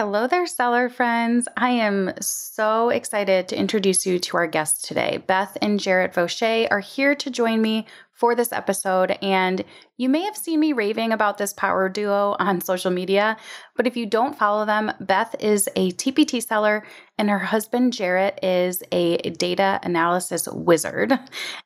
Hello 0.00 0.26
there, 0.26 0.46
seller 0.46 0.88
friends. 0.88 1.46
I 1.58 1.72
am 1.72 2.14
so 2.22 2.88
excited 2.88 3.48
to 3.48 3.58
introduce 3.58 4.06
you 4.06 4.18
to 4.18 4.38
our 4.38 4.46
guests 4.46 4.88
today. 4.88 5.22
Beth 5.26 5.58
and 5.60 5.78
Jarrett 5.78 6.14
Vaucher 6.14 6.68
are 6.70 6.80
here 6.80 7.14
to 7.16 7.30
join 7.30 7.60
me 7.60 7.84
for 8.14 8.34
this 8.34 8.50
episode, 8.50 9.18
and 9.20 9.62
you 9.98 10.08
may 10.08 10.22
have 10.22 10.38
seen 10.38 10.58
me 10.58 10.72
raving 10.72 11.12
about 11.12 11.36
this 11.36 11.52
power 11.52 11.90
duo 11.90 12.34
on 12.38 12.62
social 12.62 12.90
media, 12.90 13.36
but 13.76 13.86
if 13.86 13.94
you 13.94 14.06
don't 14.06 14.38
follow 14.38 14.64
them, 14.64 14.90
Beth 15.00 15.36
is 15.38 15.68
a 15.76 15.90
TPT 15.92 16.42
seller 16.42 16.82
and 17.18 17.28
her 17.28 17.38
husband 17.38 17.92
Jarrett 17.92 18.38
is 18.42 18.82
a 18.92 19.18
data 19.18 19.80
analysis 19.82 20.48
wizard. 20.50 21.12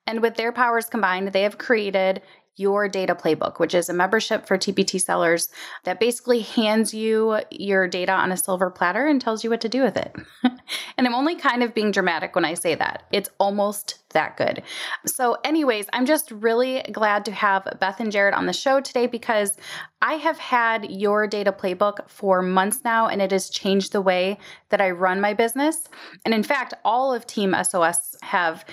And 0.08 0.20
with 0.20 0.34
their 0.34 0.52
powers 0.52 0.86
combined, 0.86 1.32
they 1.32 1.42
have 1.42 1.58
created 1.58 2.20
your 2.56 2.88
data 2.88 3.14
playbook, 3.14 3.58
which 3.58 3.74
is 3.74 3.88
a 3.88 3.92
membership 3.92 4.46
for 4.46 4.56
TPT 4.56 5.00
sellers 5.00 5.48
that 5.84 5.98
basically 5.98 6.40
hands 6.40 6.94
you 6.94 7.40
your 7.50 7.88
data 7.88 8.12
on 8.12 8.30
a 8.30 8.36
silver 8.36 8.70
platter 8.70 9.06
and 9.06 9.20
tells 9.20 9.42
you 9.42 9.50
what 9.50 9.60
to 9.60 9.68
do 9.68 9.82
with 9.82 9.96
it. 9.96 10.14
and 10.96 11.06
I'm 11.06 11.14
only 11.14 11.34
kind 11.34 11.62
of 11.62 11.74
being 11.74 11.90
dramatic 11.90 12.34
when 12.34 12.44
I 12.44 12.54
say 12.54 12.74
that. 12.74 13.04
It's 13.12 13.28
almost 13.38 13.98
that 14.10 14.36
good. 14.36 14.62
So, 15.06 15.36
anyways, 15.44 15.86
I'm 15.92 16.06
just 16.06 16.30
really 16.30 16.82
glad 16.92 17.24
to 17.24 17.32
have 17.32 17.66
Beth 17.80 18.00
and 18.00 18.12
Jarrett 18.12 18.34
on 18.34 18.46
the 18.46 18.52
show 18.52 18.80
today 18.80 19.06
because 19.06 19.56
I 20.00 20.14
have 20.14 20.38
had 20.38 20.90
your 20.90 21.26
data 21.26 21.50
playbook 21.50 22.08
for 22.08 22.40
months 22.40 22.82
now 22.84 23.08
and 23.08 23.20
it 23.20 23.32
has 23.32 23.50
changed 23.50 23.92
the 23.92 24.00
way 24.00 24.38
that 24.68 24.80
I 24.80 24.90
run 24.90 25.20
my 25.20 25.34
business. 25.34 25.88
And 26.24 26.32
in 26.32 26.42
fact, 26.42 26.74
all 26.84 27.12
of 27.12 27.26
Team 27.26 27.54
SOS 27.64 28.16
have 28.22 28.64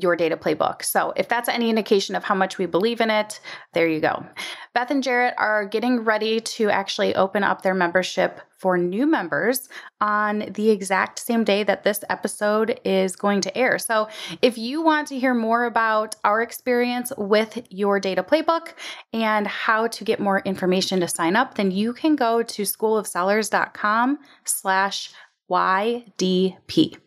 your 0.00 0.16
data 0.16 0.36
playbook. 0.36 0.84
So, 0.84 1.12
if 1.16 1.28
that's 1.28 1.48
any 1.48 1.68
indication 1.68 2.14
of 2.14 2.24
how 2.24 2.34
much 2.34 2.58
we 2.58 2.66
believe 2.66 3.00
in 3.00 3.10
it, 3.10 3.40
there 3.74 3.88
you 3.88 4.00
go. 4.00 4.24
Beth 4.74 4.90
and 4.90 5.02
Jarrett 5.02 5.34
are 5.38 5.66
getting 5.66 6.00
ready 6.00 6.40
to 6.40 6.70
actually 6.70 7.14
open 7.14 7.42
up 7.42 7.62
their 7.62 7.74
membership 7.74 8.40
for 8.58 8.76
new 8.76 9.06
members 9.06 9.68
on 10.00 10.50
the 10.54 10.70
exact 10.70 11.18
same 11.18 11.44
day 11.44 11.62
that 11.62 11.84
this 11.84 12.02
episode 12.10 12.80
is 12.84 13.14
going 13.14 13.40
to 13.40 13.56
air. 13.56 13.78
So, 13.78 14.08
if 14.42 14.58
you 14.58 14.82
want 14.82 15.08
to 15.08 15.18
hear 15.18 15.34
more 15.34 15.64
about 15.64 16.16
our 16.24 16.42
experience 16.42 17.12
with 17.16 17.66
your 17.70 18.00
data 18.00 18.22
playbook 18.22 18.74
and 19.12 19.46
how 19.46 19.86
to 19.88 20.04
get 20.04 20.20
more 20.20 20.40
information 20.40 21.00
to 21.00 21.08
sign 21.08 21.36
up, 21.36 21.54
then 21.54 21.70
you 21.70 21.92
can 21.92 22.16
go 22.16 22.42
to 22.42 22.62
schoolofsellers.com 22.62 24.18
slash 24.44 25.10
YDP 25.50 26.98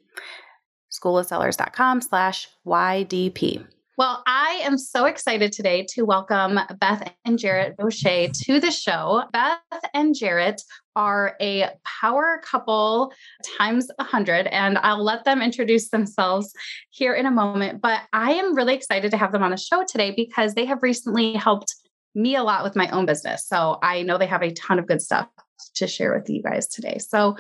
schoolofsellers.com 1.02 2.02
slash 2.02 2.48
YDP. 2.66 3.66
Well, 3.98 4.24
I 4.26 4.62
am 4.64 4.78
so 4.78 5.06
excited 5.06 5.52
today 5.52 5.86
to 5.92 6.04
welcome 6.04 6.58
Beth 6.80 7.14
and 7.24 7.38
Jarrett 7.38 7.76
Vaucher 7.78 8.30
to 8.30 8.60
the 8.60 8.72
show. 8.72 9.24
Beth 9.32 9.60
and 9.94 10.16
Jarrett 10.16 10.62
are 10.96 11.36
a 11.40 11.70
power 11.84 12.42
couple 12.44 13.14
times 13.58 13.90
a 14.00 14.04
100, 14.04 14.48
and 14.48 14.78
I'll 14.80 15.04
let 15.04 15.26
them 15.26 15.42
introduce 15.42 15.90
themselves 15.90 16.52
here 16.90 17.14
in 17.14 17.26
a 17.26 17.32
moment. 17.32 17.82
But 17.82 18.02
I 18.12 18.32
am 18.32 18.56
really 18.56 18.74
excited 18.74 19.12
to 19.12 19.18
have 19.18 19.34
them 19.34 19.44
on 19.44 19.52
the 19.52 19.58
show 19.58 19.84
today 19.88 20.12
because 20.16 20.56
they 20.56 20.66
have 20.66 20.82
recently 20.82 21.34
helped 21.34 21.76
me 22.16 22.36
a 22.36 22.44
lot 22.44 22.64
with 22.64 22.76
my 22.76 22.90
own 22.90 23.06
business. 23.06 23.46
So 23.46 23.78
I 23.84 24.02
know 24.02 24.18
they 24.18 24.26
have 24.26 24.42
a 24.42 24.52
ton 24.54 24.80
of 24.80 24.88
good 24.88 25.02
stuff 25.02 25.28
to 25.76 25.88
share 25.88 26.14
with 26.14 26.30
you 26.30 26.42
guys 26.42 26.68
today. 26.68 26.98
So, 27.00 27.36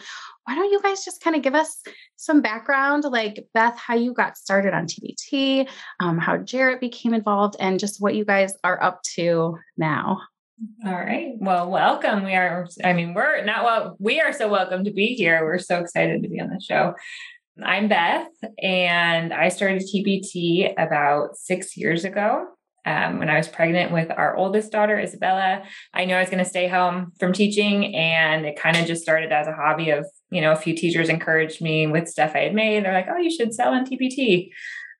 why 0.45 0.55
don't 0.55 0.71
you 0.71 0.81
guys 0.81 1.05
just 1.05 1.23
kind 1.23 1.35
of 1.35 1.43
give 1.43 1.53
us 1.53 1.81
some 2.15 2.41
background, 2.41 3.03
like 3.03 3.45
Beth, 3.53 3.77
how 3.77 3.95
you 3.95 4.13
got 4.13 4.37
started 4.37 4.73
on 4.73 4.87
TPT, 4.87 5.67
um, 5.99 6.17
how 6.17 6.37
Jarrett 6.37 6.79
became 6.79 7.13
involved, 7.13 7.55
and 7.59 7.79
just 7.79 8.01
what 8.01 8.15
you 8.15 8.25
guys 8.25 8.53
are 8.63 8.81
up 8.81 9.03
to 9.15 9.57
now? 9.77 10.19
All 10.85 10.93
right. 10.93 11.33
Well, 11.39 11.69
welcome. 11.69 12.23
We 12.23 12.35
are, 12.35 12.67
I 12.83 12.93
mean, 12.93 13.13
we're 13.13 13.43
not 13.43 13.63
well, 13.63 13.97
we 13.99 14.19
are 14.21 14.33
so 14.33 14.47
welcome 14.47 14.83
to 14.83 14.91
be 14.91 15.15
here. 15.15 15.43
We're 15.43 15.57
so 15.57 15.79
excited 15.79 16.21
to 16.23 16.29
be 16.29 16.39
on 16.39 16.49
the 16.49 16.61
show. 16.61 16.93
I'm 17.63 17.87
Beth, 17.87 18.27
and 18.61 19.33
I 19.33 19.49
started 19.49 19.83
TPT 19.83 20.73
about 20.77 21.35
six 21.35 21.77
years 21.77 22.05
ago 22.05 22.47
um, 22.85 23.19
when 23.19 23.29
I 23.29 23.37
was 23.37 23.47
pregnant 23.47 23.91
with 23.91 24.09
our 24.11 24.35
oldest 24.35 24.71
daughter, 24.71 24.99
Isabella, 24.99 25.63
I 25.93 26.05
knew 26.05 26.15
I 26.15 26.19
was 26.19 26.29
going 26.29 26.43
to 26.43 26.49
stay 26.49 26.67
home 26.67 27.11
from 27.19 27.33
teaching. 27.33 27.95
And 27.95 28.45
it 28.45 28.59
kind 28.59 28.77
of 28.77 28.87
just 28.87 29.03
started 29.03 29.31
as 29.31 29.47
a 29.47 29.53
hobby 29.53 29.91
of, 29.91 30.05
you 30.31 30.41
know, 30.41 30.51
a 30.51 30.55
few 30.55 30.75
teachers 30.75 31.09
encouraged 31.09 31.61
me 31.61 31.87
with 31.87 32.07
stuff 32.07 32.31
I 32.33 32.39
had 32.39 32.55
made. 32.55 32.83
They're 32.83 32.93
like, 32.93 33.07
oh, 33.09 33.17
you 33.17 33.31
should 33.31 33.53
sell 33.53 33.73
on 33.73 33.85
TPT. 33.85 34.49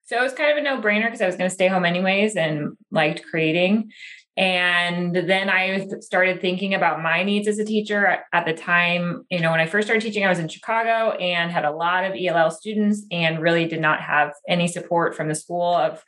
So 0.06 0.20
it 0.20 0.24
was 0.24 0.34
kind 0.34 0.52
of 0.52 0.58
a 0.58 0.62
no 0.62 0.82
brainer 0.82 1.06
because 1.06 1.22
I 1.22 1.26
was 1.26 1.38
going 1.38 1.50
to 1.50 1.54
stay 1.54 1.68
home 1.68 1.86
anyways 1.86 2.36
and 2.36 2.76
liked 2.92 3.24
creating. 3.24 3.92
And 4.38 5.14
then 5.14 5.50
I 5.50 5.88
started 6.00 6.40
thinking 6.40 6.74
about 6.74 7.04
my 7.04 7.22
needs 7.24 7.48
as 7.48 7.60
a 7.60 7.66
teacher 7.66 8.20
at 8.32 8.46
the 8.46 8.54
time. 8.54 9.26
You 9.30 9.42
know, 9.42 9.52
when 9.52 9.60
I 9.60 9.68
first 9.68 9.88
started 9.88 10.02
teaching, 10.02 10.26
I 10.26 10.30
was 10.30 10.40
in 10.40 10.48
Chicago 10.48 11.12
and 11.12 11.52
had 11.52 11.66
a 11.66 11.72
lot 11.72 12.06
of 12.06 12.14
ELL 12.18 12.50
students 12.52 13.06
and 13.12 13.42
really 13.42 13.68
did 13.68 13.82
not 13.82 14.02
have 14.02 14.32
any 14.48 14.68
support 14.68 15.16
from 15.16 15.28
the 15.28 15.36
school 15.36 15.76
of 15.76 16.04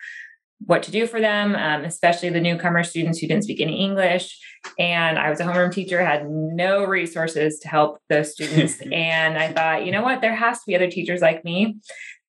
what 0.66 0.84
to 0.84 0.91
do 0.91 1.07
for 1.07 1.19
them, 1.19 1.56
um, 1.56 1.84
especially 1.84 2.29
the 2.29 2.41
newcomer 2.41 2.84
students 2.84 3.19
who 3.19 3.28
didn't 3.28 3.44
speak 3.44 3.62
any 3.62 3.84
English. 3.84 4.40
And 4.79 5.19
I 5.19 5.29
was 5.29 5.40
a 5.40 5.44
homeroom 5.44 5.74
teacher, 5.74 6.03
had 6.03 6.29
no 6.29 6.85
resources 6.85 7.59
to 7.59 7.68
help 7.68 8.00
those 8.09 8.31
students. 8.31 8.81
and 8.91 9.38
I 9.38 9.51
thought, 9.51 9.85
you 9.85 9.91
know 9.91 10.03
what, 10.03 10.22
there 10.22 10.35
has 10.35 10.59
to 10.59 10.63
be 10.68 10.75
other 10.75 10.90
teachers 10.90 11.22
like 11.22 11.44
me 11.44 11.78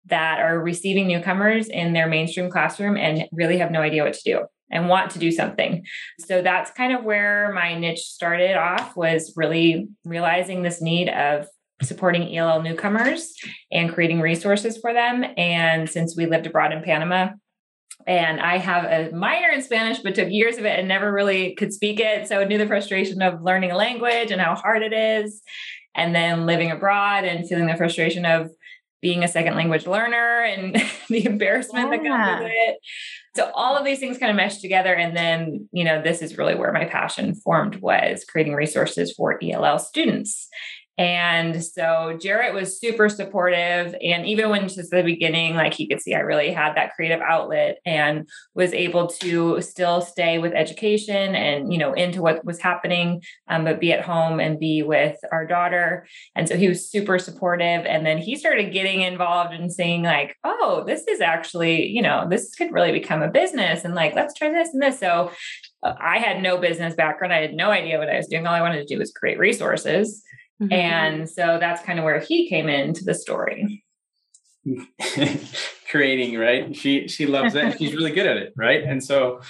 that 0.06 0.41
are 0.41 0.59
receiving 0.61 1.06
newcomers 1.06 1.69
in 1.69 1.93
their 1.93 2.09
mainstream 2.09 2.50
classroom 2.50 2.97
and 2.97 3.25
really 3.33 3.59
have 3.59 3.71
no 3.71 3.81
idea 3.81 4.05
what 4.05 4.15
to 4.15 4.22
do 4.25 4.45
and 4.71 4.89
want 4.89 5.11
to 5.12 5.19
do 5.19 5.31
something. 5.31 5.84
So 6.21 6.43
that's 6.43 6.71
kind 6.71 6.93
of 6.93 7.05
where 7.05 7.53
my 7.55 7.78
niche 7.78 8.01
started 8.01 8.56
off 8.56 8.97
was 8.97 9.33
really 9.37 9.89
realizing 10.05 10.62
this 10.62 10.83
need 10.83 11.09
of 11.09 11.47
supporting 11.83 12.37
ELL 12.37 12.62
newcomers 12.62 13.34
and 13.71 13.93
creating 13.93 14.21
resources 14.21 14.78
for 14.78 14.93
them. 14.93 15.25
And 15.37 15.89
since 15.89 16.16
we 16.16 16.27
lived 16.27 16.47
abroad 16.47 16.72
in 16.72 16.83
Panama, 16.83 17.31
and 18.06 18.41
I 18.41 18.59
have 18.59 18.84
a 18.84 19.15
minor 19.15 19.48
in 19.48 19.62
Spanish, 19.62 19.98
but 19.98 20.15
took 20.15 20.28
years 20.31 20.59
of 20.59 20.65
it 20.65 20.78
and 20.78 20.88
never 20.88 21.12
really 21.12 21.54
could 21.54 21.72
speak 21.72 22.00
it. 22.00 22.28
So 22.28 22.41
I 22.41 22.44
knew 22.44 22.59
the 22.59 22.66
frustration 22.66 23.22
of 23.22 23.42
learning 23.42 23.70
a 23.70 23.76
language 23.76 24.31
and 24.31 24.41
how 24.41 24.54
hard 24.54 24.82
it 24.82 24.92
is. 24.92 25.42
And 25.94 26.15
then 26.15 26.44
living 26.44 26.70
abroad 26.70 27.25
and 27.25 27.48
feeling 27.48 27.66
the 27.66 27.76
frustration 27.76 28.26
of 28.26 28.50
being 29.00 29.22
a 29.22 29.28
second 29.28 29.54
language 29.54 29.87
learner 29.87 30.42
and 30.42 30.75
the 31.09 31.26
embarrassment 31.26 31.91
yeah. 31.92 31.97
that 31.97 32.04
comes 32.04 32.42
with 32.42 32.53
it. 32.53 32.78
So 33.37 33.50
all 33.54 33.76
of 33.76 33.84
these 33.84 33.98
things 33.98 34.19
kind 34.19 34.31
of 34.31 34.36
meshed 34.36 34.60
together. 34.60 34.94
And 34.94 35.16
then, 35.16 35.69
you 35.72 35.84
know, 35.84 36.03
this 36.03 36.22
is 36.22 36.38
really 36.38 36.54
where 36.54 36.72
my 36.72 36.84
passion 36.84 37.34
formed 37.34 37.76
was 37.76 38.25
creating 38.25 38.54
resources 38.54 39.12
for 39.12 39.38
ELL 39.42 39.78
students. 39.78 40.48
And 40.97 41.65
so 41.65 42.16
Jarrett 42.21 42.55
was 42.55 42.78
super 42.78 43.09
supportive. 43.09 43.97
And 44.00 44.27
even 44.27 44.50
when 44.50 44.69
just 44.69 44.91
the 44.91 45.03
beginning, 45.03 45.56
like 45.56 45.75
he 45.75 45.88
could 45.88 46.00
see 46.00 46.15
I 46.15 46.21
really 46.21 46.53
had 46.53 46.77
that 46.77 46.94
creative 46.94 47.21
outlet 47.21 47.78
and 47.84 48.28
was 48.55 48.72
able 48.72 49.09
to 49.09 49.60
still 49.60 50.00
stay 50.00 50.38
with 50.38 50.53
education 50.53 51.34
and, 51.34 51.72
you 51.72 51.78
know, 51.78 51.93
into 51.94 52.22
what 52.22 52.44
was 52.44 52.60
happening, 52.60 53.22
um, 53.49 53.65
but 53.65 53.81
be 53.81 53.93
at 53.93 54.04
home 54.04 54.38
and 54.38 54.60
be 54.60 54.83
with 54.83 55.16
our 55.33 55.44
daughter. 55.44 56.06
And 56.37 56.49
so 56.49 56.56
he 56.56 56.69
was 56.69 56.88
super 56.88 57.19
supportive. 57.19 57.84
And 57.87 58.06
then 58.06 58.19
he 58.19 58.37
started 58.37 58.72
getting 58.72 59.01
involved 59.01 59.53
and 59.53 59.72
saying, 59.72 60.03
like, 60.03 60.36
oh, 60.45 60.84
this 60.86 61.07
is 61.09 61.21
actually, 61.21 61.89
you 61.89 62.03
know, 62.03 62.27
this 62.28 62.54
could 62.54 62.72
really 62.72 62.92
become 62.92 63.22
a 63.22 63.28
business 63.28 63.84
and 63.84 63.95
like, 63.95 64.15
let's 64.15 64.34
try 64.34 64.51
this 64.51 64.72
and 64.72 64.83
this. 64.83 65.01
So 65.01 65.33
uh, 65.83 65.95
I 66.01 66.18
had 66.18 66.41
no 66.41 66.57
business 66.59 66.95
background. 66.95 67.33
I 67.33 67.41
had 67.41 67.54
no 67.54 67.71
idea 67.71 67.98
what 67.98 68.09
I 68.09 68.16
was 68.16 68.28
doing. 68.28 68.47
All 68.47 68.54
I 68.54 68.60
wanted 68.60 68.86
to 68.86 68.95
do 68.95 68.98
was 68.98 69.13
create 69.13 69.39
resources. 69.39 70.22
Mm-hmm. 70.62 70.72
And 70.72 71.28
so 71.28 71.59
that's 71.60 71.83
kind 71.83 71.98
of 71.98 72.04
where 72.04 72.21
he 72.21 72.48
came 72.48 72.68
into 72.68 73.04
the 73.04 73.15
story. 73.15 73.84
Creating, 75.91 76.39
right? 76.39 76.74
She 76.74 77.06
she 77.09 77.27
loves 77.27 77.54
it. 77.54 77.78
She's 77.78 77.95
really 77.95 78.12
good 78.12 78.27
at 78.27 78.36
it, 78.36 78.53
right? 78.56 78.83
And 78.83 79.04
so 79.04 79.41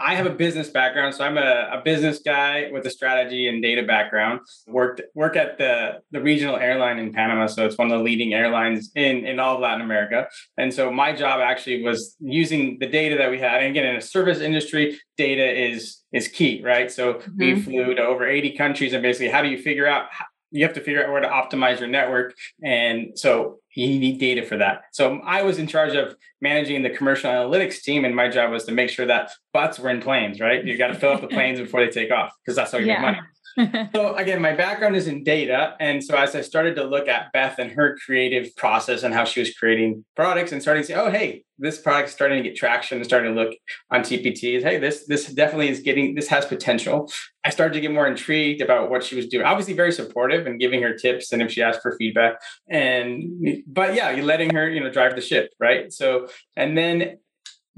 I 0.00 0.14
have 0.14 0.26
a 0.26 0.30
business 0.30 0.68
background, 0.68 1.14
so 1.14 1.24
I'm 1.24 1.36
a, 1.36 1.70
a, 1.72 1.82
business 1.84 2.20
guy 2.24 2.68
with 2.70 2.86
a 2.86 2.90
strategy 2.90 3.48
and 3.48 3.60
data 3.60 3.82
background. 3.82 4.40
Worked 4.68 5.00
work 5.14 5.34
at 5.34 5.58
the 5.58 6.02
the 6.12 6.20
regional 6.20 6.56
airline 6.56 6.98
in 6.98 7.12
Panama, 7.12 7.46
so 7.46 7.66
it's 7.66 7.76
one 7.76 7.90
of 7.90 7.98
the 7.98 8.04
leading 8.04 8.32
airlines 8.32 8.92
in 8.94 9.26
in 9.26 9.40
all 9.40 9.56
of 9.56 9.60
Latin 9.60 9.80
America. 9.80 10.28
And 10.56 10.72
so 10.72 10.92
my 10.92 11.12
job 11.12 11.40
actually 11.40 11.82
was 11.82 12.14
using 12.20 12.78
the 12.78 12.86
data 12.86 13.16
that 13.16 13.30
we 13.30 13.40
had. 13.40 13.62
And 13.62 13.70
again, 13.70 13.86
in 13.86 13.96
a 13.96 14.00
service 14.00 14.38
industry, 14.38 15.00
data 15.16 15.50
is 15.50 16.00
is 16.12 16.28
key, 16.28 16.62
right? 16.62 16.90
So 16.90 17.14
mm-hmm. 17.14 17.38
we 17.38 17.60
flew 17.60 17.94
to 17.94 18.02
over 18.02 18.26
80 18.26 18.56
countries, 18.56 18.92
and 18.92 19.02
basically, 19.02 19.30
how 19.30 19.42
do 19.42 19.48
you 19.48 19.58
figure 19.58 19.86
out 19.86 20.06
you 20.50 20.64
have 20.64 20.74
to 20.74 20.80
figure 20.80 21.04
out 21.04 21.10
where 21.10 21.20
to 21.20 21.28
optimize 21.28 21.78
your 21.78 21.88
network. 21.88 22.34
And 22.62 23.18
so 23.18 23.58
you 23.74 23.98
need 23.98 24.18
data 24.18 24.44
for 24.44 24.56
that. 24.56 24.82
So 24.92 25.20
I 25.24 25.42
was 25.42 25.58
in 25.58 25.66
charge 25.66 25.94
of 25.94 26.16
managing 26.40 26.82
the 26.82 26.90
commercial 26.90 27.30
analytics 27.30 27.82
team, 27.82 28.04
and 28.04 28.14
my 28.14 28.28
job 28.28 28.50
was 28.50 28.64
to 28.64 28.72
make 28.72 28.90
sure 28.90 29.06
that 29.06 29.30
butts 29.52 29.78
were 29.78 29.90
in 29.90 30.00
planes, 30.00 30.40
right? 30.40 30.64
You 30.64 30.76
got 30.76 30.88
to 30.88 30.94
fill 30.94 31.12
up 31.12 31.20
the 31.20 31.26
planes 31.28 31.60
before 31.60 31.84
they 31.84 31.90
take 31.90 32.10
off 32.10 32.32
because 32.44 32.56
that's 32.56 32.72
how 32.72 32.78
you 32.78 32.86
yeah. 32.86 32.94
make 32.94 33.02
money. 33.02 33.18
so 33.94 34.14
again, 34.14 34.40
my 34.40 34.52
background 34.54 34.96
is 34.96 35.06
in 35.06 35.24
data. 35.24 35.74
And 35.80 36.02
so 36.02 36.16
as 36.16 36.34
I 36.34 36.42
started 36.42 36.76
to 36.76 36.84
look 36.84 37.08
at 37.08 37.32
Beth 37.32 37.58
and 37.58 37.70
her 37.72 37.96
creative 38.04 38.54
process 38.56 39.02
and 39.02 39.14
how 39.14 39.24
she 39.24 39.40
was 39.40 39.52
creating 39.54 40.04
products 40.16 40.52
and 40.52 40.62
starting 40.62 40.82
to 40.82 40.86
say, 40.86 40.94
oh, 40.94 41.10
hey, 41.10 41.44
this 41.58 41.80
product 41.80 42.08
is 42.08 42.14
starting 42.14 42.42
to 42.42 42.48
get 42.48 42.56
traction 42.56 42.98
and 42.98 43.04
starting 43.04 43.34
to 43.34 43.40
look 43.40 43.54
on 43.90 44.00
TPT 44.02 44.62
hey, 44.62 44.78
this 44.78 45.06
this 45.06 45.26
definitely 45.32 45.68
is 45.68 45.80
getting 45.80 46.14
this 46.14 46.28
has 46.28 46.44
potential. 46.46 47.10
I 47.44 47.50
started 47.50 47.74
to 47.74 47.80
get 47.80 47.92
more 47.92 48.06
intrigued 48.06 48.60
about 48.60 48.90
what 48.90 49.02
she 49.02 49.16
was 49.16 49.26
doing. 49.26 49.44
Obviously, 49.44 49.74
very 49.74 49.92
supportive 49.92 50.46
and 50.46 50.60
giving 50.60 50.82
her 50.82 50.94
tips 50.94 51.32
and 51.32 51.42
if 51.42 51.50
she 51.50 51.62
asked 51.62 51.82
for 51.82 51.96
feedback. 51.98 52.40
And 52.68 53.62
but 53.66 53.94
yeah, 53.94 54.10
you're 54.10 54.24
letting 54.24 54.54
her, 54.54 54.68
you 54.68 54.80
know, 54.80 54.90
drive 54.90 55.16
the 55.16 55.20
ship, 55.20 55.50
right? 55.58 55.92
So 55.92 56.28
and 56.56 56.78
then 56.78 57.18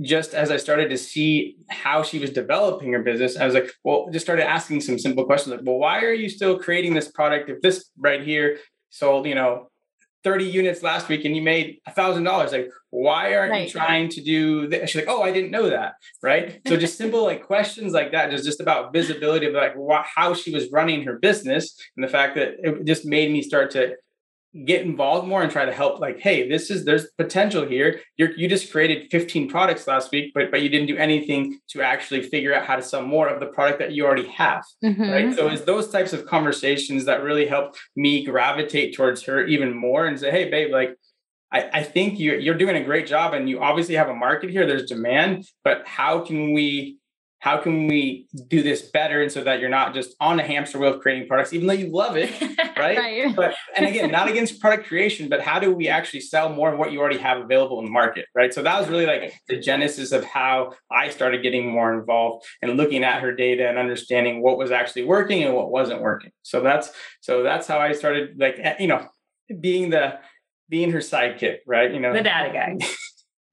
just 0.00 0.34
as 0.34 0.50
I 0.50 0.56
started 0.56 0.90
to 0.90 0.98
see 0.98 1.56
how 1.68 2.02
she 2.02 2.18
was 2.18 2.30
developing 2.30 2.92
her 2.92 3.02
business, 3.02 3.36
I 3.36 3.44
was 3.44 3.54
like, 3.54 3.70
well, 3.84 4.08
just 4.10 4.24
started 4.24 4.48
asking 4.48 4.80
some 4.80 4.98
simple 4.98 5.24
questions 5.24 5.54
like, 5.54 5.64
well, 5.64 5.78
why 5.78 6.02
are 6.04 6.12
you 6.12 6.28
still 6.28 6.58
creating 6.58 6.94
this 6.94 7.08
product 7.08 7.50
if 7.50 7.60
this 7.60 7.90
right 7.98 8.22
here 8.22 8.58
sold, 8.90 9.26
you 9.26 9.34
know, 9.34 9.68
30 10.22 10.44
units 10.44 10.82
last 10.82 11.08
week 11.08 11.24
and 11.24 11.34
you 11.34 11.42
made 11.42 11.78
a 11.86 11.92
thousand 11.92 12.24
dollars? 12.24 12.52
Like, 12.52 12.70
why 12.90 13.34
aren't 13.34 13.52
right. 13.52 13.64
you 13.66 13.70
trying 13.70 14.08
to 14.10 14.22
do 14.22 14.68
this? 14.68 14.90
She's 14.90 15.02
like, 15.02 15.08
oh, 15.08 15.22
I 15.22 15.32
didn't 15.32 15.50
know 15.50 15.70
that. 15.70 15.94
Right. 16.22 16.60
So 16.66 16.76
just 16.76 16.96
simple 16.96 17.24
like 17.24 17.46
questions 17.46 17.92
like 17.92 18.12
that, 18.12 18.30
just, 18.30 18.44
just 18.44 18.60
about 18.60 18.92
visibility 18.92 19.46
of 19.46 19.54
like 19.54 19.74
what, 19.76 20.06
how 20.14 20.34
she 20.34 20.52
was 20.52 20.70
running 20.72 21.04
her 21.04 21.18
business 21.18 21.76
and 21.96 22.04
the 22.04 22.10
fact 22.10 22.36
that 22.36 22.54
it 22.58 22.84
just 22.84 23.04
made 23.04 23.30
me 23.30 23.42
start 23.42 23.70
to 23.72 23.94
get 24.66 24.82
involved 24.82 25.28
more 25.28 25.42
and 25.42 25.52
try 25.52 25.64
to 25.64 25.72
help 25.72 26.00
like 26.00 26.18
hey 26.18 26.48
this 26.48 26.70
is 26.70 26.84
there's 26.84 27.06
potential 27.16 27.64
here. 27.64 28.00
You're, 28.16 28.32
you 28.32 28.48
just 28.48 28.72
created 28.72 29.08
15 29.10 29.48
products 29.48 29.86
last 29.86 30.10
week 30.10 30.32
but 30.34 30.50
but 30.50 30.62
you 30.62 30.68
didn't 30.68 30.88
do 30.88 30.96
anything 30.96 31.60
to 31.68 31.82
actually 31.82 32.22
figure 32.22 32.52
out 32.52 32.64
how 32.64 32.76
to 32.76 32.82
sell 32.82 33.02
more 33.02 33.28
of 33.28 33.38
the 33.38 33.46
product 33.46 33.78
that 33.78 33.92
you 33.92 34.04
already 34.04 34.26
have 34.28 34.64
mm-hmm. 34.84 35.02
right? 35.02 35.34
So 35.34 35.48
it's 35.48 35.62
those 35.62 35.90
types 35.90 36.12
of 36.12 36.26
conversations 36.26 37.04
that 37.04 37.22
really 37.22 37.46
help 37.46 37.76
me 37.94 38.24
gravitate 38.24 38.96
towards 38.96 39.22
her 39.24 39.44
even 39.46 39.76
more 39.76 40.06
and 40.06 40.18
say 40.18 40.30
hey 40.30 40.50
babe 40.50 40.72
like 40.72 40.96
I, 41.52 41.68
I 41.72 41.82
think 41.82 42.20
you're, 42.20 42.38
you're 42.38 42.54
doing 42.54 42.76
a 42.76 42.84
great 42.84 43.08
job 43.08 43.34
and 43.34 43.48
you 43.48 43.60
obviously 43.60 43.96
have 43.96 44.08
a 44.08 44.14
market 44.14 44.50
here. 44.50 44.66
There's 44.66 44.86
demand 44.86 45.46
but 45.64 45.86
how 45.86 46.20
can 46.20 46.52
we 46.52 46.99
how 47.40 47.56
can 47.56 47.88
we 47.88 48.28
do 48.48 48.62
this 48.62 48.82
better? 48.82 49.22
And 49.22 49.32
so 49.32 49.42
that 49.44 49.60
you're 49.60 49.70
not 49.70 49.94
just 49.94 50.14
on 50.20 50.38
a 50.38 50.42
hamster 50.42 50.78
wheel 50.78 50.94
of 50.94 51.00
creating 51.00 51.26
products 51.26 51.52
even 51.52 51.66
though 51.66 51.72
you 51.72 51.90
love 51.90 52.16
it 52.16 52.30
right, 52.76 52.96
right. 52.98 53.36
but 53.36 53.54
and 53.76 53.86
again 53.86 54.10
not 54.10 54.28
against 54.28 54.60
product 54.60 54.86
creation 54.86 55.28
but 55.28 55.40
how 55.40 55.58
do 55.58 55.74
we 55.74 55.88
actually 55.88 56.20
sell 56.20 56.50
more 56.50 56.72
of 56.72 56.78
what 56.78 56.92
you 56.92 57.00
already 57.00 57.18
have 57.18 57.38
available 57.38 57.78
in 57.78 57.84
the 57.86 57.90
market 57.90 58.26
right? 58.34 58.52
So 58.52 58.62
that 58.62 58.78
was 58.78 58.88
really 58.88 59.06
like 59.06 59.34
the 59.48 59.58
genesis 59.58 60.12
of 60.12 60.24
how 60.24 60.72
i 60.90 61.08
started 61.08 61.42
getting 61.42 61.70
more 61.70 61.98
involved 61.98 62.46
and 62.62 62.76
looking 62.76 63.04
at 63.04 63.22
her 63.22 63.34
data 63.34 63.68
and 63.68 63.78
understanding 63.78 64.42
what 64.42 64.58
was 64.58 64.70
actually 64.70 65.04
working 65.04 65.42
and 65.42 65.54
what 65.54 65.70
wasn't 65.70 66.00
working. 66.00 66.30
So 66.42 66.60
that's 66.60 66.90
so 67.20 67.42
that's 67.42 67.66
how 67.66 67.78
i 67.78 67.92
started 67.92 68.38
like 68.38 68.58
eh, 68.58 68.76
you 68.78 68.86
know 68.86 69.06
being 69.60 69.90
the 69.90 70.18
being 70.68 70.92
her 70.92 71.00
sidekick 71.00 71.58
right? 71.66 71.92
You 71.92 72.00
know? 72.00 72.12
The 72.12 72.22
data 72.22 72.52
guy 72.52 72.76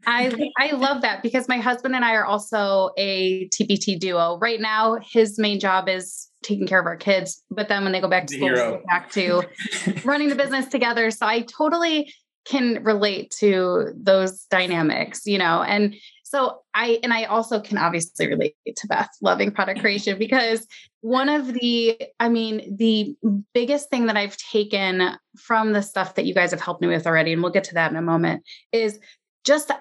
I 0.07 0.31
I 0.57 0.71
love 0.71 1.01
that 1.01 1.21
because 1.21 1.47
my 1.47 1.57
husband 1.57 1.93
and 1.93 2.03
I 2.03 2.15
are 2.15 2.25
also 2.25 2.91
a 2.97 3.47
TPT 3.49 3.99
duo. 3.99 4.39
Right 4.39 4.61
now, 4.61 4.97
his 5.03 5.37
main 5.37 5.59
job 5.59 5.89
is 5.89 6.29
taking 6.43 6.65
care 6.65 6.79
of 6.79 6.85
our 6.85 6.95
kids, 6.95 7.43
but 7.51 7.67
then 7.67 7.83
when 7.83 7.91
they 7.91 7.99
go 7.99 8.07
back 8.07 8.25
to 8.27 8.35
school, 8.35 8.49
go 8.49 8.81
back 8.87 9.11
to 9.11 9.43
running 10.05 10.29
the 10.29 10.35
business 10.35 10.67
together. 10.67 11.11
So 11.11 11.25
I 11.25 11.41
totally 11.41 12.11
can 12.45 12.81
relate 12.83 13.31
to 13.39 13.91
those 13.95 14.45
dynamics, 14.45 15.25
you 15.25 15.37
know. 15.37 15.61
And 15.61 15.93
so 16.23 16.59
I 16.73 16.99
and 17.03 17.13
I 17.13 17.23
also 17.23 17.59
can 17.59 17.77
obviously 17.77 18.27
relate 18.27 18.55
to 18.65 18.87
Beth 18.87 19.09
loving 19.21 19.51
product 19.51 19.79
creation 19.79 20.17
because 20.19 20.67
one 21.01 21.29
of 21.29 21.53
the 21.53 21.99
I 22.19 22.27
mean 22.27 22.75
the 22.77 23.15
biggest 23.53 23.89
thing 23.89 24.07
that 24.07 24.17
I've 24.17 24.35
taken 24.37 25.17
from 25.37 25.71
the 25.71 25.81
stuff 25.81 26.15
that 26.15 26.25
you 26.25 26.33
guys 26.33 26.51
have 26.51 26.59
helped 26.59 26.81
me 26.81 26.87
with 26.87 27.07
already 27.07 27.31
and 27.31 27.41
we'll 27.41 27.51
get 27.51 27.63
to 27.65 27.73
that 27.75 27.91
in 27.91 27.97
a 27.97 28.01
moment 28.01 28.43
is 28.73 28.99
just 29.47 29.71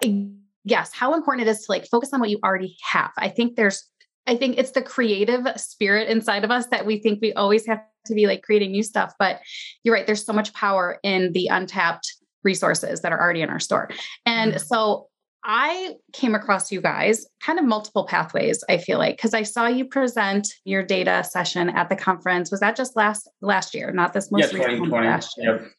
yes, 0.64 0.92
how 0.92 1.14
important 1.14 1.46
it 1.46 1.50
is 1.50 1.66
to 1.66 1.72
like 1.72 1.86
focus 1.86 2.10
on 2.12 2.20
what 2.20 2.30
you 2.30 2.38
already 2.42 2.76
have. 2.82 3.10
I 3.18 3.28
think 3.28 3.56
there's 3.56 3.86
I 4.26 4.36
think 4.36 4.58
it's 4.58 4.72
the 4.72 4.82
creative 4.82 5.46
spirit 5.56 6.08
inside 6.08 6.44
of 6.44 6.50
us 6.50 6.66
that 6.68 6.86
we 6.86 6.98
think 6.98 7.20
we 7.20 7.32
always 7.34 7.66
have 7.66 7.80
to 8.06 8.14
be 8.14 8.26
like 8.26 8.42
creating 8.42 8.72
new 8.72 8.82
stuff, 8.82 9.12
but 9.18 9.40
you're 9.84 9.94
right, 9.94 10.06
there's 10.06 10.24
so 10.24 10.32
much 10.32 10.52
power 10.52 10.98
in 11.02 11.32
the 11.32 11.46
untapped 11.48 12.12
resources 12.42 13.02
that 13.02 13.12
are 13.12 13.20
already 13.20 13.42
in 13.42 13.50
our 13.50 13.60
store. 13.60 13.88
And 14.24 14.52
mm-hmm. 14.52 14.60
so 14.60 15.08
I 15.44 15.94
came 16.12 16.34
across 16.34 16.72
you 16.72 16.80
guys 16.80 17.24
kind 17.40 17.60
of 17.60 17.64
multiple 17.64 18.04
pathways, 18.04 18.64
I 18.68 18.78
feel 18.78 18.98
like, 18.98 19.16
because 19.16 19.32
I 19.32 19.44
saw 19.44 19.68
you 19.68 19.84
present 19.84 20.48
your 20.64 20.82
data 20.82 21.22
session 21.22 21.70
at 21.70 21.88
the 21.88 21.94
conference. 21.94 22.50
Was 22.50 22.60
that 22.60 22.74
just 22.74 22.96
last 22.96 23.28
last 23.42 23.74
year, 23.74 23.92
not 23.92 24.12
this 24.12 24.32
most 24.32 24.52
yeah, 24.52 24.64
recent 24.64 24.90
last 24.90 25.34
year? 25.38 25.60
Yep. 25.62 25.70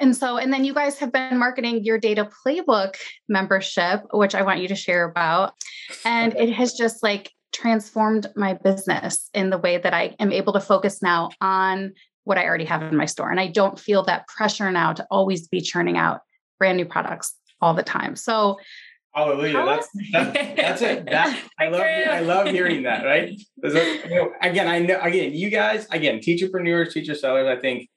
And 0.00 0.16
so, 0.16 0.38
and 0.38 0.52
then 0.52 0.64
you 0.64 0.72
guys 0.72 0.98
have 0.98 1.12
been 1.12 1.38
marketing 1.38 1.84
your 1.84 1.98
data 1.98 2.28
playbook 2.44 2.94
membership, 3.28 4.02
which 4.12 4.34
I 4.34 4.42
want 4.42 4.60
you 4.60 4.68
to 4.68 4.74
share 4.74 5.04
about. 5.04 5.52
And 6.04 6.34
it 6.36 6.52
has 6.52 6.72
just 6.72 7.02
like 7.02 7.32
transformed 7.52 8.26
my 8.34 8.54
business 8.54 9.28
in 9.34 9.50
the 9.50 9.58
way 9.58 9.76
that 9.76 9.92
I 9.92 10.16
am 10.18 10.32
able 10.32 10.54
to 10.54 10.60
focus 10.60 11.02
now 11.02 11.30
on 11.40 11.92
what 12.24 12.38
I 12.38 12.46
already 12.46 12.64
have 12.64 12.82
in 12.82 12.96
my 12.96 13.06
store. 13.06 13.30
And 13.30 13.40
I 13.40 13.48
don't 13.48 13.78
feel 13.78 14.02
that 14.04 14.26
pressure 14.28 14.70
now 14.70 14.92
to 14.92 15.06
always 15.10 15.48
be 15.48 15.60
churning 15.60 15.96
out 15.96 16.20
brand 16.58 16.76
new 16.76 16.86
products 16.86 17.34
all 17.60 17.74
the 17.74 17.82
time. 17.82 18.16
So, 18.16 18.58
Hallelujah. 19.12 19.64
That's, 19.66 19.88
that's, 20.12 20.56
that's 20.56 20.82
it. 20.82 21.06
That 21.06 21.36
I 21.58 21.66
love 21.66 21.80
I 21.82 22.20
love 22.20 22.46
hearing 22.46 22.84
that, 22.84 23.04
right? 23.04 23.32
You 23.60 24.14
know, 24.14 24.32
again, 24.40 24.68
I 24.68 24.78
know 24.78 25.00
again, 25.02 25.34
you 25.34 25.50
guys, 25.50 25.88
again, 25.90 26.20
teacherpreneurs, 26.20 26.92
teacher 26.92 27.16
sellers, 27.16 27.48
I 27.48 27.60
think 27.60 27.88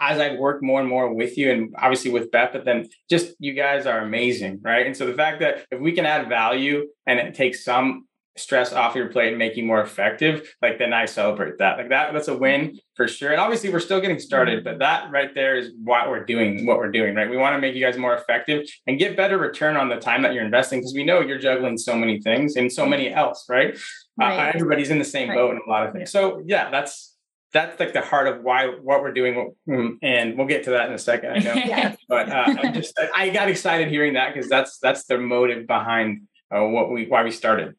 as 0.00 0.18
I've 0.18 0.38
worked 0.38 0.62
more 0.62 0.80
and 0.80 0.88
more 0.88 1.12
with 1.12 1.38
you 1.38 1.50
and 1.50 1.74
obviously 1.78 2.10
with 2.10 2.30
Beth, 2.30 2.50
but 2.52 2.64
then 2.64 2.88
just 3.08 3.34
you 3.38 3.52
guys 3.54 3.86
are 3.86 4.00
amazing, 4.00 4.60
right? 4.62 4.86
And 4.86 4.96
so 4.96 5.06
the 5.06 5.14
fact 5.14 5.40
that 5.40 5.64
if 5.70 5.80
we 5.80 5.92
can 5.92 6.06
add 6.06 6.28
value 6.28 6.86
and 7.06 7.18
it 7.18 7.34
takes 7.34 7.64
some 7.64 8.06
stress 8.36 8.72
off 8.72 8.96
your 8.96 9.06
plate 9.08 9.28
and 9.28 9.38
make 9.38 9.56
you 9.56 9.64
more 9.64 9.80
effective, 9.80 10.52
like 10.60 10.78
then 10.78 10.92
I 10.92 11.04
celebrate 11.04 11.58
that. 11.58 11.78
Like 11.78 11.90
that, 11.90 12.12
that's 12.12 12.26
a 12.26 12.36
win 12.36 12.78
for 12.96 13.06
sure. 13.06 13.30
And 13.30 13.40
obviously 13.40 13.70
we're 13.70 13.80
still 13.80 14.00
getting 14.00 14.18
started, 14.18 14.64
but 14.64 14.80
that 14.80 15.10
right 15.12 15.32
there 15.34 15.56
is 15.56 15.70
what 15.82 16.08
we're 16.08 16.24
doing, 16.24 16.66
what 16.66 16.78
we're 16.78 16.90
doing, 16.90 17.14
right? 17.14 17.30
We 17.30 17.36
want 17.36 17.54
to 17.54 17.60
make 17.60 17.76
you 17.76 17.84
guys 17.84 17.96
more 17.96 18.14
effective 18.14 18.66
and 18.88 18.98
get 18.98 19.16
better 19.16 19.38
return 19.38 19.76
on 19.76 19.88
the 19.88 19.96
time 19.96 20.22
that 20.22 20.34
you're 20.34 20.44
investing 20.44 20.80
because 20.80 20.94
we 20.94 21.04
know 21.04 21.20
you're 21.20 21.38
juggling 21.38 21.78
so 21.78 21.94
many 21.94 22.20
things 22.20 22.56
and 22.56 22.72
so 22.72 22.84
many 22.84 23.12
else, 23.12 23.44
right? 23.48 23.76
Uh, 24.20 24.24
right. 24.24 24.48
Uh, 24.48 24.52
everybody's 24.54 24.90
in 24.90 24.98
the 24.98 25.04
same 25.04 25.28
right. 25.28 25.36
boat 25.36 25.52
in 25.52 25.60
a 25.64 25.70
lot 25.70 25.86
of 25.86 25.92
things. 25.92 26.10
So 26.10 26.42
yeah, 26.44 26.70
that's 26.70 27.13
that's 27.54 27.78
like 27.80 27.92
the 27.92 28.02
heart 28.02 28.26
of 28.26 28.42
why 28.42 28.66
what 28.66 29.00
we're 29.00 29.12
doing 29.12 29.54
mm, 29.66 29.96
and 30.02 30.36
we'll 30.36 30.46
get 30.46 30.64
to 30.64 30.70
that 30.70 30.88
in 30.88 30.92
a 30.92 30.98
second 30.98 31.30
i 31.30 31.38
know 31.38 31.54
yeah. 31.64 31.94
but 32.08 32.28
uh, 32.28 32.54
i 32.62 32.70
just 32.72 32.92
i 33.14 33.30
got 33.30 33.48
excited 33.48 33.88
hearing 33.88 34.12
that 34.14 34.34
because 34.34 34.50
that's 34.50 34.78
that's 34.80 35.04
the 35.04 35.16
motive 35.16 35.66
behind 35.66 36.22
uh, 36.54 36.62
what 36.62 36.90
we 36.90 37.06
why 37.06 37.22
we 37.22 37.30
started 37.30 37.74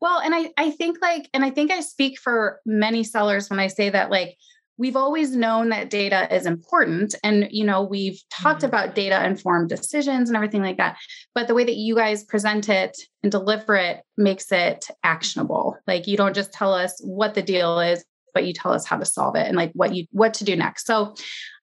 well 0.00 0.18
and 0.18 0.34
i 0.34 0.50
i 0.56 0.70
think 0.70 0.98
like 1.00 1.28
and 1.32 1.44
i 1.44 1.50
think 1.50 1.70
i 1.70 1.80
speak 1.80 2.18
for 2.18 2.60
many 2.66 3.04
sellers 3.04 3.48
when 3.48 3.60
i 3.60 3.68
say 3.68 3.90
that 3.90 4.10
like 4.10 4.36
we've 4.78 4.96
always 4.96 5.34
known 5.34 5.70
that 5.70 5.88
data 5.88 6.34
is 6.34 6.46
important 6.46 7.14
and 7.22 7.48
you 7.50 7.64
know 7.64 7.82
we've 7.82 8.20
talked 8.30 8.60
mm-hmm. 8.60 8.68
about 8.68 8.94
data 8.94 9.24
informed 9.24 9.68
decisions 9.68 10.28
and 10.28 10.36
everything 10.36 10.62
like 10.62 10.78
that 10.78 10.96
but 11.34 11.48
the 11.48 11.54
way 11.54 11.64
that 11.64 11.76
you 11.76 11.94
guys 11.94 12.24
present 12.24 12.68
it 12.68 12.96
and 13.22 13.30
deliver 13.30 13.74
it 13.76 14.00
makes 14.16 14.50
it 14.52 14.86
actionable 15.02 15.76
like 15.86 16.06
you 16.06 16.16
don't 16.16 16.34
just 16.34 16.52
tell 16.52 16.72
us 16.72 16.98
what 17.04 17.34
the 17.34 17.42
deal 17.42 17.78
is 17.78 18.04
but 18.36 18.44
you 18.44 18.52
tell 18.52 18.70
us 18.70 18.84
how 18.84 18.98
to 18.98 19.06
solve 19.06 19.34
it 19.34 19.46
and 19.46 19.56
like 19.56 19.72
what 19.72 19.94
you 19.94 20.04
what 20.10 20.34
to 20.34 20.44
do 20.44 20.54
next. 20.54 20.86
So 20.86 21.14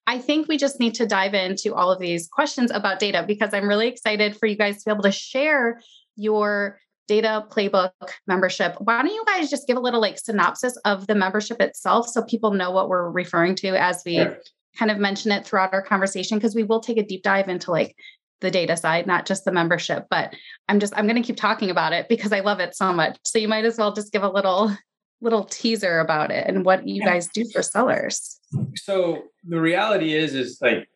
I 0.07 0.17
think 0.17 0.47
we 0.47 0.57
just 0.57 0.79
need 0.79 0.95
to 0.95 1.05
dive 1.05 1.35
into 1.35 1.75
all 1.75 1.91
of 1.91 1.99
these 1.99 2.27
questions 2.27 2.71
about 2.71 2.97
data 2.97 3.23
because 3.27 3.53
I'm 3.53 3.69
really 3.69 3.87
excited 3.87 4.35
for 4.35 4.47
you 4.47 4.55
guys 4.55 4.79
to 4.79 4.85
be 4.85 4.91
able 4.91 5.03
to 5.03 5.11
share 5.11 5.79
your 6.15 6.79
data 7.07 7.45
playbook 7.47 7.91
membership. 8.25 8.75
Why 8.79 9.03
don't 9.03 9.13
you 9.13 9.23
guys 9.27 9.51
just 9.51 9.67
give 9.67 9.77
a 9.77 9.81
little 9.81 10.01
like 10.01 10.17
synopsis 10.17 10.75
of 10.77 11.05
the 11.05 11.13
membership 11.13 11.61
itself 11.61 12.09
so 12.09 12.23
people 12.23 12.51
know 12.51 12.71
what 12.71 12.89
we're 12.89 13.11
referring 13.11 13.53
to 13.57 13.79
as 13.79 14.01
we 14.03 14.15
yeah. 14.15 14.33
kind 14.75 14.89
of 14.89 14.97
mention 14.97 15.31
it 15.31 15.45
throughout 15.45 15.73
our 15.73 15.83
conversation 15.83 16.39
because 16.39 16.55
we 16.55 16.63
will 16.63 16.79
take 16.79 16.97
a 16.97 17.03
deep 17.03 17.21
dive 17.21 17.49
into 17.49 17.69
like 17.69 17.95
the 18.41 18.49
data 18.49 18.75
side, 18.75 19.05
not 19.05 19.27
just 19.27 19.45
the 19.45 19.51
membership, 19.51 20.07
but 20.09 20.33
I'm 20.67 20.79
just 20.79 20.93
I'm 20.97 21.05
going 21.05 21.21
to 21.21 21.25
keep 21.25 21.37
talking 21.37 21.69
about 21.69 21.93
it 21.93 22.09
because 22.09 22.33
I 22.33 22.39
love 22.39 22.59
it 22.59 22.75
so 22.75 22.91
much. 22.91 23.15
So 23.23 23.37
you 23.37 23.47
might 23.47 23.63
as 23.63 23.77
well 23.77 23.93
just 23.93 24.11
give 24.11 24.23
a 24.23 24.29
little 24.29 24.75
little 25.23 25.45
teaser 25.45 25.99
about 25.99 26.31
it 26.31 26.45
and 26.47 26.65
what 26.65 26.87
you 26.87 27.03
guys 27.03 27.27
do 27.27 27.45
for 27.51 27.63
sellers. 27.63 28.39
So 28.75 29.23
the 29.43 29.59
reality 29.59 30.13
is, 30.13 30.35
is 30.35 30.59
like 30.61 30.87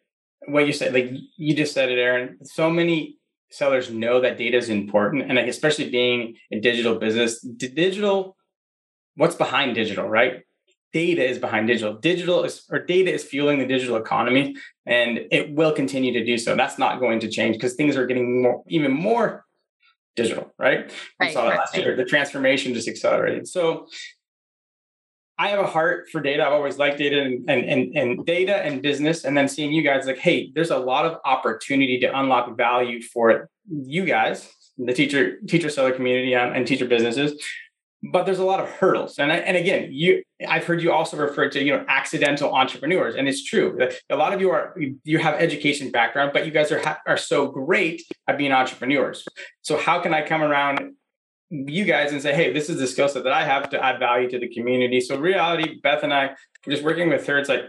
what 0.48 0.68
you 0.68 0.74
said, 0.74 0.94
like 0.94 1.12
you 1.38 1.56
just 1.56 1.74
said 1.74 1.90
it, 1.90 1.98
Erin. 1.98 2.38
So 2.44 2.70
many 2.70 3.18
sellers 3.50 3.90
know 3.90 4.22
that 4.22 4.38
data 4.38 4.58
is 4.58 4.70
important, 4.70 5.24
and 5.24 5.36
like 5.36 5.48
especially 5.48 5.90
being 5.90 6.36
a 6.52 6.60
digital 6.60 6.96
business, 6.96 7.42
digital. 7.42 8.36
What's 9.16 9.36
behind 9.36 9.74
digital, 9.74 10.08
right? 10.08 10.44
data 10.94 11.28
is 11.28 11.38
behind 11.38 11.68
digital. 11.68 11.94
Digital 11.94 12.44
is 12.44 12.66
or 12.72 12.80
data 12.80 13.12
is 13.12 13.24
fueling 13.24 13.60
the 13.60 13.66
digital 13.66 13.98
economy, 13.98 14.56
and 14.86 15.20
it 15.32 15.54
will 15.54 15.72
continue 15.72 16.14
to 16.14 16.24
do 16.26 16.38
so. 16.38 16.56
That's 16.56 16.78
not 16.78 17.00
going 17.00 17.20
to 17.22 17.30
change 17.30 17.56
because 17.56 17.76
things 17.76 17.96
are 17.98 18.06
getting 18.06 18.42
more, 18.42 18.64
even 18.68 18.92
more 18.92 19.46
digital, 20.16 20.54
right? 20.58 20.92
right 21.20 21.30
we 21.30 21.34
saw 21.34 21.46
that 21.46 21.58
last 21.58 21.74
right. 21.74 21.84
year. 21.84 21.96
The 21.96 22.06
transformation 22.06 22.74
just 22.74 22.88
accelerated. 22.88 23.48
So 23.48 23.88
I 25.40 25.50
have 25.50 25.60
a 25.60 25.68
heart 25.68 26.10
for 26.12 26.20
data. 26.20 26.46
I've 26.46 26.54
always 26.54 26.78
liked 26.78 26.98
data 26.98 27.22
and, 27.22 27.48
and, 27.50 27.64
and, 27.64 27.96
and, 27.96 28.26
data 28.26 28.56
and 28.58 28.82
business. 28.82 29.24
And 29.24 29.38
then 29.38 29.48
seeing 29.48 29.72
you 29.72 29.84
guys 29.84 30.08
like, 30.08 30.18
hey, 30.18 30.52
there's 30.56 30.72
a 30.72 30.78
lot 30.78 31.06
of 31.06 31.20
opportunity 31.26 32.00
to 32.00 32.20
unlock 32.20 32.58
value 32.58 33.02
for 33.02 33.50
you 33.70 34.06
guys, 34.06 34.52
the 34.78 34.94
teacher, 34.94 35.40
teacher 35.48 35.70
seller 35.70 35.92
community 35.92 36.34
and, 36.34 36.56
and 36.56 36.66
teacher 36.66 36.86
businesses. 36.86 37.40
But 38.12 38.26
there's 38.26 38.40
a 38.40 38.46
lot 38.46 38.60
of 38.60 38.70
hurdles. 38.70 39.20
And, 39.20 39.32
I, 39.32 39.38
and 39.38 39.58
again, 39.58 39.90
you 39.92 40.24
I've 40.48 40.66
heard 40.66 40.82
you 40.82 40.92
also 40.92 41.18
refer 41.18 41.50
to, 41.50 41.64
you 41.64 41.76
know, 41.76 41.84
accidental 41.88 42.54
entrepreneurs. 42.54 43.16
And 43.16 43.28
it's 43.28 43.44
true. 43.44 43.78
A 44.10 44.16
lot 44.16 44.34
of 44.34 44.42
you 44.42 44.52
are 44.52 44.76
you 45.04 45.18
have 45.18 45.36
education 45.36 45.90
background, 45.92 46.32
but 46.32 46.46
you 46.46 46.52
guys 46.52 46.72
are 46.72 47.00
are 47.08 47.18
so 47.18 47.48
great 47.48 48.04
at 48.28 48.38
being 48.38 48.52
entrepreneurs. 48.52 49.28
So 49.62 49.78
how 49.78 50.00
can 50.00 50.14
I 50.14 50.26
come 50.28 50.44
around 50.44 50.94
you 51.50 51.86
guys 51.86 52.12
and 52.12 52.22
say, 52.22 52.34
hey, 52.34 52.52
this 52.52 52.70
is 52.70 52.78
the 52.80 52.88
skill 52.88 53.08
set 53.08 53.24
that 53.24 53.34
I 53.34 53.46
have 53.46 53.70
to 53.70 53.84
add 53.84 54.00
value 54.00 54.30
to 54.30 54.40
the 54.40 54.50
community. 54.50 55.00
So 55.00 55.18
reality, 55.18 55.80
Beth 55.82 56.04
and 56.04 56.14
I, 56.14 56.32
just 56.68 56.84
working 56.84 57.10
with 57.10 57.26
her, 57.28 57.38
it's 57.38 57.50
like 57.50 57.64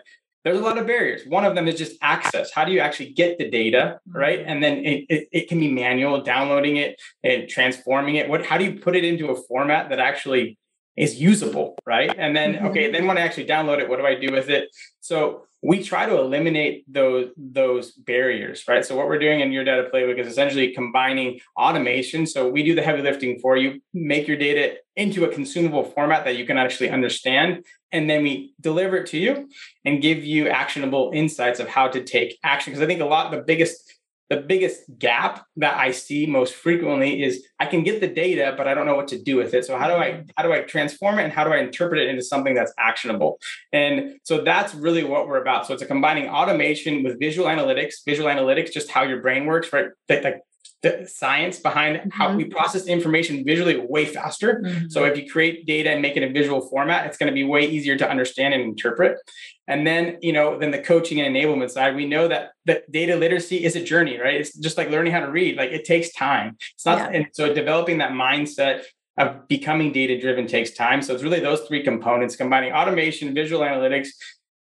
there's 0.44 0.58
a 0.58 0.62
lot 0.62 0.78
of 0.78 0.86
barriers. 0.86 1.22
One 1.26 1.44
of 1.44 1.54
them 1.54 1.68
is 1.68 1.76
just 1.76 1.96
access. 2.00 2.50
How 2.52 2.64
do 2.64 2.72
you 2.72 2.80
actually 2.80 3.12
get 3.12 3.38
the 3.38 3.50
data, 3.50 4.00
mm-hmm. 4.08 4.18
right? 4.18 4.42
And 4.44 4.62
then 4.62 4.78
it, 4.84 5.04
it, 5.08 5.28
it 5.32 5.48
can 5.48 5.60
be 5.60 5.70
manual, 5.70 6.22
downloading 6.22 6.76
it 6.76 7.00
and 7.22 7.48
transforming 7.48 8.16
it. 8.16 8.28
What 8.28 8.44
how 8.44 8.58
do 8.58 8.64
you 8.64 8.78
put 8.80 8.96
it 8.96 9.04
into 9.04 9.28
a 9.30 9.42
format 9.48 9.90
that 9.90 9.98
actually 9.98 10.57
is 10.98 11.20
usable, 11.20 11.76
right? 11.86 12.12
And 12.18 12.36
then 12.36 12.54
mm-hmm. 12.54 12.66
okay, 12.66 12.90
then 12.90 13.06
when 13.06 13.16
I 13.16 13.20
actually 13.20 13.46
download 13.46 13.78
it, 13.78 13.88
what 13.88 13.98
do 13.98 14.06
I 14.06 14.16
do 14.16 14.32
with 14.32 14.50
it? 14.50 14.68
So 15.00 15.44
we 15.62 15.82
try 15.82 16.06
to 16.06 16.18
eliminate 16.18 16.84
those 16.92 17.30
those 17.36 17.92
barriers, 17.92 18.64
right? 18.68 18.84
So 18.84 18.96
what 18.96 19.06
we're 19.06 19.18
doing 19.18 19.40
in 19.40 19.52
your 19.52 19.64
data 19.64 19.88
playbook 19.92 20.18
is 20.18 20.26
essentially 20.26 20.72
combining 20.72 21.40
automation. 21.56 22.26
So 22.26 22.48
we 22.48 22.62
do 22.62 22.74
the 22.74 22.82
heavy 22.82 23.02
lifting 23.02 23.38
for 23.38 23.56
you, 23.56 23.80
make 23.94 24.26
your 24.28 24.36
data 24.36 24.76
into 24.96 25.24
a 25.24 25.28
consumable 25.32 25.84
format 25.84 26.24
that 26.24 26.36
you 26.36 26.44
can 26.44 26.58
actually 26.58 26.90
understand, 26.90 27.64
and 27.92 28.10
then 28.10 28.22
we 28.22 28.54
deliver 28.60 28.96
it 28.96 29.06
to 29.08 29.18
you 29.18 29.48
and 29.84 30.02
give 30.02 30.24
you 30.24 30.48
actionable 30.48 31.12
insights 31.14 31.60
of 31.60 31.68
how 31.68 31.88
to 31.88 32.02
take 32.02 32.38
action. 32.42 32.72
Because 32.72 32.82
I 32.82 32.86
think 32.86 33.00
a 33.00 33.04
lot 33.04 33.30
the 33.30 33.42
biggest 33.42 33.97
the 34.30 34.36
biggest 34.36 34.82
gap 34.98 35.46
that 35.56 35.78
I 35.78 35.90
see 35.90 36.26
most 36.26 36.54
frequently 36.54 37.22
is 37.22 37.46
I 37.58 37.66
can 37.66 37.82
get 37.82 38.00
the 38.00 38.08
data, 38.08 38.54
but 38.56 38.68
I 38.68 38.74
don't 38.74 38.84
know 38.84 38.94
what 38.94 39.08
to 39.08 39.22
do 39.22 39.36
with 39.36 39.54
it. 39.54 39.64
So 39.64 39.78
how 39.78 39.88
do 39.88 39.94
I 39.94 40.24
how 40.36 40.42
do 40.42 40.52
I 40.52 40.60
transform 40.60 41.18
it 41.18 41.24
and 41.24 41.32
how 41.32 41.44
do 41.44 41.52
I 41.52 41.58
interpret 41.58 42.00
it 42.00 42.08
into 42.08 42.22
something 42.22 42.54
that's 42.54 42.72
actionable? 42.78 43.38
And 43.72 44.18
so 44.24 44.42
that's 44.42 44.74
really 44.74 45.04
what 45.04 45.26
we're 45.26 45.40
about. 45.40 45.66
So 45.66 45.72
it's 45.72 45.82
a 45.82 45.86
combining 45.86 46.28
automation 46.28 47.02
with 47.02 47.18
visual 47.18 47.48
analytics, 47.48 47.94
visual 48.04 48.28
analytics, 48.28 48.70
just 48.70 48.90
how 48.90 49.02
your 49.02 49.22
brain 49.22 49.46
works, 49.46 49.72
right? 49.72 49.86
Like 50.08 50.42
the 50.82 51.08
science 51.12 51.58
behind 51.58 51.96
mm-hmm. 51.96 52.10
how 52.10 52.34
we 52.34 52.44
process 52.44 52.86
information 52.86 53.44
visually 53.44 53.76
way 53.76 54.04
faster. 54.04 54.62
Mm-hmm. 54.64 54.88
So 54.88 55.04
if 55.04 55.16
you 55.16 55.30
create 55.30 55.66
data 55.66 55.90
and 55.90 56.00
make 56.00 56.16
it 56.16 56.22
in 56.22 56.32
visual 56.32 56.60
format, 56.68 57.06
it's 57.06 57.18
going 57.18 57.28
to 57.28 57.34
be 57.34 57.44
way 57.44 57.66
easier 57.66 57.96
to 57.96 58.08
understand 58.08 58.54
and 58.54 58.62
interpret. 58.62 59.18
And 59.66 59.86
then, 59.86 60.18
you 60.22 60.32
know, 60.32 60.58
then 60.58 60.70
the 60.70 60.78
coaching 60.78 61.20
and 61.20 61.34
enablement 61.34 61.70
side, 61.70 61.94
we 61.94 62.06
know 62.06 62.28
that 62.28 62.52
that 62.64 62.90
data 62.90 63.16
literacy 63.16 63.64
is 63.64 63.76
a 63.76 63.82
journey, 63.82 64.18
right? 64.18 64.34
It's 64.34 64.56
just 64.56 64.78
like 64.78 64.90
learning 64.90 65.12
how 65.12 65.20
to 65.20 65.30
read. 65.30 65.56
Like 65.56 65.70
it 65.70 65.84
takes 65.84 66.12
time. 66.12 66.56
It's 66.74 66.86
not, 66.86 66.98
yeah. 66.98 67.18
and 67.18 67.26
so 67.32 67.52
developing 67.52 67.98
that 67.98 68.12
mindset 68.12 68.84
of 69.18 69.48
becoming 69.48 69.92
data 69.92 70.18
driven 70.18 70.46
takes 70.46 70.70
time. 70.70 71.02
So 71.02 71.12
it's 71.12 71.24
really 71.24 71.40
those 71.40 71.62
three 71.62 71.82
components 71.82 72.36
combining 72.36 72.72
automation, 72.72 73.34
visual 73.34 73.62
analytics, 73.62 74.08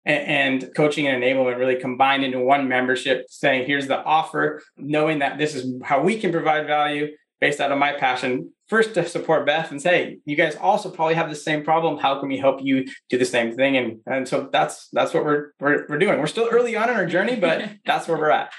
and, 0.06 0.70
coaching 0.76 1.08
and 1.08 1.22
enablement 1.22 1.58
really 1.58 1.76
combined 1.76 2.24
into 2.24 2.40
one 2.40 2.68
membership 2.68 3.26
saying 3.30 3.66
here's 3.68 3.88
the 3.88 4.04
offer 4.04 4.62
knowing 4.78 5.20
that 5.20 5.38
this 5.38 5.56
is 5.56 5.82
how 5.84 6.02
we 6.02 6.20
can 6.20 6.32
provide 6.32 6.68
value 6.68 7.08
based 7.40 7.60
out 7.60 7.72
of 7.72 7.78
my 7.78 7.94
passion. 7.94 8.52
First 8.68 8.94
to 8.94 9.06
support 9.06 9.46
beth 9.46 9.72
and 9.72 9.82
say 9.82 10.20
you 10.26 10.36
guys 10.36 10.56
also 10.56 10.90
probably 10.90 11.16
have 11.16 11.30
the 11.30 11.36
same 11.36 11.64
problem. 11.64 11.98
How 11.98 12.20
can 12.20 12.30
we 12.30 12.38
help 12.38 12.64
you 12.64 12.86
do 13.10 13.18
the 13.18 13.26
same 13.26 13.56
thing? 13.56 13.76
And 13.78 14.00
and 14.06 14.28
so 14.28 14.50
that's 14.52 14.88
that's 14.94 15.14
what 15.14 15.26
we're 15.26 15.52
we're, 15.60 15.86
we're 15.90 15.98
doing. 15.98 16.20
We're 16.20 16.28
still 16.28 16.48
early 16.50 16.76
on 16.76 16.90
in 16.90 16.96
our 16.96 17.06
journey 17.06 17.36
but 17.36 17.70
that's 17.86 18.08
where 18.08 18.18
we're 18.18 18.30
at. 18.30 18.54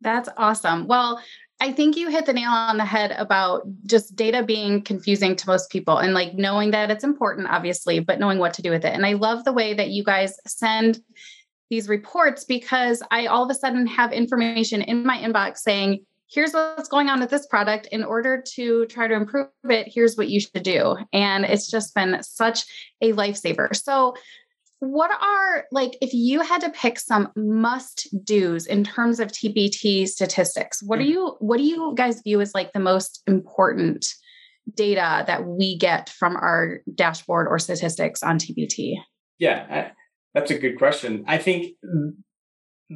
That's 0.00 0.28
awesome. 0.36 0.86
Well 0.86 1.20
I 1.60 1.72
think 1.72 1.96
you 1.96 2.10
hit 2.10 2.26
the 2.26 2.32
nail 2.32 2.50
on 2.50 2.76
the 2.76 2.84
head 2.84 3.12
about 3.12 3.62
just 3.86 4.16
data 4.16 4.42
being 4.42 4.82
confusing 4.82 5.36
to 5.36 5.46
most 5.46 5.70
people 5.70 5.98
and 5.98 6.12
like 6.12 6.34
knowing 6.34 6.72
that 6.72 6.90
it's 6.90 7.04
important, 7.04 7.48
obviously, 7.48 8.00
but 8.00 8.18
knowing 8.18 8.38
what 8.38 8.54
to 8.54 8.62
do 8.62 8.70
with 8.70 8.84
it. 8.84 8.92
And 8.92 9.06
I 9.06 9.14
love 9.14 9.44
the 9.44 9.52
way 9.52 9.72
that 9.72 9.90
you 9.90 10.04
guys 10.04 10.36
send 10.46 11.00
these 11.70 11.88
reports 11.88 12.44
because 12.44 13.02
I 13.10 13.26
all 13.26 13.44
of 13.44 13.50
a 13.50 13.54
sudden 13.54 13.86
have 13.86 14.12
information 14.12 14.82
in 14.82 15.06
my 15.06 15.18
inbox 15.18 15.58
saying, 15.58 16.04
here's 16.30 16.52
what's 16.52 16.88
going 16.88 17.08
on 17.08 17.20
with 17.20 17.30
this 17.30 17.46
product. 17.46 17.86
In 17.92 18.04
order 18.04 18.42
to 18.54 18.86
try 18.86 19.06
to 19.06 19.14
improve 19.14 19.48
it, 19.64 19.88
here's 19.88 20.16
what 20.16 20.28
you 20.28 20.40
should 20.40 20.62
do. 20.62 20.96
And 21.12 21.44
it's 21.44 21.70
just 21.70 21.94
been 21.94 22.22
such 22.22 22.64
a 23.00 23.12
lifesaver. 23.12 23.74
So, 23.74 24.14
what 24.80 25.10
are 25.10 25.64
like 25.70 25.96
if 26.00 26.12
you 26.12 26.40
had 26.40 26.60
to 26.60 26.70
pick 26.70 26.98
some 26.98 27.30
must 27.36 28.08
do's 28.24 28.66
in 28.66 28.84
terms 28.84 29.20
of 29.20 29.28
TPT 29.28 30.06
statistics? 30.06 30.82
What 30.82 30.98
do 30.98 31.04
mm. 31.04 31.08
you 31.08 31.36
what 31.38 31.58
do 31.58 31.64
you 31.64 31.94
guys 31.96 32.22
view 32.22 32.40
as 32.40 32.54
like 32.54 32.72
the 32.72 32.80
most 32.80 33.22
important 33.26 34.06
data 34.74 35.24
that 35.26 35.44
we 35.44 35.76
get 35.76 36.08
from 36.08 36.36
our 36.36 36.80
dashboard 36.94 37.46
or 37.48 37.58
statistics 37.58 38.22
on 38.22 38.38
TPT? 38.38 38.94
Yeah, 39.38 39.90
that's 40.32 40.50
a 40.50 40.58
good 40.58 40.78
question. 40.78 41.24
I 41.26 41.38
think 41.38 41.74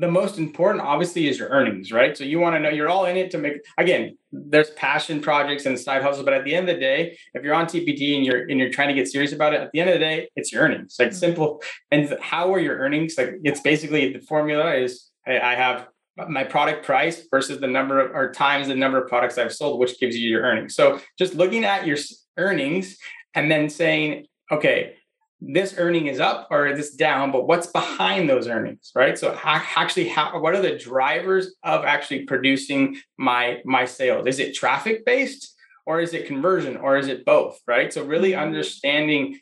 the 0.01 0.11
most 0.11 0.39
important 0.39 0.85
obviously 0.85 1.29
is 1.29 1.39
your 1.39 1.49
earnings 1.49 1.91
right? 1.93 2.17
So 2.17 2.25
you 2.25 2.39
want 2.39 2.57
to 2.57 2.61
know 2.61 2.69
you're 2.69 2.89
all 2.89 3.07
in 3.07 3.17
it 3.17 3.31
to 3.33 3.39
make 3.39 3.65
again 3.77 4.17
there's 4.33 4.71
passion 4.71 5.21
projects 5.21 5.67
and 5.67 5.79
side 5.79 6.03
hustles 6.03 6.25
but 6.25 6.35
at 6.35 6.45
the 6.45 6.55
end 6.55 6.69
of 6.69 6.77
the 6.77 6.81
day 6.81 7.19
if 7.35 7.43
you're 7.43 7.55
on 7.55 7.67
TPT 7.67 8.17
and 8.17 8.25
you're 8.25 8.43
and 8.49 8.59
you're 8.59 8.71
trying 8.71 8.89
to 8.89 8.95
get 8.95 9.09
serious 9.09 9.33
about 9.33 9.55
it 9.55 9.61
at 9.61 9.71
the 9.73 9.81
end 9.81 9.91
of 9.91 9.95
the 9.95 10.01
day 10.01 10.29
it's 10.37 10.53
your 10.53 10.63
earnings. 10.63 10.97
Like 10.99 11.09
mm-hmm. 11.09 11.17
simple 11.17 11.63
and 11.91 12.17
how 12.21 12.53
are 12.55 12.61
your 12.61 12.77
earnings? 12.79 13.15
Like 13.19 13.35
it's 13.45 13.61
basically 13.61 14.13
the 14.13 14.21
formula 14.21 14.75
is 14.75 15.11
i 15.27 15.55
have 15.55 15.89
my 16.29 16.43
product 16.43 16.85
price 16.87 17.29
versus 17.31 17.61
the 17.61 17.67
number 17.67 18.01
of 18.01 18.15
or 18.15 18.33
times 18.33 18.69
the 18.69 18.75
number 18.75 19.01
of 19.01 19.09
products 19.09 19.37
i've 19.37 19.53
sold 19.53 19.79
which 19.79 20.01
gives 20.01 20.17
you 20.17 20.29
your 20.29 20.43
earnings. 20.43 20.75
So 20.75 21.01
just 21.19 21.35
looking 21.35 21.65
at 21.65 21.87
your 21.87 21.99
earnings 22.37 22.97
and 23.35 23.51
then 23.51 23.69
saying 23.69 24.27
okay 24.51 24.95
this 25.41 25.75
earning 25.79 26.09
is 26.09 26.21
up 26.21 26.49
or 26.51 26.67
is 26.67 26.79
this 26.79 26.95
down, 26.95 27.31
but 27.31 27.47
what's 27.47 27.69
behind 27.69 28.29
those 28.29 28.49
earnings, 28.49 28.91
right? 28.95 29.17
So 29.17 29.35
how, 29.35 29.63
actually, 29.77 30.09
how, 30.09 30.41
what 30.41 30.55
are 30.55 30.63
the 30.63 30.77
drivers 30.77 31.55
of 31.63 31.85
actually 31.85 32.25
producing 32.25 32.97
my 33.17 33.61
my 33.65 33.85
sales? 33.85 34.27
Is 34.27 34.39
it 34.41 34.55
traffic 34.55 35.05
based 35.05 35.55
or 35.87 36.01
is 36.01 36.13
it 36.13 36.27
conversion 36.27 36.77
or 36.77 36.99
is 36.99 37.09
it 37.09 37.25
both, 37.25 37.61
right? 37.67 37.93
So 37.93 38.05
really 38.05 38.33
mm-hmm. 38.33 38.43
understanding 38.43 39.41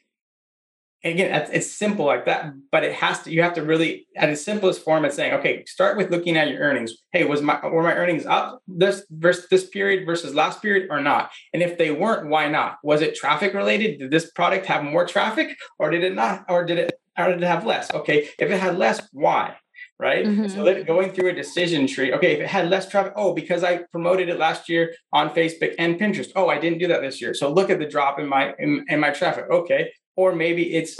again, 1.08 1.48
it's 1.52 1.70
simple 1.70 2.04
like 2.04 2.26
that, 2.26 2.52
but 2.70 2.84
it 2.84 2.92
has 2.94 3.22
to, 3.22 3.30
you 3.30 3.42
have 3.42 3.54
to 3.54 3.62
really, 3.62 4.06
at 4.16 4.28
its 4.28 4.42
simplest 4.42 4.82
form, 4.84 5.04
it's 5.04 5.16
saying, 5.16 5.34
okay, 5.34 5.64
start 5.66 5.96
with 5.96 6.10
looking 6.10 6.36
at 6.36 6.48
your 6.48 6.60
earnings. 6.60 6.94
Hey, 7.12 7.24
was 7.24 7.42
my, 7.42 7.64
were 7.66 7.82
my 7.82 7.94
earnings 7.94 8.26
up 8.26 8.60
this 8.66 9.04
versus 9.10 9.46
this 9.50 9.68
period 9.68 10.06
versus 10.06 10.34
last 10.34 10.62
period 10.62 10.88
or 10.90 11.00
not? 11.00 11.30
And 11.52 11.62
if 11.62 11.78
they 11.78 11.90
weren't, 11.90 12.28
why 12.28 12.48
not? 12.48 12.78
Was 12.82 13.02
it 13.02 13.14
traffic 13.14 13.54
related? 13.54 13.98
Did 13.98 14.10
this 14.10 14.30
product 14.30 14.66
have 14.66 14.84
more 14.84 15.06
traffic 15.06 15.56
or 15.78 15.90
did 15.90 16.04
it 16.04 16.14
not, 16.14 16.44
or 16.48 16.64
did 16.64 16.78
it, 16.78 17.00
or 17.18 17.28
did 17.28 17.42
it 17.42 17.46
have 17.46 17.66
less? 17.66 17.92
Okay. 17.92 18.28
If 18.38 18.50
it 18.50 18.60
had 18.60 18.78
less, 18.78 19.06
why? 19.12 19.56
right? 19.98 20.26
Mm-hmm. 20.26 20.48
So 20.48 20.84
going 20.84 21.12
through 21.12 21.30
a 21.30 21.32
decision 21.32 21.86
tree. 21.86 22.12
Okay, 22.12 22.32
if 22.32 22.40
it 22.40 22.46
had 22.46 22.68
less 22.68 22.88
traffic, 22.88 23.12
oh, 23.16 23.34
because 23.34 23.64
I 23.64 23.78
promoted 23.92 24.28
it 24.28 24.38
last 24.38 24.68
year 24.68 24.94
on 25.12 25.30
Facebook 25.30 25.74
and 25.78 25.98
Pinterest. 25.98 26.30
Oh, 26.36 26.48
I 26.48 26.58
didn't 26.58 26.78
do 26.78 26.88
that 26.88 27.00
this 27.00 27.20
year. 27.20 27.34
So 27.34 27.52
look 27.52 27.70
at 27.70 27.78
the 27.78 27.86
drop 27.86 28.18
in 28.18 28.28
my 28.28 28.54
in, 28.58 28.84
in 28.88 29.00
my 29.00 29.10
traffic. 29.10 29.46
Okay, 29.50 29.90
or 30.16 30.34
maybe 30.34 30.74
it's 30.74 30.96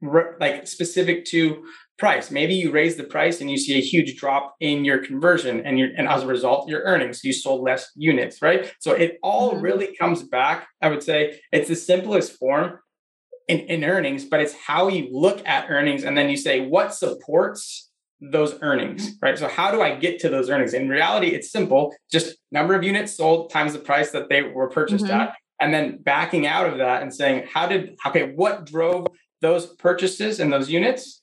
re- 0.00 0.32
like 0.40 0.66
specific 0.66 1.24
to 1.26 1.64
price. 1.98 2.30
Maybe 2.30 2.54
you 2.54 2.70
raise 2.70 2.96
the 2.96 3.04
price 3.04 3.40
and 3.40 3.50
you 3.50 3.58
see 3.58 3.76
a 3.76 3.82
huge 3.82 4.16
drop 4.16 4.54
in 4.60 4.84
your 4.84 4.98
conversion 4.98 5.60
and 5.66 5.78
your 5.78 5.90
and 5.96 6.08
as 6.08 6.22
a 6.22 6.26
result 6.26 6.68
your 6.68 6.80
earnings 6.82 7.22
you 7.22 7.32
sold 7.32 7.62
less 7.62 7.90
units, 7.94 8.40
right? 8.40 8.72
So 8.80 8.92
it 8.92 9.18
all 9.22 9.52
mm-hmm. 9.52 9.62
really 9.62 9.96
comes 9.96 10.22
back, 10.22 10.66
I 10.80 10.88
would 10.88 11.02
say 11.02 11.40
it's 11.52 11.68
the 11.68 11.76
simplest 11.76 12.38
form 12.38 12.78
in, 13.48 13.60
in 13.60 13.84
earnings, 13.84 14.24
but 14.24 14.40
it's 14.40 14.54
how 14.54 14.88
you 14.88 15.08
look 15.12 15.46
at 15.46 15.68
earnings 15.68 16.04
and 16.04 16.16
then 16.16 16.30
you 16.30 16.36
say 16.36 16.66
what 16.66 16.94
supports 16.94 17.90
those 18.22 18.58
earnings, 18.62 19.12
right? 19.22 19.38
So 19.38 19.48
how 19.48 19.70
do 19.70 19.82
I 19.82 19.94
get 19.94 20.20
to 20.20 20.28
those 20.28 20.50
earnings? 20.50 20.74
In 20.74 20.88
reality, 20.88 21.28
it's 21.28 21.50
simple, 21.50 21.94
just 22.10 22.36
number 22.50 22.74
of 22.74 22.82
units 22.82 23.16
sold 23.16 23.50
times 23.50 23.72
the 23.72 23.78
price 23.78 24.10
that 24.12 24.28
they 24.28 24.42
were 24.42 24.68
purchased 24.70 25.04
mm-hmm. 25.04 25.20
at 25.20 25.34
and 25.60 25.72
then 25.72 25.98
backing 25.98 26.46
out 26.46 26.66
of 26.66 26.78
that 26.78 27.02
and 27.02 27.14
saying 27.14 27.46
how 27.52 27.66
did 27.66 27.96
okay 28.06 28.32
what 28.32 28.66
drove 28.66 29.06
those 29.40 29.66
purchases 29.66 30.40
and 30.40 30.52
those 30.52 30.70
units 30.70 31.22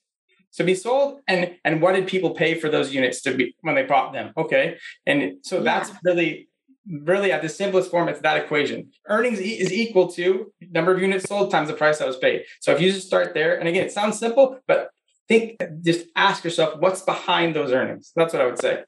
to 0.54 0.64
be 0.64 0.74
sold 0.74 1.20
and 1.28 1.54
and 1.64 1.80
what 1.82 1.94
did 1.94 2.06
people 2.06 2.30
pay 2.30 2.54
for 2.54 2.68
those 2.68 2.94
units 2.94 3.20
to 3.22 3.34
be 3.34 3.54
when 3.60 3.74
they 3.74 3.84
bought 3.84 4.12
them 4.12 4.32
okay 4.36 4.76
and 5.06 5.34
so 5.42 5.56
yeah. 5.56 5.62
that's 5.62 5.90
really 6.04 6.48
really 6.90 7.32
at 7.32 7.42
the 7.42 7.48
simplest 7.48 7.90
form, 7.90 8.08
it's 8.08 8.20
that 8.20 8.42
equation. 8.42 8.90
Earnings 9.06 9.38
is 9.38 9.72
equal 9.72 10.08
to 10.12 10.52
number 10.70 10.92
of 10.92 11.00
units 11.00 11.28
sold 11.28 11.50
times 11.50 11.68
the 11.68 11.74
price 11.74 11.98
that 11.98 12.08
was 12.08 12.16
paid. 12.16 12.44
So 12.60 12.72
if 12.72 12.80
you 12.80 12.90
just 12.90 13.06
start 13.06 13.34
there, 13.34 13.58
and 13.58 13.68
again, 13.68 13.84
it 13.84 13.92
sounds 13.92 14.18
simple, 14.18 14.58
but 14.66 14.90
think, 15.28 15.60
just 15.82 16.06
ask 16.16 16.44
yourself 16.44 16.80
what's 16.80 17.02
behind 17.02 17.54
those 17.54 17.72
earnings. 17.72 18.12
That's 18.16 18.32
what 18.32 18.42
I 18.42 18.46
would 18.46 18.58
say. 18.58 18.84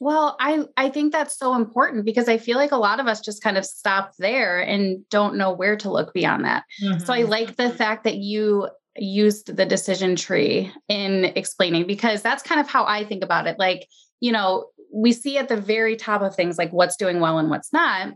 Well, 0.00 0.36
I 0.38 0.64
I 0.76 0.90
think 0.90 1.12
that's 1.12 1.38
so 1.38 1.54
important 1.54 2.04
because 2.04 2.28
I 2.28 2.36
feel 2.36 2.58
like 2.58 2.72
a 2.72 2.76
lot 2.76 3.00
of 3.00 3.06
us 3.06 3.20
just 3.20 3.42
kind 3.42 3.56
of 3.56 3.64
stop 3.64 4.12
there 4.18 4.60
and 4.60 5.08
don't 5.08 5.36
know 5.36 5.52
where 5.52 5.76
to 5.76 5.90
look 5.90 6.12
beyond 6.12 6.44
that. 6.44 6.64
Mm-hmm. 6.82 7.04
So 7.04 7.12
I 7.12 7.22
mm-hmm. 7.22 7.30
like 7.30 7.56
the 7.56 7.70
fact 7.70 8.04
that 8.04 8.16
you 8.16 8.68
used 8.96 9.56
the 9.56 9.66
decision 9.66 10.14
tree 10.16 10.70
in 10.88 11.24
explaining 11.36 11.86
because 11.86 12.22
that's 12.22 12.42
kind 12.42 12.60
of 12.60 12.68
how 12.68 12.84
I 12.84 13.04
think 13.04 13.24
about 13.24 13.46
it. 13.46 13.58
Like, 13.58 13.88
you 14.20 14.30
know, 14.30 14.66
we 14.92 15.12
see 15.12 15.38
at 15.38 15.48
the 15.48 15.56
very 15.56 15.96
top 15.96 16.22
of 16.22 16.34
things 16.34 16.58
like 16.58 16.70
what's 16.70 16.96
doing 16.96 17.20
well 17.20 17.38
and 17.38 17.50
what's 17.50 17.72
not. 17.72 18.12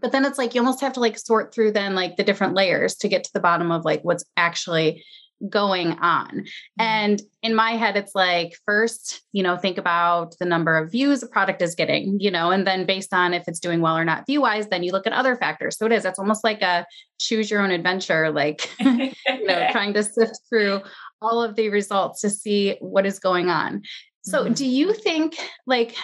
But 0.00 0.12
then 0.12 0.24
it's 0.24 0.38
like 0.38 0.54
you 0.54 0.60
almost 0.60 0.80
have 0.80 0.92
to 0.94 1.00
like 1.00 1.18
sort 1.18 1.52
through 1.52 1.72
then 1.72 1.94
like 1.94 2.16
the 2.16 2.24
different 2.24 2.54
layers 2.54 2.94
to 2.96 3.08
get 3.08 3.24
to 3.24 3.32
the 3.34 3.40
bottom 3.40 3.70
of 3.72 3.84
like 3.84 4.02
what's 4.02 4.24
actually 4.36 5.04
going 5.48 5.92
on. 5.98 6.28
Mm-hmm. 6.28 6.80
And 6.80 7.22
in 7.42 7.54
my 7.54 7.72
head, 7.72 7.96
it's 7.96 8.14
like, 8.14 8.54
first, 8.66 9.22
you 9.32 9.42
know, 9.42 9.56
think 9.56 9.78
about 9.78 10.34
the 10.38 10.44
number 10.44 10.76
of 10.76 10.90
views 10.90 11.22
a 11.22 11.28
product 11.28 11.62
is 11.62 11.74
getting, 11.74 12.18
you 12.20 12.30
know, 12.30 12.50
and 12.50 12.66
then 12.66 12.86
based 12.86 13.14
on 13.14 13.34
if 13.34 13.44
it's 13.46 13.60
doing 13.60 13.80
well 13.80 13.96
or 13.96 14.04
not 14.04 14.26
view 14.26 14.40
wise, 14.40 14.68
then 14.68 14.82
you 14.82 14.92
look 14.92 15.06
at 15.06 15.12
other 15.12 15.36
factors. 15.36 15.78
So 15.78 15.86
it 15.86 15.92
is, 15.92 16.02
that's 16.02 16.18
almost 16.18 16.44
like 16.44 16.62
a 16.62 16.84
choose 17.18 17.50
your 17.50 17.60
own 17.60 17.70
adventure, 17.70 18.30
like, 18.30 18.70
you 18.80 19.12
know, 19.44 19.68
trying 19.72 19.94
to 19.94 20.02
sift 20.02 20.40
through 20.48 20.80
all 21.20 21.42
of 21.42 21.56
the 21.56 21.68
results 21.68 22.20
to 22.22 22.30
see 22.30 22.76
what 22.80 23.06
is 23.06 23.18
going 23.18 23.48
on. 23.48 23.82
So 24.22 24.44
mm-hmm. 24.44 24.54
do 24.54 24.66
you 24.66 24.92
think, 24.92 25.36
like, 25.66 25.94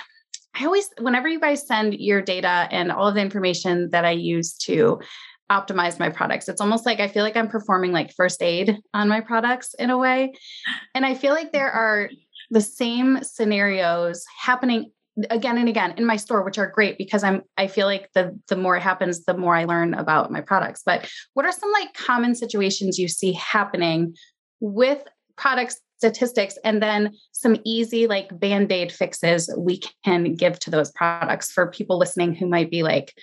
I 0.57 0.67
always, 0.67 0.89
whenever 1.01 1.29
you 1.29 1.41
guys 1.41 1.67
send 1.67 1.95
your 1.95 2.23
data 2.23 2.69
and 2.71 2.93
all 2.93 3.09
of 3.09 3.15
the 3.15 3.21
information 3.21 3.91
that 3.91 4.05
I 4.05 4.13
use 4.13 4.55
to 4.59 5.01
optimize 5.51 5.99
my 5.99 6.09
products. 6.09 6.49
It's 6.49 6.61
almost 6.61 6.87
like 6.87 7.01
I 7.01 7.09
feel 7.09 7.23
like 7.23 7.37
I'm 7.37 7.49
performing 7.49 7.93
like 7.93 8.13
first 8.15 8.43
aid 8.43 8.79
on 8.95 9.09
my 9.09 9.21
products 9.21 9.75
in 9.75 9.91
a 9.91 9.99
way. 9.99 10.33
And 10.95 11.05
I 11.05 11.15
feel 11.15 11.35
like 11.35 11.53
there 11.53 11.71
are 11.71 12.11
the 12.51 12.61
same 12.61 13.23
scenarios 13.23 14.25
happening 14.41 14.91
again 15.31 15.59
and 15.59 15.69
again 15.69 15.95
in 15.97 16.05
my 16.05 16.17
store 16.17 16.43
which 16.43 16.59
are 16.59 16.67
great 16.67 16.99
because 16.99 17.23
i'm 17.23 17.41
i 17.57 17.69
feel 17.69 17.87
like 17.87 18.11
the 18.15 18.37
the 18.49 18.57
more 18.57 18.77
it 18.77 18.83
happens 18.83 19.25
the 19.25 19.37
more 19.37 19.55
i 19.55 19.65
learn 19.65 19.95
about 19.95 20.33
my 20.33 20.41
products 20.41 20.83
but 20.85 21.09
what 21.35 21.47
are 21.47 21.53
some 21.53 21.71
like 21.71 21.95
common 21.95 22.35
situations 22.35 22.99
you 22.99 23.07
see 23.07 23.33
happening 23.33 24.13
with 24.59 25.05
product 25.37 25.77
statistics 25.99 26.59
and 26.65 26.83
then 26.83 27.13
some 27.31 27.57
easy 27.65 28.09
like 28.09 28.39
band-aid 28.41 28.91
fixes 28.91 29.49
we 29.57 29.81
can 30.05 30.35
give 30.35 30.59
to 30.59 30.69
those 30.69 30.91
products 30.93 31.53
for 31.53 31.71
people 31.71 31.97
listening 31.97 32.35
who 32.35 32.47
might 32.47 32.71
be 32.71 32.83
like 32.83 33.15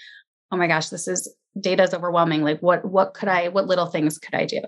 oh 0.52 0.58
my 0.58 0.68
gosh 0.68 0.88
this 0.90 1.10
is 1.10 1.36
data 1.60 1.84
is 1.84 1.94
overwhelming 1.94 2.44
like 2.44 2.60
what 2.62 2.84
what 2.86 3.14
could 3.14 3.30
i 3.30 3.48
what 3.50 3.68
little 3.68 3.86
things 3.86 4.18
could 4.18 4.34
i 4.34 4.46
do 4.46 4.62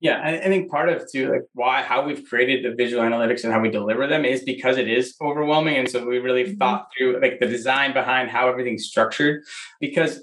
yeah 0.00 0.20
i, 0.22 0.38
I 0.38 0.44
think 0.44 0.70
part 0.70 0.88
of 0.88 1.10
too 1.10 1.30
like 1.30 1.42
why 1.54 1.82
how 1.82 2.04
we've 2.04 2.24
created 2.24 2.64
the 2.64 2.74
visual 2.74 3.02
analytics 3.02 3.44
and 3.44 3.52
how 3.52 3.60
we 3.60 3.70
deliver 3.70 4.06
them 4.06 4.24
is 4.24 4.42
because 4.42 4.76
it 4.76 4.88
is 4.88 5.14
overwhelming 5.20 5.76
and 5.76 5.88
so 5.88 6.06
we 6.06 6.18
really 6.18 6.44
mm-hmm. 6.44 6.58
thought 6.58 6.88
through 6.96 7.20
like 7.20 7.40
the 7.40 7.46
design 7.46 7.92
behind 7.92 8.30
how 8.30 8.48
everything's 8.48 8.84
structured 8.84 9.42
because 9.80 10.20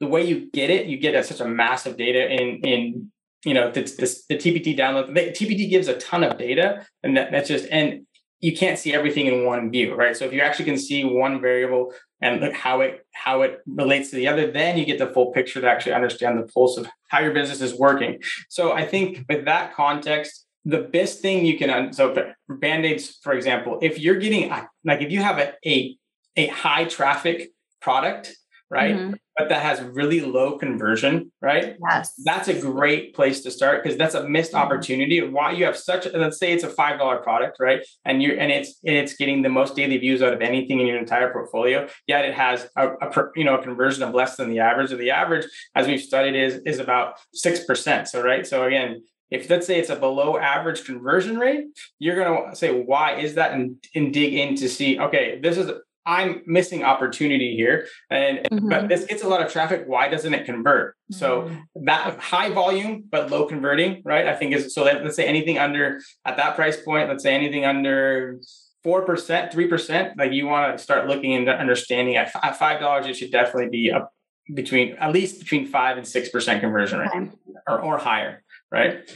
the 0.00 0.06
way 0.06 0.24
you 0.24 0.50
get 0.50 0.70
it 0.70 0.86
you 0.86 0.96
get 0.96 1.14
a, 1.14 1.22
such 1.22 1.40
a 1.40 1.46
massive 1.46 1.96
data 1.96 2.28
in 2.28 2.58
in 2.64 3.12
you 3.44 3.54
know 3.54 3.70
the, 3.70 3.82
the, 3.82 4.18
the 4.28 4.36
tpt 4.36 4.76
download 4.76 5.14
the 5.14 5.30
tpt 5.30 5.70
gives 5.70 5.88
a 5.88 5.96
ton 5.98 6.24
of 6.24 6.36
data 6.38 6.84
and 7.02 7.16
that, 7.16 7.30
that's 7.30 7.48
just 7.48 7.66
and 7.70 8.06
you 8.42 8.54
can't 8.54 8.78
see 8.78 8.92
everything 8.92 9.26
in 9.26 9.44
one 9.46 9.70
view, 9.70 9.94
right? 9.94 10.16
So 10.16 10.24
if 10.24 10.32
you 10.32 10.40
actually 10.40 10.64
can 10.64 10.76
see 10.76 11.04
one 11.04 11.40
variable 11.40 11.94
and 12.20 12.40
look 12.40 12.52
how 12.52 12.80
it 12.80 13.06
how 13.12 13.42
it 13.42 13.60
relates 13.66 14.10
to 14.10 14.16
the 14.16 14.26
other, 14.26 14.50
then 14.50 14.76
you 14.76 14.84
get 14.84 14.98
the 14.98 15.06
full 15.06 15.32
picture 15.32 15.60
to 15.60 15.70
actually 15.70 15.94
understand 15.94 16.38
the 16.38 16.52
pulse 16.52 16.76
of 16.76 16.88
how 17.08 17.20
your 17.20 17.32
business 17.32 17.60
is 17.60 17.78
working. 17.78 18.20
So 18.50 18.72
I 18.72 18.84
think 18.84 19.24
with 19.28 19.44
that 19.44 19.74
context, 19.74 20.44
the 20.64 20.80
best 20.80 21.20
thing 21.20 21.46
you 21.46 21.56
can 21.56 21.92
so 21.92 22.32
band-aids, 22.48 23.18
for 23.22 23.32
example, 23.32 23.78
if 23.80 23.98
you're 23.98 24.18
getting 24.18 24.50
like 24.84 25.00
if 25.00 25.12
you 25.12 25.22
have 25.22 25.38
a 25.38 25.54
a, 25.64 25.96
a 26.36 26.48
high 26.48 26.84
traffic 26.84 27.52
product, 27.80 28.34
right? 28.72 28.96
Mm-hmm 28.96 29.12
but 29.36 29.48
that 29.48 29.62
has 29.62 29.80
really 29.80 30.20
low 30.20 30.58
conversion, 30.58 31.32
right? 31.40 31.76
Yes. 31.88 32.14
That's 32.24 32.48
a 32.48 32.58
great 32.58 33.14
place 33.14 33.42
to 33.42 33.50
start 33.50 33.82
because 33.82 33.96
that's 33.96 34.14
a 34.14 34.28
missed 34.28 34.52
mm-hmm. 34.52 34.60
opportunity. 34.60 35.22
Why 35.22 35.52
you 35.52 35.64
have 35.64 35.76
such 35.76 36.06
let's 36.12 36.38
say 36.38 36.52
it's 36.52 36.64
a 36.64 36.68
five 36.68 36.98
dollar 36.98 37.18
product, 37.18 37.56
right? 37.58 37.84
And 38.04 38.22
you're 38.22 38.38
and 38.38 38.52
it's 38.52 38.78
and 38.84 38.96
it's 38.96 39.14
getting 39.14 39.42
the 39.42 39.48
most 39.48 39.74
daily 39.74 39.96
views 39.98 40.22
out 40.22 40.32
of 40.32 40.40
anything 40.40 40.80
in 40.80 40.86
your 40.86 40.98
entire 40.98 41.32
portfolio. 41.32 41.88
Yet 42.06 42.24
it 42.24 42.34
has 42.34 42.68
a, 42.76 42.88
a 42.88 43.24
you 43.34 43.44
know 43.44 43.54
a 43.54 43.62
conversion 43.62 44.02
of 44.02 44.14
less 44.14 44.36
than 44.36 44.50
the 44.50 44.58
average. 44.58 44.92
Or 44.92 44.96
the 44.96 45.10
average, 45.10 45.46
as 45.74 45.86
we've 45.86 46.00
studied, 46.00 46.36
is 46.36 46.60
is 46.66 46.78
about 46.78 47.14
six 47.32 47.64
percent. 47.64 48.08
So 48.08 48.22
right. 48.22 48.46
So 48.46 48.64
again, 48.64 49.02
if 49.30 49.48
let's 49.48 49.66
say 49.66 49.78
it's 49.78 49.88
a 49.88 49.96
below 49.96 50.36
average 50.36 50.84
conversion 50.84 51.38
rate, 51.38 51.64
you're 51.98 52.16
going 52.16 52.50
to 52.50 52.54
say, 52.54 52.82
why 52.82 53.16
is 53.16 53.36
that? 53.36 53.52
And, 53.52 53.82
and 53.94 54.12
dig 54.12 54.34
in 54.34 54.56
to 54.56 54.68
see, 54.68 54.98
okay, 54.98 55.40
this 55.42 55.56
is 55.56 55.70
I'm 56.04 56.42
missing 56.46 56.82
opportunity 56.82 57.54
here. 57.54 57.86
And 58.10 58.38
mm-hmm. 58.38 58.68
but 58.68 58.88
this 58.88 59.04
gets 59.04 59.22
a 59.22 59.28
lot 59.28 59.44
of 59.44 59.52
traffic. 59.52 59.84
Why 59.86 60.08
doesn't 60.08 60.34
it 60.34 60.44
convert? 60.44 60.94
Mm-hmm. 61.12 61.18
So 61.18 61.50
that 61.84 62.18
high 62.18 62.50
volume 62.50 63.04
but 63.08 63.30
low 63.30 63.46
converting, 63.46 64.02
right? 64.04 64.26
I 64.26 64.34
think 64.34 64.54
is 64.54 64.74
so 64.74 64.84
that, 64.84 65.04
let's 65.04 65.16
say 65.16 65.26
anything 65.26 65.58
under 65.58 66.00
at 66.24 66.36
that 66.36 66.56
price 66.56 66.80
point, 66.80 67.08
let's 67.08 67.22
say 67.22 67.34
anything 67.34 67.64
under 67.64 68.40
four 68.82 69.02
percent, 69.04 69.52
three 69.52 69.68
percent, 69.68 70.18
like 70.18 70.32
you 70.32 70.46
want 70.46 70.76
to 70.76 70.82
start 70.82 71.06
looking 71.06 71.32
into 71.32 71.52
understanding 71.52 72.16
at 72.16 72.32
five 72.58 72.80
dollars, 72.80 73.06
it 73.06 73.16
should 73.16 73.30
definitely 73.30 73.70
be 73.70 73.92
up 73.92 74.12
between 74.54 74.96
at 74.96 75.12
least 75.12 75.38
between 75.38 75.66
five 75.66 75.96
and 75.96 76.06
six 76.06 76.28
percent 76.28 76.60
conversion 76.60 76.98
rate 76.98 77.10
okay. 77.14 77.30
or, 77.68 77.80
or 77.80 77.98
higher, 77.98 78.42
right? 78.72 79.08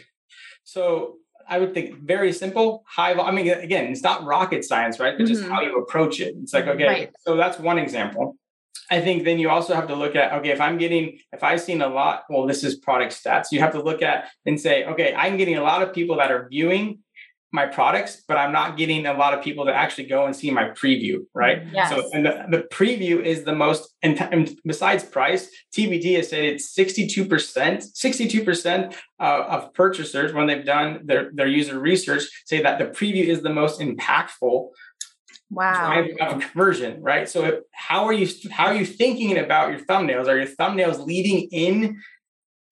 So 0.62 1.16
I 1.48 1.58
would 1.58 1.74
think 1.74 1.98
very 2.00 2.32
simple, 2.32 2.84
high. 2.86 3.12
I 3.12 3.30
mean, 3.30 3.48
again, 3.48 3.86
it's 3.86 4.02
not 4.02 4.24
rocket 4.24 4.64
science, 4.64 4.98
right? 4.98 5.16
But 5.16 5.24
mm-hmm. 5.24 5.34
just 5.34 5.48
how 5.48 5.62
you 5.62 5.78
approach 5.78 6.20
it. 6.20 6.34
It's 6.42 6.52
like, 6.52 6.66
okay, 6.66 6.86
right. 6.86 7.10
so 7.20 7.36
that's 7.36 7.58
one 7.58 7.78
example. 7.78 8.36
I 8.90 9.00
think 9.00 9.24
then 9.24 9.38
you 9.38 9.50
also 9.50 9.74
have 9.74 9.88
to 9.88 9.96
look 9.96 10.14
at, 10.14 10.32
okay, 10.34 10.50
if 10.50 10.60
I'm 10.60 10.78
getting, 10.78 11.18
if 11.32 11.42
I've 11.42 11.60
seen 11.60 11.82
a 11.82 11.88
lot, 11.88 12.24
well, 12.28 12.46
this 12.46 12.62
is 12.62 12.76
product 12.76 13.12
stats, 13.12 13.46
you 13.50 13.58
have 13.60 13.72
to 13.72 13.82
look 13.82 14.00
at 14.02 14.28
and 14.44 14.60
say, 14.60 14.84
okay, 14.84 15.12
I'm 15.14 15.36
getting 15.36 15.56
a 15.56 15.62
lot 15.62 15.82
of 15.82 15.92
people 15.92 16.16
that 16.18 16.30
are 16.30 16.48
viewing 16.48 17.00
my 17.56 17.66
products, 17.66 18.22
but 18.28 18.36
I'm 18.36 18.52
not 18.52 18.76
getting 18.76 19.06
a 19.06 19.14
lot 19.14 19.32
of 19.34 19.42
people 19.42 19.64
to 19.64 19.74
actually 19.74 20.06
go 20.06 20.26
and 20.26 20.36
see 20.36 20.50
my 20.50 20.64
preview, 20.70 21.24
right? 21.34 21.62
Yes. 21.72 21.88
So, 21.88 22.08
and 22.12 22.24
the, 22.26 22.44
the 22.50 22.62
preview 22.70 23.24
is 23.24 23.42
the 23.44 23.54
most, 23.54 23.94
and, 24.02 24.54
besides 24.64 25.02
price, 25.02 25.48
TPT 25.74 26.16
has 26.16 26.28
said 26.28 26.44
it's 26.44 26.72
62%, 26.76 27.26
62% 27.26 28.94
uh, 29.18 29.24
of 29.24 29.72
purchasers, 29.72 30.34
when 30.34 30.46
they've 30.46 30.66
done 30.66 31.00
their, 31.06 31.30
their 31.32 31.48
user 31.48 31.80
research, 31.80 32.24
say 32.44 32.62
that 32.62 32.78
the 32.78 32.84
preview 32.84 33.24
is 33.24 33.42
the 33.42 33.50
most 33.62 33.80
impactful 33.80 34.68
wow 35.48 36.04
of 36.20 36.40
conversion 36.40 37.00
right 37.00 37.28
so 37.28 37.44
if, 37.44 37.54
how 37.72 38.04
are 38.04 38.12
you 38.12 38.28
how 38.50 38.66
are 38.66 38.74
you 38.74 38.84
thinking 38.84 39.38
about 39.38 39.70
your 39.70 39.78
thumbnails 39.78 40.26
are 40.26 40.36
your 40.36 40.48
thumbnails 40.58 40.98
leading 41.06 41.46
in 41.52 42.02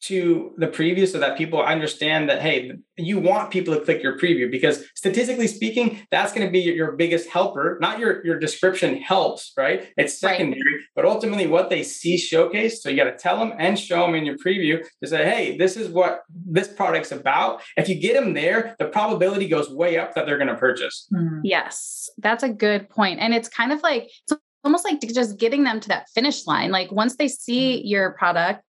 to 0.06 0.52
the 0.58 0.66
preview 0.66 1.10
so 1.10 1.18
that 1.18 1.38
people 1.38 1.62
understand 1.62 2.28
that 2.28 2.42
hey 2.42 2.72
you 2.96 3.18
want 3.18 3.50
people 3.50 3.74
to 3.74 3.80
click 3.80 4.02
your 4.02 4.18
preview 4.18 4.50
because 4.50 4.84
statistically 4.94 5.46
speaking 5.46 6.06
that's 6.10 6.32
going 6.32 6.46
to 6.46 6.52
be 6.52 6.60
your, 6.60 6.92
biggest 6.92 7.28
helper 7.28 7.78
not 7.80 7.98
your 7.98 8.24
your 8.24 8.38
description 8.38 8.98
helps 8.98 9.52
right 9.56 9.88
it's 9.96 10.18
secondary 10.20 10.60
right. 10.60 10.84
but 10.94 11.04
ultimately 11.04 11.46
what 11.46 11.70
they 11.70 11.82
see 11.82 12.16
showcased 12.16 12.78
so 12.78 12.88
you 12.88 12.96
got 12.96 13.04
to 13.04 13.16
tell 13.16 13.38
them 13.38 13.52
and 13.58 13.78
show 13.78 14.02
them 14.02 14.14
in 14.14 14.24
your 14.24 14.36
preview 14.36 14.84
to 15.02 15.08
say 15.08 15.24
hey 15.24 15.56
this 15.56 15.76
is 15.76 15.88
what 15.88 16.20
this 16.30 16.68
product's 16.68 17.10
about 17.10 17.62
if 17.76 17.88
you 17.88 17.96
get 17.96 18.14
them 18.14 18.34
there 18.34 18.76
the 18.78 18.84
probability 18.84 19.48
goes 19.48 19.70
way 19.70 19.98
up 19.98 20.14
that 20.14 20.26
they're 20.26 20.38
going 20.38 20.48
to 20.48 20.54
purchase 20.54 21.08
mm-hmm. 21.12 21.40
yes 21.42 22.08
that's 22.18 22.44
a 22.44 22.48
good 22.48 22.88
point 22.90 23.18
and 23.18 23.34
it's 23.34 23.48
kind 23.48 23.72
of 23.72 23.82
like 23.82 24.04
it's 24.04 24.40
almost 24.62 24.84
like 24.84 25.00
just 25.00 25.38
getting 25.38 25.64
them 25.64 25.80
to 25.80 25.88
that 25.88 26.08
finish 26.14 26.46
line 26.46 26.70
like 26.70 26.92
once 26.92 27.16
they 27.16 27.28
see 27.28 27.78
mm-hmm. 27.78 27.86
your 27.88 28.12
product 28.12 28.62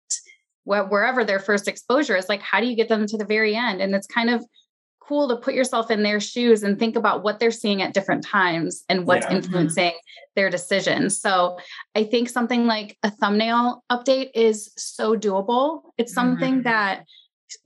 wherever 0.65 1.25
their 1.25 1.39
first 1.39 1.69
exposure 1.69 2.17
is 2.17 2.29
like 2.29 2.41
how 2.41 2.61
do 2.61 2.67
you 2.67 2.77
get 2.77 2.89
them 2.89 3.07
to 3.07 3.17
the 3.17 3.25
very 3.25 3.55
end 3.55 3.81
and 3.81 3.95
it's 3.95 4.07
kind 4.07 4.31
of 4.31 4.45
cool 5.07 5.29
to 5.29 5.37
put 5.37 5.55
yourself 5.55 5.91
in 5.91 6.03
their 6.03 6.21
shoes 6.21 6.63
and 6.63 6.79
think 6.79 6.97
about 6.97 7.23
what 7.23 7.39
they're 7.39 7.51
seeing 7.51 7.83
at 7.83 7.93
different 7.93 8.25
times 8.25 8.85
and 8.89 9.07
what's 9.07 9.25
yeah. 9.27 9.29
Mm-hmm. 9.29 9.37
influencing 9.37 9.93
their 10.35 10.51
decisions. 10.51 11.21
So 11.21 11.59
I 11.95 12.05
think 12.05 12.29
something 12.29 12.67
like 12.67 12.97
a 13.03 13.11
thumbnail 13.11 13.85
update 13.93 14.31
is 14.35 14.73
so 14.77 15.17
doable. 15.17 15.83
It's 15.99 16.15
something 16.15 16.55
mm-hmm. 16.55 16.63
that 16.63 17.05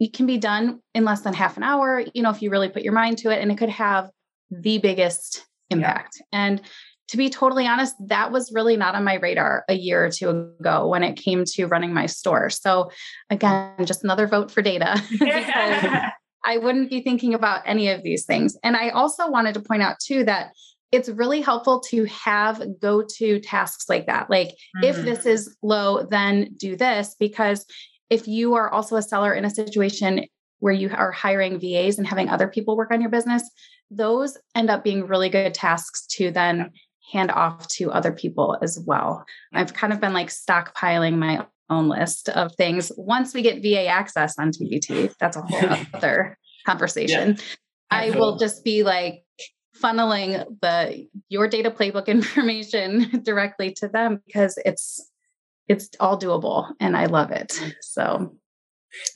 it 0.00 0.12
can 0.12 0.26
be 0.26 0.38
done 0.38 0.80
in 0.94 1.04
less 1.04 1.22
than 1.22 1.32
half 1.32 1.56
an 1.56 1.62
hour, 1.62 2.04
you 2.12 2.22
know, 2.22 2.30
if 2.30 2.42
you 2.42 2.50
really 2.50 2.68
put 2.68 2.82
your 2.82 2.92
mind 2.92 3.18
to 3.18 3.30
it, 3.30 3.40
and 3.40 3.50
it 3.50 3.58
could 3.58 3.70
have 3.70 4.10
the 4.50 4.78
biggest 4.78 5.46
impact. 5.70 6.16
Yeah. 6.18 6.24
And 6.32 6.60
to 7.08 7.16
be 7.16 7.30
totally 7.30 7.66
honest, 7.66 7.94
that 8.08 8.32
was 8.32 8.52
really 8.52 8.76
not 8.76 8.94
on 8.94 9.04
my 9.04 9.14
radar 9.14 9.64
a 9.68 9.74
year 9.74 10.04
or 10.04 10.10
two 10.10 10.28
ago 10.60 10.86
when 10.86 11.02
it 11.02 11.16
came 11.16 11.44
to 11.44 11.66
running 11.66 11.94
my 11.94 12.06
store. 12.06 12.50
So, 12.50 12.90
again, 13.30 13.72
just 13.84 14.04
another 14.04 14.26
vote 14.26 14.50
for 14.50 14.62
data 14.62 15.02
I 16.44 16.56
wouldn't 16.56 16.88
be 16.88 17.02
thinking 17.02 17.34
about 17.34 17.62
any 17.66 17.88
of 17.90 18.02
these 18.02 18.24
things. 18.24 18.56
And 18.62 18.76
I 18.76 18.88
also 18.90 19.30
wanted 19.30 19.54
to 19.54 19.60
point 19.60 19.82
out, 19.82 19.96
too, 20.02 20.24
that 20.24 20.52
it's 20.90 21.10
really 21.10 21.42
helpful 21.42 21.80
to 21.80 22.06
have 22.06 22.62
go 22.80 23.04
to 23.16 23.40
tasks 23.40 23.88
like 23.88 24.06
that. 24.06 24.30
Like, 24.30 24.48
mm-hmm. 24.48 24.84
if 24.84 24.96
this 24.96 25.26
is 25.26 25.54
low, 25.62 26.04
then 26.04 26.54
do 26.56 26.76
this. 26.76 27.14
Because 27.18 27.66
if 28.08 28.26
you 28.26 28.54
are 28.54 28.72
also 28.72 28.96
a 28.96 29.02
seller 29.02 29.34
in 29.34 29.44
a 29.44 29.50
situation 29.50 30.24
where 30.60 30.72
you 30.72 30.90
are 30.90 31.12
hiring 31.12 31.60
VAs 31.60 31.98
and 31.98 32.06
having 32.06 32.30
other 32.30 32.48
people 32.48 32.76
work 32.76 32.90
on 32.90 33.00
your 33.00 33.10
business, 33.10 33.48
those 33.90 34.36
end 34.54 34.70
up 34.70 34.82
being 34.82 35.06
really 35.06 35.28
good 35.28 35.52
tasks 35.54 36.06
to 36.06 36.30
then 36.30 36.70
hand 37.10 37.30
off 37.30 37.66
to 37.68 37.90
other 37.90 38.12
people 38.12 38.56
as 38.62 38.78
well. 38.86 39.24
I've 39.52 39.74
kind 39.74 39.92
of 39.92 40.00
been 40.00 40.12
like 40.12 40.28
stockpiling 40.28 41.16
my 41.16 41.46
own 41.70 41.88
list 41.88 42.28
of 42.30 42.54
things. 42.56 42.92
Once 42.96 43.34
we 43.34 43.42
get 43.42 43.62
VA 43.62 43.86
access 43.86 44.38
on 44.38 44.50
TPT, 44.50 45.12
that's 45.18 45.36
a 45.36 45.42
whole 45.42 45.78
other 45.94 46.38
conversation. 46.66 47.36
Yeah, 47.38 47.44
I 47.90 48.10
will 48.10 48.36
just 48.36 48.64
be 48.64 48.82
like 48.82 49.24
funneling 49.82 50.44
the 50.60 51.06
your 51.28 51.48
data 51.48 51.70
playbook 51.70 52.06
information 52.08 53.22
directly 53.22 53.72
to 53.72 53.88
them 53.88 54.20
because 54.26 54.58
it's 54.64 55.10
it's 55.68 55.90
all 56.00 56.18
doable 56.18 56.72
and 56.80 56.96
I 56.96 57.06
love 57.06 57.30
it. 57.30 57.52
So 57.82 58.34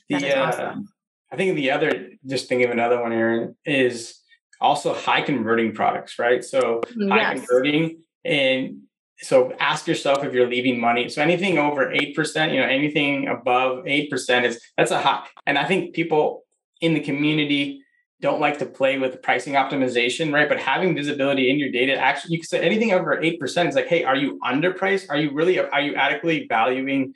the, 0.09 0.33
uh, 0.35 0.49
awesome. 0.49 0.89
I 1.31 1.37
think 1.37 1.57
the 1.57 1.71
other 1.71 2.09
just 2.27 2.49
think 2.49 2.63
of 2.63 2.71
another 2.71 3.01
one, 3.01 3.13
Erin, 3.13 3.57
is 3.65 4.22
also 4.63 4.95
high 4.95 5.21
converting 5.21 5.75
products, 5.75 6.19
right? 6.19 6.43
So 6.45 6.81
mm, 6.97 7.09
yes. 7.09 7.11
high 7.11 7.35
converting 7.35 8.03
and 8.25 8.83
so 9.19 9.53
ask 9.61 9.87
yourself 9.87 10.25
if 10.25 10.33
you're 10.33 10.49
leaving 10.49 10.81
money. 10.81 11.09
So 11.09 11.23
anything 11.23 11.59
over 11.59 11.87
8%, 11.87 12.53
you 12.53 12.61
know, 12.61 12.67
anything 12.67 13.29
above 13.29 13.85
8% 13.85 14.45
is 14.45 14.61
that's 14.77 14.91
a 14.91 15.01
high. 15.01 15.27
And 15.47 15.59
I 15.59 15.65
think 15.65 15.95
people 15.95 16.45
in 16.81 16.95
the 16.95 17.01
community 17.01 17.83
don't 18.21 18.41
like 18.41 18.59
to 18.59 18.67
play 18.67 18.99
with 18.99 19.23
pricing 19.23 19.55
optimization, 19.55 20.33
right? 20.33 20.49
But 20.49 20.59
having 20.59 20.95
visibility 20.95 21.51
in 21.51 21.59
your 21.59 21.71
data, 21.71 21.97
actually, 21.97 22.33
you 22.33 22.39
can 22.39 22.47
say 22.47 22.61
anything 22.61 22.93
over 22.93 23.17
8% 23.17 23.69
is 23.69 23.75
like, 23.75 23.89
hey, 23.89 24.05
are 24.05 24.17
you 24.17 24.41
underpriced? 24.45 25.07
Are 25.11 25.17
you 25.17 25.33
really, 25.33 25.59
are 25.59 25.81
you 25.81 25.95
adequately 25.95 26.47
valuing 26.49 27.15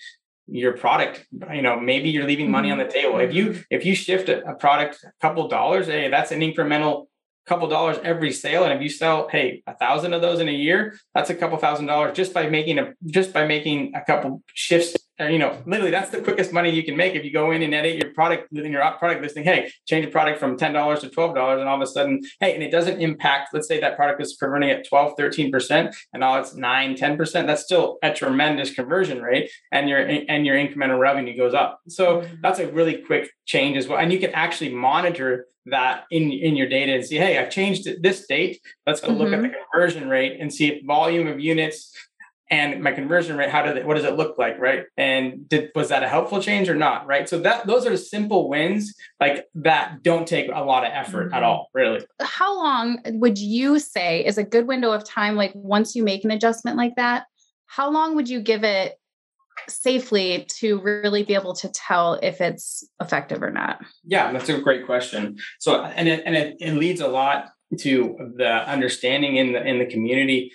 your 0.48 0.76
product 0.76 1.26
you 1.52 1.60
know 1.60 1.78
maybe 1.80 2.08
you're 2.08 2.24
leaving 2.24 2.48
money 2.48 2.70
on 2.70 2.78
mm-hmm. 2.78 2.86
the 2.86 2.92
table 2.92 3.18
if 3.18 3.34
you 3.34 3.60
if 3.68 3.84
you 3.84 3.96
shift 3.96 4.28
a, 4.28 4.48
a 4.48 4.54
product 4.54 5.02
a 5.02 5.10
couple 5.20 5.48
dollars 5.48 5.88
hey 5.88 6.08
that's 6.08 6.30
an 6.30 6.38
incremental 6.38 7.06
couple 7.46 7.68
dollars 7.68 7.98
every 8.02 8.32
sale. 8.32 8.64
And 8.64 8.72
if 8.72 8.82
you 8.82 8.88
sell 8.88 9.28
hey 9.28 9.62
a 9.66 9.74
thousand 9.74 10.12
of 10.12 10.22
those 10.22 10.40
in 10.40 10.48
a 10.48 10.52
year 10.52 10.98
that's 11.14 11.30
a 11.30 11.34
couple 11.34 11.56
thousand 11.58 11.86
dollars 11.86 12.16
just 12.16 12.34
by 12.34 12.48
making 12.48 12.78
a 12.78 12.92
just 13.06 13.32
by 13.32 13.46
making 13.46 13.94
a 13.94 14.02
couple 14.02 14.42
shifts. 14.52 14.96
You 15.18 15.38
know 15.38 15.62
literally 15.64 15.90
that's 15.90 16.10
the 16.10 16.20
quickest 16.20 16.52
money 16.52 16.70
you 16.70 16.84
can 16.84 16.96
make. 16.96 17.14
If 17.14 17.24
you 17.24 17.32
go 17.32 17.50
in 17.50 17.62
and 17.62 17.72
edit 17.72 18.02
your 18.02 18.12
product 18.12 18.52
within 18.52 18.70
your 18.70 18.82
product 18.98 19.22
listing 19.22 19.44
hey 19.44 19.70
change 19.86 20.04
the 20.04 20.10
product 20.10 20.38
from 20.38 20.58
$10 20.58 21.00
to 21.00 21.08
$12 21.08 21.60
and 21.60 21.68
all 21.68 21.76
of 21.76 21.80
a 21.80 21.86
sudden 21.86 22.20
hey 22.40 22.54
and 22.54 22.62
it 22.62 22.70
doesn't 22.70 23.00
impact 23.00 23.54
let's 23.54 23.66
say 23.66 23.80
that 23.80 23.96
product 23.96 24.20
is 24.20 24.36
converting 24.38 24.70
at 24.70 24.86
12 24.86 25.16
13% 25.18 25.94
and 26.12 26.20
now 26.20 26.38
it's 26.38 26.54
9 26.54 26.96
10% 26.96 27.46
that's 27.46 27.62
still 27.62 27.96
a 28.02 28.12
tremendous 28.12 28.74
conversion 28.74 29.22
rate 29.22 29.50
and 29.72 29.88
your 29.88 30.00
and 30.00 30.44
your 30.44 30.56
incremental 30.56 30.98
revenue 30.98 31.36
goes 31.36 31.54
up. 31.54 31.80
So 31.88 32.20
mm-hmm. 32.20 32.36
that's 32.42 32.58
a 32.58 32.68
really 32.68 32.98
quick 32.98 33.30
change 33.46 33.76
as 33.76 33.88
well. 33.88 33.98
And 33.98 34.12
you 34.12 34.18
can 34.18 34.32
actually 34.32 34.72
monitor 34.74 35.46
that 35.66 36.04
in 36.10 36.30
in 36.30 36.56
your 36.56 36.68
data 36.68 36.94
and 36.94 37.04
see, 37.04 37.16
hey, 37.16 37.38
I've 37.38 37.50
changed 37.50 37.88
this 38.02 38.26
date. 38.26 38.60
Let's 38.86 39.00
go 39.00 39.08
mm-hmm. 39.08 39.18
look 39.18 39.32
at 39.32 39.42
the 39.42 39.48
mm-hmm. 39.48 39.56
conversion 39.72 40.08
rate 40.08 40.38
and 40.40 40.52
see 40.52 40.68
if 40.68 40.84
volume 40.86 41.26
of 41.26 41.40
units 41.40 41.92
and 42.50 42.80
my 42.80 42.92
conversion 42.92 43.36
rate 43.36 43.50
how 43.50 43.62
did 43.62 43.76
it 43.76 43.86
what 43.86 43.94
does 43.94 44.04
it 44.04 44.14
look 44.14 44.38
like 44.38 44.58
right 44.58 44.84
and 44.96 45.48
did 45.48 45.70
was 45.74 45.88
that 45.88 46.02
a 46.02 46.08
helpful 46.08 46.40
change 46.40 46.68
or 46.68 46.74
not 46.74 47.06
right 47.06 47.28
so 47.28 47.38
that 47.38 47.66
those 47.66 47.86
are 47.86 47.96
simple 47.96 48.48
wins 48.48 48.94
like 49.20 49.46
that 49.54 50.02
don't 50.02 50.28
take 50.28 50.48
a 50.52 50.62
lot 50.62 50.84
of 50.84 50.92
effort 50.92 51.26
mm-hmm. 51.26 51.34
at 51.34 51.42
all 51.42 51.68
really 51.74 52.04
how 52.20 52.56
long 52.56 52.98
would 53.06 53.38
you 53.38 53.78
say 53.78 54.24
is 54.24 54.38
a 54.38 54.44
good 54.44 54.66
window 54.66 54.92
of 54.92 55.04
time 55.04 55.34
like 55.34 55.52
once 55.54 55.96
you 55.96 56.04
make 56.04 56.24
an 56.24 56.30
adjustment 56.30 56.76
like 56.76 56.94
that 56.96 57.26
how 57.66 57.90
long 57.90 58.14
would 58.14 58.28
you 58.28 58.40
give 58.40 58.62
it 58.62 58.96
safely 59.68 60.46
to 60.58 60.80
really 60.80 61.22
be 61.22 61.34
able 61.34 61.54
to 61.54 61.68
tell 61.68 62.14
if 62.22 62.40
it's 62.40 62.88
effective 63.00 63.42
or 63.42 63.50
not? 63.50 63.80
Yeah, 64.04 64.32
that's 64.32 64.48
a 64.48 64.60
great 64.60 64.86
question. 64.86 65.38
So, 65.60 65.82
and 65.82 66.08
it, 66.08 66.22
and 66.26 66.36
it, 66.36 66.56
it 66.60 66.72
leads 66.72 67.00
a 67.00 67.08
lot 67.08 67.50
to 67.78 68.32
the 68.36 68.68
understanding 68.68 69.36
in 69.36 69.52
the 69.52 69.66
in 69.66 69.78
the 69.78 69.86
community 69.86 70.52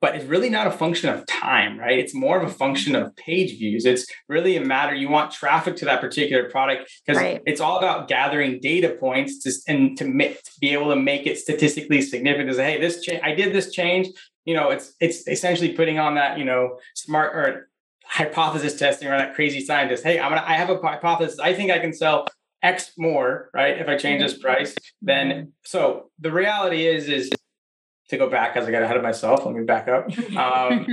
but 0.00 0.14
it's 0.14 0.24
really 0.24 0.48
not 0.48 0.66
a 0.66 0.70
function 0.70 1.10
of 1.10 1.26
time, 1.26 1.78
right? 1.78 1.98
It's 1.98 2.14
more 2.14 2.40
of 2.40 2.48
a 2.48 2.52
function 2.52 2.94
of 2.94 3.14
page 3.16 3.58
views. 3.58 3.84
It's 3.84 4.06
really 4.28 4.56
a 4.56 4.64
matter 4.64 4.94
you 4.94 5.10
want 5.10 5.30
traffic 5.30 5.76
to 5.76 5.84
that 5.84 6.00
particular 6.00 6.48
product 6.48 6.90
because 7.04 7.20
right. 7.20 7.42
it's 7.44 7.60
all 7.60 7.78
about 7.78 8.08
gathering 8.08 8.60
data 8.60 8.96
points 8.98 9.42
to, 9.42 9.52
and 9.68 9.96
to, 9.98 10.06
make, 10.06 10.42
to, 10.42 10.50
be 10.60 10.70
able 10.70 10.88
to 10.88 10.96
make 10.96 11.26
it 11.26 11.38
statistically 11.38 12.00
significant. 12.00 12.56
Say, 12.56 12.72
hey, 12.72 12.80
this 12.80 13.02
change, 13.02 13.20
I 13.22 13.34
did 13.34 13.54
this 13.54 13.72
change. 13.72 14.08
You 14.46 14.54
know, 14.54 14.70
it's 14.70 14.94
it's 15.00 15.28
essentially 15.28 15.74
putting 15.74 15.98
on 15.98 16.14
that 16.14 16.38
you 16.38 16.44
know 16.44 16.78
smart 16.94 17.36
or 17.36 17.68
hypothesis 18.10 18.76
testing 18.76 19.08
or 19.08 19.16
that 19.16 19.34
crazy 19.34 19.60
scientist. 19.60 20.02
Hey, 20.02 20.18
I'm 20.18 20.30
gonna 20.30 20.44
I 20.44 20.54
have 20.54 20.68
a 20.68 20.76
hypothesis. 20.76 21.38
I 21.38 21.54
think 21.54 21.70
I 21.70 21.78
can 21.78 21.92
sell 21.92 22.26
X 22.62 22.92
more, 22.98 23.50
right? 23.54 23.78
If 23.78 23.88
I 23.88 23.96
change 23.96 24.20
this 24.20 24.36
price, 24.36 24.74
then 25.00 25.52
so 25.64 26.10
the 26.18 26.32
reality 26.32 26.86
is 26.86 27.08
is 27.08 27.30
to 28.08 28.18
go 28.18 28.28
back 28.28 28.56
as 28.56 28.66
I 28.66 28.72
got 28.72 28.82
ahead 28.82 28.96
of 28.96 29.04
myself. 29.04 29.46
Let 29.46 29.54
me 29.54 29.64
back 29.64 29.88
up. 29.88 30.10
Um, 30.36 30.86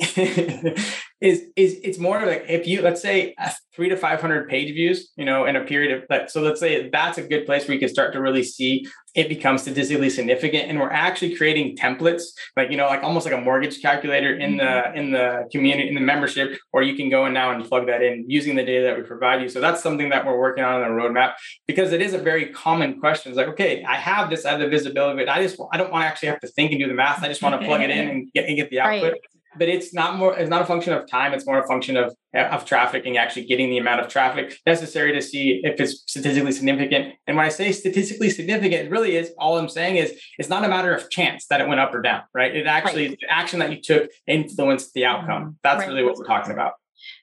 is 1.20 1.46
is 1.56 1.80
it's 1.82 1.98
more 1.98 2.24
like 2.24 2.44
if 2.48 2.66
you 2.66 2.80
let's 2.80 3.02
say 3.02 3.34
three 3.74 3.88
to 3.88 3.96
five 3.96 4.20
hundred 4.20 4.48
page 4.48 4.72
views, 4.72 5.10
you 5.16 5.24
know, 5.24 5.46
in 5.46 5.56
a 5.56 5.64
period 5.64 5.96
of 5.96 6.08
that. 6.08 6.30
So 6.30 6.40
let's 6.40 6.60
say 6.60 6.88
that's 6.90 7.18
a 7.18 7.22
good 7.22 7.44
place 7.44 7.66
where 7.66 7.74
you 7.74 7.80
can 7.80 7.88
start 7.88 8.12
to 8.12 8.20
really 8.20 8.44
see 8.44 8.86
it 9.14 9.28
becomes 9.28 9.62
statistically 9.62 10.10
significant, 10.10 10.68
and 10.68 10.78
we're 10.78 10.90
actually 10.90 11.34
creating 11.34 11.76
templates, 11.76 12.22
like 12.56 12.70
you 12.70 12.76
know, 12.76 12.86
like 12.86 13.02
almost 13.02 13.26
like 13.26 13.34
a 13.34 13.40
mortgage 13.40 13.82
calculator 13.82 14.36
in 14.36 14.58
the 14.58 14.62
mm-hmm. 14.62 14.96
in 14.96 15.10
the 15.10 15.48
community 15.50 15.88
in 15.88 15.96
the 15.96 16.00
membership, 16.00 16.56
or 16.72 16.82
you 16.82 16.94
can 16.94 17.10
go 17.10 17.26
in 17.26 17.32
now 17.32 17.50
and 17.50 17.64
plug 17.64 17.88
that 17.88 18.00
in 18.00 18.24
using 18.28 18.54
the 18.54 18.64
data 18.64 18.84
that 18.84 18.96
we 18.96 19.02
provide 19.02 19.42
you. 19.42 19.48
So 19.48 19.60
that's 19.60 19.82
something 19.82 20.10
that 20.10 20.24
we're 20.24 20.38
working 20.38 20.62
on 20.62 20.82
in 20.82 20.88
the 20.88 20.94
roadmap 20.94 21.34
because 21.66 21.92
it 21.92 22.00
is 22.00 22.14
a 22.14 22.18
very 22.18 22.46
common 22.46 23.00
question. 23.00 23.32
It's 23.32 23.36
like, 23.36 23.48
okay, 23.48 23.82
I 23.82 23.96
have 23.96 24.30
this, 24.30 24.44
I 24.44 24.50
have 24.50 24.60
the 24.60 24.68
visibility, 24.68 25.24
but 25.24 25.28
I 25.28 25.42
just 25.42 25.60
I 25.72 25.78
don't 25.78 25.90
want 25.90 26.02
to 26.02 26.06
actually 26.06 26.28
have 26.28 26.40
to 26.40 26.48
think 26.48 26.70
and 26.70 26.80
do 26.80 26.86
the 26.86 26.94
math. 26.94 27.24
I 27.24 27.28
just 27.28 27.42
want 27.42 27.60
to 27.60 27.66
plug 27.66 27.80
it 27.80 27.90
in 27.90 28.08
and 28.10 28.32
get, 28.32 28.46
and 28.46 28.56
get 28.56 28.70
the 28.70 28.78
output. 28.78 29.12
Right 29.14 29.20
but 29.58 29.68
it's 29.68 29.92
not 29.92 30.16
more 30.16 30.36
it's 30.38 30.50
not 30.50 30.62
a 30.62 30.66
function 30.66 30.92
of 30.92 31.08
time 31.08 31.32
it's 31.32 31.46
more 31.46 31.62
a 31.62 31.66
function 31.66 31.96
of 31.96 32.14
of 32.34 32.64
traffic 32.64 33.04
and 33.06 33.16
actually 33.16 33.44
getting 33.44 33.70
the 33.70 33.78
amount 33.78 34.00
of 34.00 34.08
traffic 34.08 34.56
necessary 34.66 35.12
to 35.12 35.20
see 35.20 35.60
if 35.64 35.80
it's 35.80 36.04
statistically 36.06 36.52
significant 36.52 37.14
and 37.26 37.36
when 37.36 37.44
i 37.44 37.48
say 37.48 37.72
statistically 37.72 38.30
significant 38.30 38.86
it 38.86 38.90
really 38.90 39.16
is 39.16 39.32
all 39.38 39.58
i'm 39.58 39.68
saying 39.68 39.96
is 39.96 40.18
it's 40.38 40.48
not 40.48 40.64
a 40.64 40.68
matter 40.68 40.94
of 40.94 41.08
chance 41.10 41.46
that 41.46 41.60
it 41.60 41.68
went 41.68 41.80
up 41.80 41.94
or 41.94 42.02
down 42.02 42.22
right 42.34 42.54
it 42.54 42.66
actually 42.66 43.08
right. 43.08 43.18
the 43.20 43.30
action 43.30 43.58
that 43.58 43.70
you 43.70 43.80
took 43.80 44.10
influenced 44.26 44.92
the 44.94 45.04
outcome 45.04 45.42
mm-hmm. 45.42 45.52
that's 45.62 45.80
right. 45.80 45.88
really 45.88 46.04
what 46.04 46.16
we're 46.16 46.24
talking 46.24 46.52
about 46.52 46.72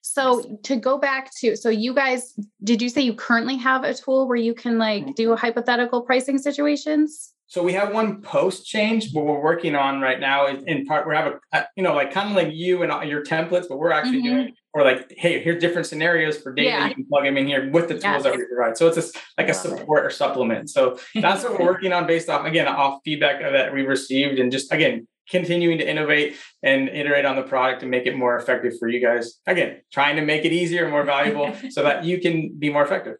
so 0.02 0.58
to 0.64 0.76
go 0.76 0.98
back 0.98 1.30
to 1.36 1.56
so 1.56 1.70
you 1.70 1.94
guys 1.94 2.34
did 2.64 2.82
you 2.82 2.90
say 2.90 3.02
you 3.02 3.14
currently 3.14 3.58
have 3.58 3.84
a 3.84 3.94
tool 3.94 4.28
where 4.28 4.38
you 4.38 4.54
can 4.54 4.78
like 4.78 5.04
mm-hmm. 5.04 5.12
do 5.12 5.36
hypothetical 5.36 6.02
pricing 6.02 6.38
situations 6.38 7.34
so 7.48 7.62
we 7.62 7.74
have 7.74 7.94
one 7.94 8.22
post 8.22 8.66
change, 8.66 9.12
what 9.14 9.26
we're 9.26 9.42
working 9.42 9.76
on 9.76 10.02
right 10.02 10.20
now 10.20 10.48
is 10.48 10.64
in 10.64 10.86
part 10.86 11.08
we 11.08 11.16
have 11.16 11.36
a, 11.54 11.66
you 11.76 11.84
know 11.84 11.94
like 11.94 12.12
kind 12.12 12.30
of 12.30 12.36
like 12.36 12.54
you 12.54 12.82
and 12.84 13.10
your 13.10 13.24
templates, 13.24 13.68
but 13.70 13.78
we're 13.78 13.92
actually 13.92 14.24
mm-hmm. 14.24 14.36
doing 14.36 14.54
or 14.74 14.84
like 14.84 15.14
hey 15.16 15.42
here's 15.42 15.62
different 15.62 15.86
scenarios 15.86 16.38
for 16.38 16.54
data 16.54 16.70
yeah. 16.70 16.88
you 16.88 16.96
can 16.96 17.06
plug 17.06 17.24
them 17.24 17.38
in 17.38 17.46
here 17.46 17.70
with 17.70 17.88
the 17.88 17.94
tools 17.94 18.04
yes. 18.04 18.24
that 18.24 18.36
we 18.36 18.44
provide. 18.46 18.78
So 18.78 18.88
it's 18.88 18.98
a, 18.98 19.20
like 19.38 19.50
a 19.50 19.54
support 19.54 20.06
or 20.06 20.10
supplement. 20.10 20.70
So 20.70 21.00
that's 21.14 21.44
what 21.44 21.60
we're 21.60 21.66
working 21.74 21.94
on 21.94 22.08
based 22.08 22.30
off 22.30 22.46
again 22.46 22.68
off 22.68 23.02
feedback 23.06 23.42
that 23.42 23.74
we 23.74 23.84
received 23.84 24.40
and 24.40 24.52
just 24.52 24.72
again 24.72 25.08
continuing 25.30 25.78
to 25.80 25.90
innovate 25.90 26.36
and 26.62 26.90
iterate 26.90 27.26
on 27.26 27.36
the 27.36 27.42
product 27.42 27.82
and 27.82 27.90
make 27.90 28.06
it 28.06 28.16
more 28.16 28.38
effective 28.38 28.74
for 28.80 28.88
you 28.88 29.04
guys. 29.04 29.40
Again, 29.48 29.82
trying 29.92 30.16
to 30.18 30.22
make 30.22 30.46
it 30.46 30.52
easier, 30.52 30.84
and 30.84 30.92
more 30.92 31.04
valuable, 31.04 31.56
so 31.70 31.84
that 31.84 32.04
you 32.04 32.20
can 32.20 32.56
be 32.58 32.72
more 32.72 32.84
effective 32.84 33.16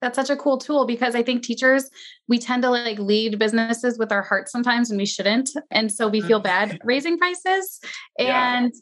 that's 0.00 0.16
such 0.16 0.30
a 0.30 0.36
cool 0.36 0.58
tool 0.58 0.86
because 0.86 1.14
I 1.14 1.22
think 1.22 1.42
teachers, 1.42 1.90
we 2.28 2.38
tend 2.38 2.62
to 2.62 2.70
like 2.70 2.98
lead 2.98 3.38
businesses 3.38 3.98
with 3.98 4.12
our 4.12 4.22
hearts 4.22 4.50
sometimes 4.50 4.90
and 4.90 4.98
we 4.98 5.06
shouldn't. 5.06 5.50
And 5.70 5.92
so 5.92 6.08
we 6.08 6.20
feel 6.20 6.40
bad 6.40 6.78
raising 6.84 7.18
prices. 7.18 7.80
And 8.18 8.72
yeah. 8.74 8.80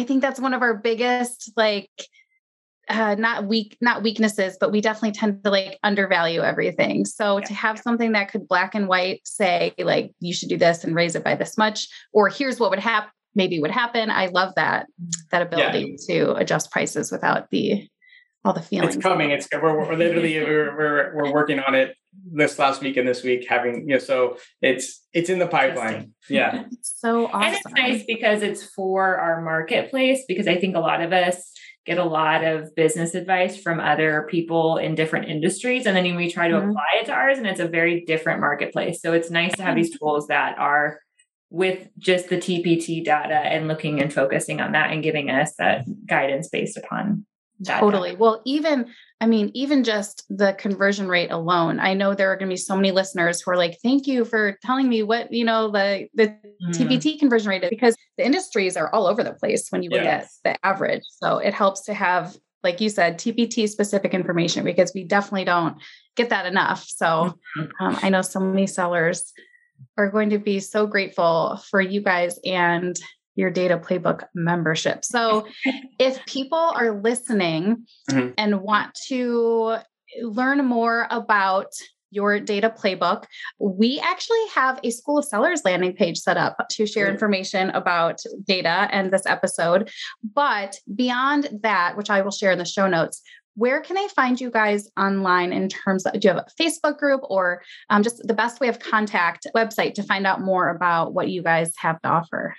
I 0.00 0.04
think 0.04 0.22
that's 0.22 0.38
one 0.38 0.54
of 0.54 0.62
our 0.62 0.74
biggest 0.74 1.50
like 1.56 1.90
uh, 2.88 3.16
not 3.18 3.46
weak 3.46 3.76
not 3.80 4.02
weaknesses 4.04 4.56
but 4.60 4.70
we 4.70 4.80
definitely 4.80 5.10
tend 5.10 5.42
to 5.42 5.50
like 5.50 5.76
undervalue 5.82 6.40
everything 6.40 7.04
so 7.04 7.38
yeah. 7.38 7.44
to 7.44 7.54
have 7.54 7.80
something 7.80 8.12
that 8.12 8.30
could 8.30 8.46
black 8.46 8.76
and 8.76 8.86
white 8.86 9.20
say 9.24 9.74
like 9.78 10.12
you 10.20 10.32
should 10.32 10.48
do 10.48 10.56
this 10.56 10.84
and 10.84 10.94
raise 10.94 11.16
it 11.16 11.24
by 11.24 11.34
this 11.34 11.58
much 11.58 11.88
or 12.12 12.28
here's 12.28 12.60
what 12.60 12.70
would 12.70 12.78
happen 12.78 13.10
maybe 13.34 13.58
would 13.58 13.72
happen 13.72 14.08
i 14.08 14.26
love 14.26 14.54
that 14.54 14.86
that 15.32 15.42
ability 15.42 15.96
yeah. 16.08 16.14
to 16.14 16.34
adjust 16.36 16.70
prices 16.70 17.10
without 17.10 17.50
the 17.50 17.88
all 18.46 18.52
the 18.52 18.62
feelings. 18.62 18.96
It's 18.96 19.02
coming. 19.02 19.30
It's 19.30 19.48
we're, 19.52 19.76
we're 19.76 19.94
literally 19.94 20.38
we're, 20.44 20.76
we're 20.76 21.14
we're 21.14 21.32
working 21.32 21.58
on 21.60 21.74
it 21.74 21.96
this 22.32 22.58
last 22.58 22.80
week 22.80 22.96
and 22.96 23.06
this 23.06 23.22
week. 23.22 23.46
Having 23.48 23.88
you 23.88 23.94
know, 23.94 23.98
so 23.98 24.38
it's 24.62 25.06
it's 25.12 25.28
in 25.28 25.38
the 25.38 25.46
pipeline. 25.46 26.12
Yeah, 26.28 26.64
so 26.82 27.26
awesome. 27.26 27.42
And 27.42 27.54
it's 27.54 27.68
nice 27.74 28.04
because 28.06 28.42
it's 28.42 28.62
for 28.62 29.16
our 29.16 29.42
marketplace. 29.42 30.24
Because 30.26 30.46
I 30.46 30.56
think 30.56 30.76
a 30.76 30.80
lot 30.80 31.02
of 31.02 31.12
us 31.12 31.52
get 31.84 31.98
a 31.98 32.04
lot 32.04 32.44
of 32.44 32.74
business 32.74 33.14
advice 33.14 33.56
from 33.56 33.78
other 33.78 34.26
people 34.28 34.76
in 34.76 34.94
different 34.94 35.28
industries, 35.28 35.86
and 35.86 35.96
then 35.96 36.16
we 36.16 36.30
try 36.30 36.48
to 36.48 36.54
mm-hmm. 36.54 36.70
apply 36.70 36.86
it 37.00 37.06
to 37.06 37.12
ours, 37.12 37.38
and 37.38 37.46
it's 37.46 37.60
a 37.60 37.68
very 37.68 38.04
different 38.06 38.40
marketplace. 38.40 39.00
So 39.00 39.12
it's 39.12 39.30
nice 39.30 39.52
to 39.54 39.62
have 39.62 39.76
these 39.76 39.96
tools 39.98 40.28
that 40.28 40.58
are 40.58 41.00
with 41.50 41.88
just 41.98 42.28
the 42.28 42.36
TPT 42.36 43.04
data 43.04 43.34
and 43.34 43.68
looking 43.68 44.02
and 44.02 44.12
focusing 44.12 44.60
on 44.60 44.72
that 44.72 44.90
and 44.90 45.02
giving 45.02 45.30
us 45.30 45.54
that 45.58 45.84
guidance 46.06 46.48
based 46.48 46.76
upon 46.76 47.24
that. 47.34 47.35
Totally. 47.64 48.10
Data. 48.10 48.20
Well, 48.20 48.42
even 48.44 48.86
I 49.20 49.26
mean, 49.26 49.50
even 49.54 49.82
just 49.82 50.24
the 50.28 50.52
conversion 50.52 51.08
rate 51.08 51.30
alone, 51.30 51.80
I 51.80 51.94
know 51.94 52.14
there 52.14 52.30
are 52.30 52.36
going 52.36 52.50
to 52.50 52.52
be 52.52 52.58
so 52.58 52.76
many 52.76 52.90
listeners 52.90 53.40
who 53.40 53.50
are 53.50 53.56
like, 53.56 53.78
"Thank 53.82 54.06
you 54.06 54.26
for 54.26 54.58
telling 54.62 54.88
me 54.88 55.02
what 55.02 55.32
you 55.32 55.44
know 55.44 55.70
the 55.70 56.08
the 56.14 56.28
mm. 56.28 56.72
TPT 56.72 57.18
conversion 57.18 57.48
rate 57.48 57.64
is," 57.64 57.70
because 57.70 57.96
the 58.18 58.26
industries 58.26 58.76
are 58.76 58.92
all 58.92 59.06
over 59.06 59.24
the 59.24 59.32
place 59.32 59.68
when 59.70 59.82
you 59.82 59.88
look 59.88 60.02
yes. 60.02 60.38
at 60.44 60.52
the 60.52 60.66
average. 60.66 61.02
So 61.22 61.38
it 61.38 61.54
helps 61.54 61.84
to 61.84 61.94
have, 61.94 62.36
like 62.62 62.80
you 62.82 62.90
said, 62.90 63.18
TPT 63.18 63.68
specific 63.68 64.12
information 64.12 64.64
because 64.64 64.92
we 64.94 65.04
definitely 65.04 65.44
don't 65.44 65.78
get 66.14 66.28
that 66.28 66.44
enough. 66.44 66.84
So 66.86 67.38
mm-hmm. 67.56 67.62
um, 67.80 67.98
I 68.02 68.10
know 68.10 68.20
so 68.20 68.40
many 68.40 68.66
sellers 68.66 69.32
are 69.96 70.10
going 70.10 70.30
to 70.30 70.38
be 70.38 70.60
so 70.60 70.86
grateful 70.86 71.58
for 71.70 71.80
you 71.80 72.02
guys 72.02 72.38
and 72.44 72.96
your 73.36 73.50
data 73.50 73.78
playbook 73.78 74.24
membership. 74.34 75.04
So 75.04 75.46
if 75.98 76.24
people 76.26 76.58
are 76.58 77.00
listening 77.00 77.86
mm-hmm. 78.10 78.30
and 78.36 78.62
want 78.62 78.98
to 79.08 79.76
learn 80.22 80.64
more 80.64 81.06
about 81.10 81.72
your 82.10 82.40
data 82.40 82.72
playbook, 82.76 83.24
we 83.58 84.00
actually 84.00 84.46
have 84.54 84.80
a 84.82 84.90
School 84.90 85.18
of 85.18 85.24
Sellers 85.24 85.62
landing 85.64 85.94
page 85.94 86.18
set 86.18 86.36
up 86.36 86.56
to 86.70 86.86
share 86.86 87.08
information 87.08 87.70
about 87.70 88.20
data 88.46 88.88
and 88.90 89.12
this 89.12 89.26
episode. 89.26 89.90
But 90.34 90.76
beyond 90.94 91.48
that, 91.62 91.96
which 91.96 92.08
I 92.08 92.22
will 92.22 92.30
share 92.30 92.52
in 92.52 92.58
the 92.58 92.64
show 92.64 92.88
notes, 92.88 93.22
where 93.54 93.80
can 93.80 93.96
I 93.96 94.06
find 94.14 94.40
you 94.40 94.50
guys 94.50 94.88
online 94.98 95.52
in 95.52 95.68
terms 95.68 96.04
of 96.04 96.12
do 96.12 96.28
you 96.28 96.34
have 96.34 96.44
a 96.46 96.62
Facebook 96.62 96.98
group 96.98 97.22
or 97.24 97.62
um, 97.88 98.02
just 98.02 98.26
the 98.26 98.34
best 98.34 98.60
way 98.60 98.68
of 98.68 98.78
contact 98.78 99.46
website 99.56 99.94
to 99.94 100.02
find 100.02 100.26
out 100.26 100.42
more 100.42 100.68
about 100.68 101.14
what 101.14 101.30
you 101.30 101.42
guys 101.42 101.72
have 101.78 102.00
to 102.02 102.08
offer? 102.08 102.54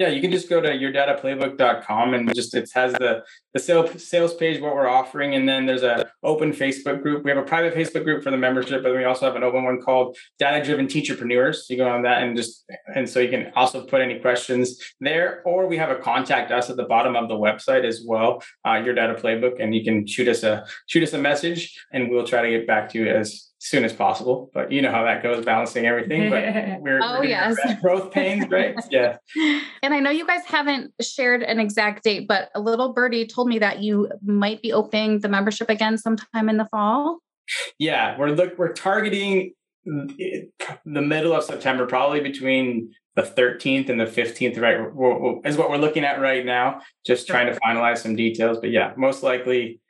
Yeah, 0.00 0.08
you 0.08 0.22
can 0.22 0.30
just 0.30 0.48
go 0.48 0.62
to 0.62 0.70
yourdataplaybook.com 0.70 2.14
and 2.14 2.34
just 2.34 2.54
it 2.54 2.70
has 2.72 2.94
the 2.94 3.22
the 3.52 3.60
sales 3.60 4.02
sales 4.02 4.32
page 4.32 4.58
what 4.58 4.74
we're 4.74 4.88
offering, 4.88 5.34
and 5.34 5.46
then 5.46 5.66
there's 5.66 5.82
a 5.82 6.10
open 6.22 6.52
Facebook 6.52 7.02
group. 7.02 7.22
We 7.22 7.30
have 7.30 7.36
a 7.36 7.42
private 7.42 7.74
Facebook 7.74 8.04
group 8.04 8.24
for 8.24 8.30
the 8.30 8.38
membership, 8.38 8.82
but 8.82 8.96
we 8.96 9.04
also 9.04 9.26
have 9.26 9.36
an 9.36 9.42
open 9.42 9.62
one 9.62 9.78
called 9.82 10.16
Data 10.38 10.64
Driven 10.64 10.86
Teacherpreneurs. 10.86 11.68
You 11.68 11.76
go 11.76 11.86
on 11.86 12.00
that 12.04 12.22
and 12.22 12.34
just 12.34 12.64
and 12.96 13.06
so 13.06 13.20
you 13.20 13.28
can 13.28 13.52
also 13.54 13.84
put 13.84 14.00
any 14.00 14.18
questions 14.20 14.80
there, 15.02 15.42
or 15.44 15.66
we 15.66 15.76
have 15.76 15.90
a 15.90 15.96
contact 15.96 16.50
us 16.50 16.70
at 16.70 16.78
the 16.78 16.84
bottom 16.84 17.14
of 17.14 17.28
the 17.28 17.34
website 17.34 17.84
as 17.84 18.02
well. 18.02 18.42
Uh, 18.66 18.80
your 18.82 18.94
Data 18.94 19.12
Playbook, 19.12 19.62
and 19.62 19.74
you 19.74 19.84
can 19.84 20.06
shoot 20.06 20.28
us 20.28 20.42
a 20.44 20.64
shoot 20.86 21.02
us 21.02 21.12
a 21.12 21.18
message, 21.18 21.78
and 21.92 22.08
we'll 22.08 22.26
try 22.26 22.40
to 22.40 22.48
get 22.48 22.66
back 22.66 22.88
to 22.88 22.98
you 22.98 23.06
as 23.06 23.49
soon 23.60 23.84
as 23.84 23.92
possible. 23.92 24.50
But 24.52 24.72
you 24.72 24.82
know 24.82 24.90
how 24.90 25.04
that 25.04 25.22
goes, 25.22 25.44
balancing 25.44 25.86
everything. 25.86 26.30
But 26.30 26.42
we're, 26.80 26.98
oh, 27.02 27.20
we're 27.20 27.26
yes. 27.26 27.56
growth 27.80 28.10
pains, 28.10 28.46
right? 28.50 28.74
Yeah. 28.90 29.18
And 29.82 29.94
I 29.94 30.00
know 30.00 30.10
you 30.10 30.26
guys 30.26 30.44
haven't 30.46 30.92
shared 31.00 31.42
an 31.42 31.60
exact 31.60 32.02
date, 32.02 32.26
but 32.26 32.50
a 32.54 32.60
little 32.60 32.92
birdie 32.92 33.26
told 33.26 33.46
me 33.46 33.58
that 33.60 33.80
you 33.80 34.10
might 34.24 34.62
be 34.62 34.72
opening 34.72 35.20
the 35.20 35.28
membership 35.28 35.68
again 35.68 35.96
sometime 35.98 36.48
in 36.48 36.56
the 36.56 36.64
fall. 36.64 37.18
Yeah, 37.78 38.18
we're 38.18 38.30
look 38.30 38.58
we're 38.58 38.72
targeting 38.72 39.52
the 39.84 40.50
middle 40.84 41.32
of 41.32 41.44
September, 41.44 41.86
probably 41.86 42.20
between 42.20 42.92
the 43.16 43.22
13th 43.22 43.88
and 43.88 44.00
the 44.00 44.04
15th, 44.04 44.60
right? 44.60 45.40
Is 45.44 45.56
what 45.56 45.70
we're 45.70 45.78
looking 45.78 46.04
at 46.04 46.20
right 46.20 46.44
now. 46.44 46.80
Just 47.04 47.26
trying 47.26 47.52
to 47.52 47.58
finalize 47.60 47.98
some 47.98 48.16
details, 48.16 48.58
but 48.58 48.70
yeah, 48.70 48.92
most 48.96 49.22
likely 49.22 49.80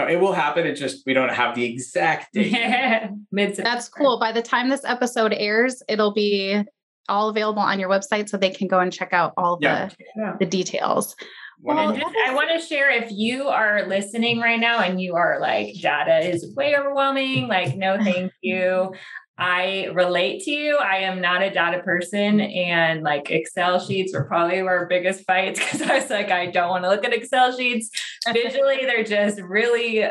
no, 0.00 0.08
it 0.08 0.20
will 0.20 0.32
happen. 0.32 0.66
It's 0.66 0.80
just 0.80 1.04
we 1.06 1.14
don't 1.14 1.32
have 1.32 1.54
the 1.54 1.64
exact 1.64 2.32
date. 2.34 3.10
Mid 3.32 3.56
That's 3.56 3.88
cool. 3.88 4.18
By 4.18 4.32
the 4.32 4.42
time 4.42 4.68
this 4.68 4.84
episode 4.84 5.32
airs, 5.32 5.82
it'll 5.88 6.12
be 6.12 6.62
all 7.08 7.28
available 7.28 7.62
on 7.62 7.80
your 7.80 7.88
website 7.88 8.28
so 8.28 8.36
they 8.36 8.50
can 8.50 8.68
go 8.68 8.78
and 8.78 8.92
check 8.92 9.12
out 9.12 9.32
all 9.36 9.58
yeah. 9.60 9.86
the 9.86 9.96
yeah. 10.16 10.36
the 10.38 10.46
details. 10.46 11.16
Well, 11.62 11.94
just, 11.94 12.16
I 12.26 12.32
want 12.32 12.48
to 12.58 12.66
share 12.66 12.90
if 12.90 13.10
you 13.10 13.48
are 13.48 13.86
listening 13.86 14.40
right 14.40 14.58
now 14.58 14.80
and 14.80 14.98
you 14.98 15.14
are 15.14 15.38
like, 15.40 15.74
data 15.80 16.26
is 16.26 16.54
way 16.56 16.74
overwhelming, 16.74 17.48
like, 17.48 17.76
no, 17.76 17.98
thank 18.02 18.32
you. 18.40 18.94
I 19.40 19.86
relate 19.94 20.42
to 20.42 20.50
you. 20.50 20.76
I 20.76 20.98
am 20.98 21.22
not 21.22 21.42
a 21.42 21.50
data 21.50 21.82
person, 21.82 22.40
and 22.40 23.02
like 23.02 23.30
Excel 23.30 23.80
sheets 23.80 24.12
were 24.12 24.24
probably 24.24 24.60
our 24.60 24.86
biggest 24.86 25.24
fights 25.24 25.58
because 25.64 25.80
I 25.80 25.98
was 25.98 26.10
like, 26.10 26.30
I 26.30 26.50
don't 26.50 26.68
want 26.68 26.84
to 26.84 26.90
look 26.90 27.04
at 27.06 27.14
Excel 27.14 27.56
sheets. 27.56 27.88
Visually, 28.30 28.84
they're 28.84 29.02
just 29.02 29.40
really 29.40 30.06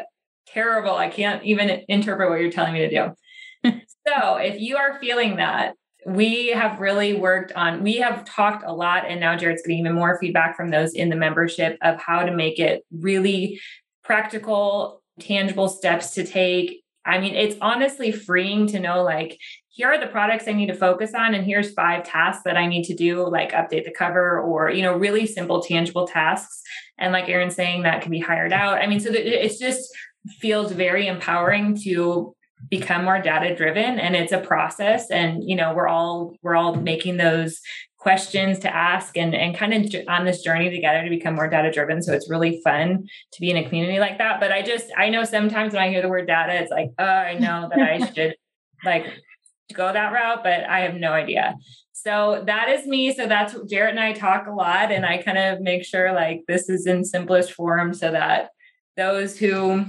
terrible. 0.47 0.95
I 0.95 1.09
can't 1.09 1.43
even 1.43 1.83
interpret 1.87 2.31
what 2.31 2.41
you're 2.41 2.51
telling 2.51 2.73
me 2.73 2.79
to 2.79 2.89
do. 2.89 3.71
so, 4.07 4.37
if 4.37 4.59
you 4.59 4.77
are 4.77 4.99
feeling 4.99 5.35
that, 5.35 5.75
we 6.07 6.47
have 6.47 6.79
really 6.79 7.13
worked 7.13 7.51
on, 7.51 7.83
we 7.83 7.97
have 7.97 8.25
talked 8.25 8.63
a 8.65 8.73
lot, 8.73 9.03
and 9.07 9.19
now 9.19 9.37
Jarrett's 9.37 9.61
getting 9.61 9.79
even 9.79 9.93
more 9.93 10.17
feedback 10.19 10.57
from 10.57 10.71
those 10.71 10.93
in 10.93 11.09
the 11.09 11.15
membership 11.15 11.77
of 11.83 12.01
how 12.01 12.23
to 12.23 12.33
make 12.33 12.57
it 12.57 12.83
really 12.91 13.61
practical, 14.03 15.03
tangible 15.19 15.69
steps 15.69 16.15
to 16.15 16.25
take 16.25 16.83
I 17.09 17.19
mean, 17.19 17.35
it's 17.35 17.55
honestly 17.61 18.11
freeing 18.11 18.67
to 18.67 18.79
know 18.79 19.03
like, 19.03 19.39
here 19.69 19.87
are 19.87 19.99
the 19.99 20.07
products 20.07 20.47
I 20.47 20.51
need 20.51 20.67
to 20.67 20.75
focus 20.75 21.13
on, 21.13 21.33
and 21.33 21.45
here's 21.45 21.73
five 21.73 22.03
tasks 22.03 22.43
that 22.43 22.57
I 22.57 22.67
need 22.67 22.83
to 22.85 22.93
do, 22.93 23.27
like 23.29 23.53
update 23.53 23.85
the 23.85 23.91
cover 23.91 24.39
or, 24.41 24.69
you 24.69 24.81
know, 24.81 24.97
really 24.97 25.25
simple, 25.25 25.61
tangible 25.61 26.05
tasks. 26.05 26.61
And 26.97 27.13
like 27.13 27.29
Erin's 27.29 27.55
saying, 27.55 27.83
that 27.83 28.01
can 28.01 28.11
be 28.11 28.19
hired 28.19 28.51
out. 28.51 28.79
I 28.79 28.87
mean, 28.87 28.99
so 28.99 29.09
it's 29.11 29.57
just 29.57 29.89
feels 30.41 30.73
very 30.73 31.07
empowering 31.07 31.77
to 31.83 32.35
become 32.69 33.05
more 33.05 33.21
data 33.21 33.55
driven 33.55 33.99
and 33.99 34.15
it's 34.15 34.33
a 34.33 34.39
process 34.39 35.09
and 35.09 35.49
you 35.49 35.55
know 35.55 35.73
we're 35.73 35.87
all 35.87 36.35
we're 36.41 36.55
all 36.55 36.75
making 36.75 37.17
those 37.17 37.61
questions 37.99 38.59
to 38.59 38.73
ask 38.73 39.17
and, 39.17 39.35
and 39.35 39.55
kind 39.55 39.73
of 39.73 39.93
on 40.07 40.25
this 40.25 40.41
journey 40.41 40.69
together 40.69 41.03
to 41.03 41.09
become 41.09 41.35
more 41.35 41.49
data 41.49 41.69
driven. 41.69 42.01
So 42.01 42.13
it's 42.13 42.29
really 42.29 42.61
fun 42.63 43.07
to 43.33 43.41
be 43.41 43.51
in 43.51 43.57
a 43.57 43.67
community 43.67 43.99
like 43.99 44.17
that. 44.19 44.39
But 44.39 44.53
I 44.53 44.61
just, 44.61 44.87
I 44.97 45.09
know 45.09 45.25
sometimes 45.25 45.73
when 45.73 45.83
I 45.83 45.89
hear 45.89 46.01
the 46.01 46.07
word 46.07 46.25
data, 46.25 46.53
it's 46.53 46.71
like, 46.71 46.91
oh, 46.97 47.03
I 47.03 47.37
know 47.37 47.69
that 47.69 47.79
I 47.79 47.99
should 48.13 48.35
like 48.85 49.05
go 49.73 49.91
that 49.91 50.13
route, 50.13 50.43
but 50.43 50.63
I 50.63 50.79
have 50.79 50.95
no 50.95 51.11
idea. 51.11 51.55
So 51.91 52.43
that 52.47 52.69
is 52.69 52.87
me. 52.87 53.13
So 53.13 53.27
that's 53.27 53.53
Jarrett 53.69 53.91
and 53.91 53.99
I 53.99 54.13
talk 54.13 54.47
a 54.47 54.53
lot 54.53 54.93
and 54.93 55.05
I 55.05 55.17
kind 55.21 55.37
of 55.37 55.59
make 55.59 55.83
sure 55.83 56.13
like 56.13 56.43
this 56.47 56.69
is 56.69 56.87
in 56.87 57.03
simplest 57.03 57.51
form 57.51 57.93
so 57.93 58.11
that 58.11 58.51
those 58.99 59.37
who 59.37 59.85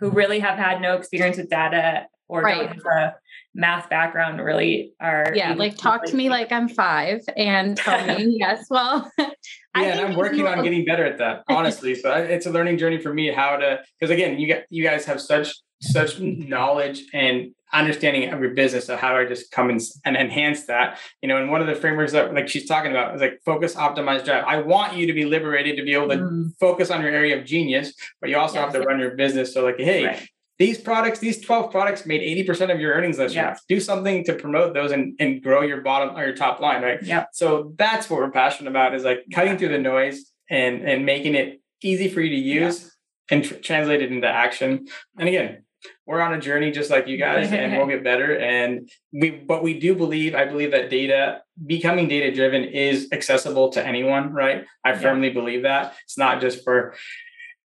who 0.00 0.10
really 0.10 0.40
have 0.40 0.58
had 0.58 0.80
no 0.80 0.96
experience 0.96 1.36
with 1.36 1.50
data 1.50 2.06
or 2.28 2.42
right. 2.42 2.68
don't 2.68 2.68
have 2.68 2.86
a 2.86 3.14
math 3.54 3.88
background 3.88 4.40
really 4.40 4.92
are 5.00 5.32
yeah 5.34 5.54
like 5.54 5.76
talk 5.76 6.04
to 6.04 6.16
me 6.16 6.28
like 6.28 6.50
i'm 6.52 6.68
five 6.68 7.20
and 7.36 7.76
tell 7.76 8.18
me 8.18 8.36
yes 8.38 8.66
well 8.68 9.10
yeah 9.18 9.32
and 9.74 10.00
i'm 10.00 10.16
working 10.16 10.46
on 10.46 10.62
getting 10.62 10.84
better 10.84 11.04
at 11.04 11.18
that 11.18 11.42
honestly 11.48 11.94
so 11.94 12.12
it's 12.12 12.46
a 12.46 12.50
learning 12.50 12.76
journey 12.76 12.98
for 12.98 13.12
me 13.14 13.30
how 13.30 13.56
to 13.56 13.78
because 13.98 14.12
again 14.12 14.38
you 14.38 14.48
got 14.48 14.62
you 14.70 14.82
guys 14.82 15.04
have 15.04 15.20
such 15.20 15.54
such 15.80 16.20
knowledge 16.20 17.02
and 17.12 17.52
understanding 17.72 18.32
of 18.32 18.40
your 18.40 18.54
business 18.54 18.86
so 18.86 18.96
how 18.96 19.10
do 19.10 19.18
i 19.18 19.24
just 19.24 19.50
come 19.50 19.68
and, 19.68 19.80
and 20.04 20.16
enhance 20.16 20.66
that 20.66 20.98
you 21.20 21.28
know 21.28 21.36
and 21.36 21.50
one 21.50 21.60
of 21.60 21.66
the 21.66 21.74
frameworks 21.74 22.12
that 22.12 22.32
like 22.32 22.48
she's 22.48 22.66
talking 22.66 22.92
about 22.92 23.14
is 23.14 23.20
like 23.20 23.40
focus 23.44 23.74
optimize 23.74 24.24
drive 24.24 24.44
i 24.46 24.56
want 24.56 24.96
you 24.96 25.06
to 25.06 25.12
be 25.12 25.24
liberated 25.24 25.76
to 25.76 25.82
be 25.82 25.92
able 25.92 26.08
to 26.08 26.16
mm. 26.16 26.50
focus 26.60 26.90
on 26.90 27.02
your 27.02 27.10
area 27.10 27.36
of 27.36 27.44
genius 27.44 27.92
but 28.20 28.30
you 28.30 28.36
also 28.36 28.54
yes, 28.54 28.72
have 28.72 28.72
to 28.72 28.86
run 28.86 29.00
your 29.00 29.16
business 29.16 29.52
so 29.52 29.64
like 29.64 29.78
hey 29.78 30.06
right 30.06 30.28
these 30.58 30.78
products, 30.78 31.18
these 31.18 31.40
12 31.40 31.70
products 31.70 32.06
made 32.06 32.22
80% 32.46 32.72
of 32.72 32.80
your 32.80 32.94
earnings 32.94 33.18
this 33.18 33.34
year. 33.34 33.56
Do 33.68 33.78
something 33.78 34.24
to 34.24 34.32
promote 34.32 34.72
those 34.72 34.90
and, 34.90 35.14
and 35.20 35.42
grow 35.42 35.60
your 35.60 35.82
bottom 35.82 36.16
or 36.16 36.24
your 36.24 36.34
top 36.34 36.60
line, 36.60 36.82
right? 36.82 37.02
Yeah. 37.02 37.26
So 37.32 37.74
that's 37.76 38.08
what 38.08 38.20
we're 38.20 38.30
passionate 38.30 38.70
about 38.70 38.94
is 38.94 39.04
like 39.04 39.24
cutting 39.34 39.52
yeah. 39.52 39.58
through 39.58 39.68
the 39.68 39.78
noise 39.78 40.32
and 40.48 40.82
and 40.82 41.04
making 41.04 41.34
it 41.34 41.60
easy 41.82 42.08
for 42.08 42.20
you 42.22 42.30
to 42.30 42.36
use 42.36 42.82
yeah. 43.30 43.36
and 43.36 43.44
tr- 43.44 43.54
translate 43.56 44.00
it 44.00 44.10
into 44.10 44.28
action. 44.28 44.86
And 45.18 45.28
again, 45.28 45.64
we're 46.06 46.20
on 46.20 46.34
a 46.34 46.40
journey 46.40 46.70
just 46.70 46.90
like 46.90 47.08
you 47.08 47.16
guys 47.16 47.52
and 47.52 47.76
we'll 47.76 47.86
get 47.94 48.04
better. 48.04 48.38
And 48.38 48.88
we 49.12 49.30
but 49.30 49.62
we 49.62 49.78
do 49.78 49.94
believe, 49.94 50.34
I 50.34 50.44
believe 50.44 50.70
that 50.72 50.90
data, 50.90 51.42
becoming 51.64 52.08
data 52.08 52.34
driven 52.34 52.64
is 52.64 53.08
accessible 53.12 53.70
to 53.70 53.86
anyone, 53.86 54.32
right? 54.32 54.64
I 54.84 54.94
firmly 54.96 55.30
believe 55.30 55.62
that. 55.62 55.94
It's 56.04 56.18
not 56.18 56.40
just 56.40 56.64
for 56.64 56.94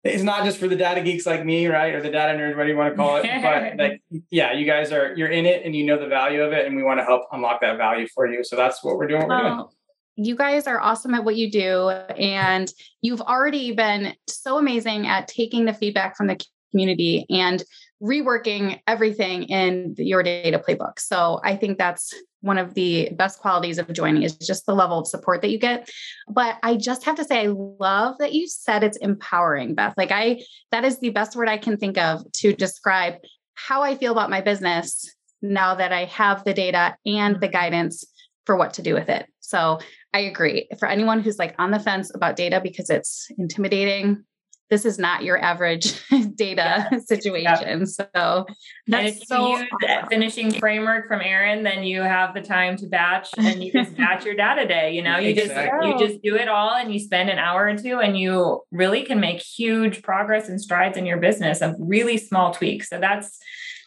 it's 0.02 0.22
not 0.22 0.44
just 0.44 0.58
for 0.58 0.66
the 0.66 0.76
data 0.76 1.02
geeks 1.02 1.26
like 1.26 1.44
me, 1.44 1.66
right? 1.66 1.94
Or 1.94 2.00
the 2.00 2.10
data 2.10 2.38
nerds, 2.38 2.56
whatever 2.56 2.68
you 2.68 2.76
want 2.76 2.94
to 2.94 2.96
call 2.96 3.16
it. 3.16 3.26
but 3.42 3.76
like, 3.76 4.02
yeah, 4.30 4.52
you 4.52 4.64
guys 4.64 4.92
are 4.92 5.14
you're 5.14 5.28
in 5.28 5.44
it 5.46 5.64
and 5.64 5.76
you 5.76 5.84
know 5.84 5.98
the 5.98 6.06
value 6.06 6.42
of 6.42 6.52
it, 6.52 6.66
and 6.66 6.74
we 6.74 6.82
want 6.82 7.00
to 7.00 7.04
help 7.04 7.24
unlock 7.32 7.60
that 7.60 7.76
value 7.76 8.06
for 8.14 8.26
you. 8.26 8.42
So 8.42 8.56
that's 8.56 8.82
what 8.82 8.96
we're 8.96 9.06
doing. 9.06 9.28
What 9.28 9.42
we're 9.42 9.50
doing. 9.50 9.68
You 10.16 10.36
guys 10.36 10.66
are 10.66 10.80
awesome 10.80 11.14
at 11.14 11.24
what 11.24 11.36
you 11.36 11.50
do, 11.50 11.88
and 11.88 12.70
you've 13.02 13.20
already 13.20 13.72
been 13.72 14.14
so 14.26 14.58
amazing 14.58 15.06
at 15.06 15.28
taking 15.28 15.64
the 15.64 15.74
feedback 15.74 16.16
from 16.16 16.26
the 16.26 16.38
community 16.70 17.26
and 17.30 17.62
reworking 18.02 18.80
everything 18.86 19.44
in 19.44 19.94
your 19.98 20.22
data 20.22 20.58
playbook. 20.58 20.98
So 20.98 21.40
I 21.44 21.56
think 21.56 21.78
that's 21.78 22.14
one 22.40 22.56
of 22.56 22.74
the 22.74 23.10
best 23.12 23.38
qualities 23.40 23.78
of 23.78 23.92
joining 23.92 24.22
is 24.22 24.36
just 24.36 24.64
the 24.64 24.74
level 24.74 24.98
of 24.98 25.06
support 25.06 25.42
that 25.42 25.50
you 25.50 25.58
get. 25.58 25.90
But 26.28 26.56
I 26.62 26.76
just 26.76 27.04
have 27.04 27.16
to 27.16 27.24
say, 27.24 27.42
I 27.42 27.48
love 27.48 28.16
that 28.18 28.32
you 28.32 28.48
said 28.48 28.82
it's 28.82 28.96
empowering, 28.96 29.74
Beth. 29.74 29.94
Like, 29.98 30.10
I, 30.10 30.42
that 30.70 30.84
is 30.84 30.98
the 30.98 31.10
best 31.10 31.36
word 31.36 31.48
I 31.48 31.58
can 31.58 31.76
think 31.76 31.98
of 31.98 32.22
to 32.36 32.54
describe 32.54 33.16
how 33.54 33.82
I 33.82 33.94
feel 33.94 34.12
about 34.12 34.30
my 34.30 34.40
business 34.40 35.14
now 35.42 35.74
that 35.74 35.92
I 35.92 36.06
have 36.06 36.44
the 36.44 36.54
data 36.54 36.96
and 37.04 37.40
the 37.40 37.48
guidance 37.48 38.04
for 38.46 38.56
what 38.56 38.74
to 38.74 38.82
do 38.82 38.94
with 38.94 39.10
it. 39.10 39.26
So 39.40 39.80
I 40.14 40.20
agree. 40.20 40.68
For 40.78 40.88
anyone 40.88 41.20
who's 41.20 41.38
like 41.38 41.54
on 41.58 41.70
the 41.70 41.78
fence 41.78 42.10
about 42.14 42.36
data 42.36 42.60
because 42.62 42.88
it's 42.88 43.28
intimidating, 43.36 44.24
this 44.70 44.84
is 44.84 44.98
not 44.98 45.24
your 45.24 45.36
average 45.42 46.00
data 46.36 46.88
yeah. 46.90 46.98
situation. 47.06 47.86
So 47.86 48.06
that's 48.14 48.46
and 48.86 49.06
if 49.06 49.16
you 49.16 49.26
so 49.26 49.56
use 49.56 49.68
awesome. 49.84 50.08
finishing 50.08 50.52
framework 50.52 51.08
from 51.08 51.20
Erin, 51.20 51.64
then 51.64 51.82
you 51.82 52.02
have 52.02 52.34
the 52.34 52.40
time 52.40 52.76
to 52.76 52.86
batch 52.86 53.28
and 53.36 53.62
you 53.62 53.72
just 53.72 53.96
batch 53.96 54.24
your 54.24 54.36
data 54.36 54.66
day. 54.66 54.94
You 54.94 55.02
know, 55.02 55.18
you 55.18 55.30
exactly. 55.30 55.90
just 55.90 56.02
you 56.02 56.08
just 56.08 56.22
do 56.22 56.36
it 56.36 56.48
all 56.48 56.74
and 56.74 56.92
you 56.92 57.00
spend 57.00 57.30
an 57.30 57.38
hour 57.38 57.66
or 57.66 57.76
two 57.76 57.98
and 57.98 58.16
you 58.16 58.62
really 58.70 59.02
can 59.02 59.18
make 59.18 59.42
huge 59.42 60.02
progress 60.02 60.48
and 60.48 60.60
strides 60.60 60.96
in 60.96 61.04
your 61.04 61.18
business 61.18 61.60
of 61.60 61.74
really 61.78 62.16
small 62.16 62.54
tweaks. 62.54 62.88
So 62.88 63.00
that's 63.00 63.38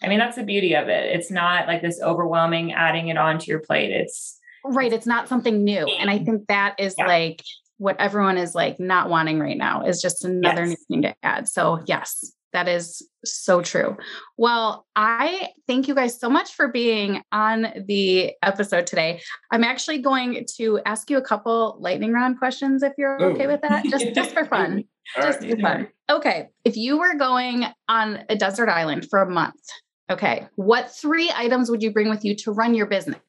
I 0.03 0.09
mean, 0.09 0.19
that's 0.19 0.35
the 0.35 0.43
beauty 0.43 0.75
of 0.75 0.89
it. 0.89 1.15
It's 1.15 1.31
not 1.31 1.65
like 1.65 1.81
this 1.81 2.01
overwhelming 2.01 2.73
adding 2.73 3.07
it 3.07 3.17
onto 3.17 3.49
your 3.49 3.59
plate. 3.59 3.91
It's 3.91 4.37
right. 4.65 4.91
It's 4.91 5.07
not 5.07 5.29
something 5.29 5.63
new. 5.63 5.85
And 5.85 6.09
I 6.09 6.19
think 6.19 6.47
that 6.47 6.75
is 6.77 6.95
yeah. 6.97 7.07
like 7.07 7.41
what 7.83 7.99
everyone 7.99 8.37
is 8.37 8.55
like 8.55 8.79
not 8.79 9.09
wanting 9.09 9.39
right 9.39 9.57
now 9.57 9.85
is 9.85 10.01
just 10.01 10.23
another 10.23 10.61
yes. 10.65 10.69
new 10.69 10.75
thing 10.87 11.01
to 11.01 11.13
add. 11.21 11.49
So, 11.49 11.83
yes, 11.85 12.31
that 12.53 12.69
is 12.69 13.05
so 13.25 13.61
true. 13.61 13.97
Well, 14.37 14.85
I 14.95 15.49
thank 15.67 15.89
you 15.89 15.93
guys 15.93 16.17
so 16.17 16.29
much 16.29 16.53
for 16.53 16.69
being 16.69 17.21
on 17.33 17.67
the 17.85 18.31
episode 18.41 18.87
today. 18.87 19.21
I'm 19.51 19.65
actually 19.65 19.97
going 19.97 20.45
to 20.55 20.79
ask 20.85 21.09
you 21.09 21.17
a 21.17 21.21
couple 21.21 21.75
lightning 21.81 22.13
round 22.13 22.39
questions 22.39 22.83
if 22.83 22.93
you're 22.97 23.21
Ooh. 23.21 23.33
okay 23.33 23.47
with 23.47 23.59
that, 23.63 23.83
just 23.83 24.15
just 24.15 24.31
for 24.31 24.45
fun. 24.45 24.85
just 25.17 25.41
right. 25.41 25.51
for 25.51 25.57
fun. 25.57 25.87
Okay, 26.09 26.47
if 26.63 26.77
you 26.77 26.97
were 26.97 27.15
going 27.15 27.65
on 27.89 28.19
a 28.29 28.37
desert 28.37 28.69
island 28.69 29.07
for 29.09 29.21
a 29.21 29.29
month, 29.29 29.59
okay, 30.09 30.47
what 30.55 30.89
three 30.89 31.29
items 31.35 31.69
would 31.69 31.83
you 31.83 31.91
bring 31.91 32.09
with 32.09 32.23
you 32.23 32.33
to 32.37 32.51
run 32.53 32.75
your 32.75 32.85
business? 32.85 33.19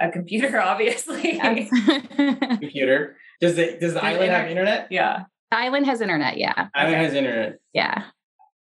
A 0.00 0.10
computer, 0.10 0.58
obviously. 0.62 1.34
Yes. 1.34 1.68
computer. 2.60 3.16
Does 3.40 3.56
the 3.56 3.76
does 3.80 3.94
the 3.94 4.04
island 4.04 4.30
have 4.30 4.48
internet? 4.48 4.88
Yeah. 4.90 5.24
The 5.50 5.58
island 5.58 5.86
has 5.86 6.00
internet, 6.00 6.36
yeah. 6.36 6.68
Island 6.74 6.94
okay. 6.94 7.04
has 7.04 7.14
internet. 7.14 7.58
Yeah. 7.72 8.04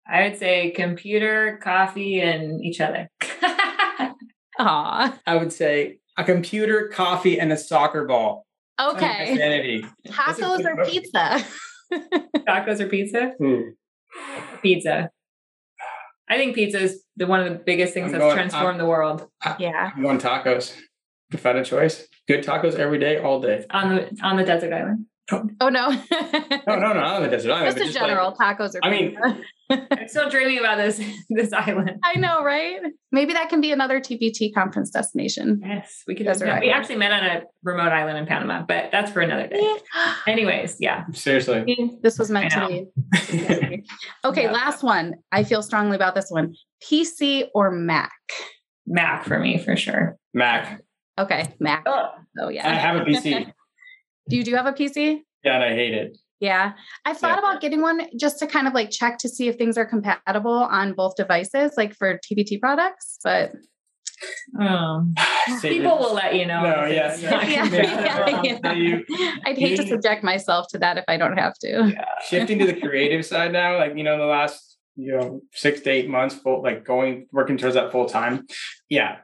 I 0.07 0.23
would 0.23 0.37
say 0.37 0.71
computer, 0.71 1.59
coffee, 1.63 2.19
and 2.19 2.63
each 2.63 2.81
other. 2.81 3.09
Aw. 4.59 5.19
I 5.25 5.35
would 5.35 5.51
say 5.51 5.99
a 6.17 6.23
computer, 6.23 6.89
coffee, 6.93 7.39
and 7.39 7.51
a 7.51 7.57
soccer 7.57 8.05
ball. 8.05 8.45
Okay. 8.79 9.31
Insanity. 9.31 9.85
Tacos 10.07 10.65
or 10.65 10.85
pizza? 10.85 11.45
Tacos 12.47 12.79
or 12.79 12.87
pizza? 12.87 13.33
Hmm. 13.39 13.61
Pizza. 14.61 15.09
I 16.27 16.37
think 16.37 16.55
pizza 16.55 16.79
is 16.79 17.03
the 17.15 17.27
one 17.27 17.39
of 17.39 17.51
the 17.51 17.63
biggest 17.63 17.93
things 17.93 18.07
I'm 18.07 18.13
that's 18.13 18.23
going, 18.23 18.35
transformed 18.35 18.69
I'm, 18.69 18.77
the 18.77 18.85
world. 18.85 19.27
I, 19.43 19.55
yeah. 19.59 19.91
I'm 19.95 20.01
going 20.01 20.19
tacos. 20.19 20.75
If 21.31 21.45
I 21.45 21.49
had 21.49 21.57
a 21.57 21.65
choice, 21.65 22.07
good 22.27 22.43
tacos 22.43 22.75
every 22.75 22.99
day, 22.99 23.17
all 23.17 23.39
day. 23.39 23.65
On 23.71 23.95
the 23.95 24.17
on 24.23 24.37
the 24.37 24.43
desert 24.43 24.73
island. 24.73 25.05
Oh, 25.31 25.43
oh 25.59 25.69
no. 25.69 25.89
no, 25.89 26.75
no, 26.75 26.93
no, 26.93 26.99
on 26.99 27.23
the 27.23 27.29
desert 27.29 27.51
island. 27.51 27.75
Just 27.75 27.87
in 27.87 27.93
general, 27.93 28.35
like, 28.39 28.57
tacos 28.57 28.75
are. 28.75 28.79
I 28.83 28.91
mean, 28.91 29.17
I'm 29.71 30.07
still 30.07 30.29
dreaming 30.29 30.59
about 30.59 30.77
this 30.77 31.01
this 31.29 31.51
island. 31.51 31.99
I 32.03 32.19
know, 32.19 32.43
right? 32.43 32.79
Maybe 33.11 33.33
that 33.33 33.49
can 33.49 33.59
be 33.59 33.71
another 33.71 33.99
TPT 33.99 34.53
conference 34.53 34.91
destination. 34.91 35.61
Yes, 35.65 36.03
we 36.07 36.13
could. 36.13 36.27
Desert 36.27 36.59
we 36.59 36.69
actually 36.69 36.97
met 36.97 37.11
on 37.11 37.23
a 37.23 37.41
remote 37.63 37.91
island 37.91 38.19
in 38.19 38.27
Panama, 38.27 38.63
but 38.67 38.91
that's 38.91 39.11
for 39.11 39.21
another 39.21 39.47
day. 39.47 39.77
Anyways, 40.27 40.77
yeah. 40.79 41.05
Seriously, 41.13 41.97
this 42.03 42.19
was 42.19 42.29
meant 42.29 42.51
to 42.51 42.67
be. 42.67 42.85
okay, 44.25 44.43
yeah. 44.43 44.51
last 44.51 44.83
one. 44.83 45.15
I 45.31 45.43
feel 45.43 45.63
strongly 45.63 45.95
about 45.95 46.13
this 46.13 46.27
one. 46.29 46.53
PC 46.83 47.47
or 47.55 47.71
Mac? 47.71 48.11
Mac 48.85 49.25
for 49.25 49.39
me 49.39 49.57
for 49.57 49.75
sure. 49.75 50.17
Mac. 50.35 50.81
Okay, 51.17 51.53
Mac. 51.59 51.83
Oh, 51.85 52.09
oh 52.39 52.49
yeah. 52.49 52.69
I 52.69 52.73
have 52.73 52.95
a 52.97 52.99
PC. 53.05 53.51
do 54.29 54.35
you 54.35 54.43
do 54.43 54.55
have 54.55 54.65
a 54.65 54.73
PC? 54.73 55.21
Yeah, 55.43 55.55
and 55.55 55.63
I 55.63 55.73
hate 55.73 55.93
it. 55.93 56.17
Yeah. 56.39 56.73
I've 57.05 57.17
thought 57.17 57.39
yeah. 57.41 57.51
about 57.51 57.61
getting 57.61 57.81
one 57.81 58.01
just 58.19 58.39
to 58.39 58.47
kind 58.47 58.67
of 58.67 58.73
like 58.73 58.91
check 58.91 59.17
to 59.19 59.29
see 59.29 59.47
if 59.47 59.55
things 59.55 59.77
are 59.77 59.85
compatible 59.85 60.51
on 60.51 60.93
both 60.93 61.15
devices, 61.15 61.73
like 61.77 61.95
for 61.95 62.19
TPT 62.19 62.59
products, 62.59 63.17
but 63.23 63.53
um, 64.59 65.13
people 65.61 65.97
will 65.97 66.13
let 66.13 66.35
you 66.35 66.45
know. 66.45 66.61
No, 66.63 66.85
yeah, 66.85 67.15
yeah, 67.17 67.43
yeah, 67.45 68.41
yeah. 69.07 69.31
I'd 69.45 69.57
hate 69.57 69.77
to 69.77 69.87
subject 69.87 70.23
myself 70.23 70.67
to 70.69 70.79
that 70.79 70.97
if 70.97 71.05
I 71.07 71.17
don't 71.17 71.37
have 71.37 71.53
to. 71.59 71.93
Shifting 72.27 72.59
to 72.59 72.65
the 72.65 72.79
creative 72.79 73.25
side 73.25 73.51
now, 73.51 73.77
like 73.77 73.95
you 73.95 74.03
know, 74.03 74.17
the 74.17 74.25
last 74.25 74.74
you 74.95 75.15
know 75.15 75.41
six 75.51 75.81
to 75.81 75.89
eight 75.89 76.09
months, 76.09 76.35
full 76.35 76.61
like 76.61 76.83
going 76.83 77.27
working 77.31 77.57
towards 77.57 77.75
that 77.75 77.91
full 77.91 78.05
time. 78.05 78.47
Yeah, 78.89 79.17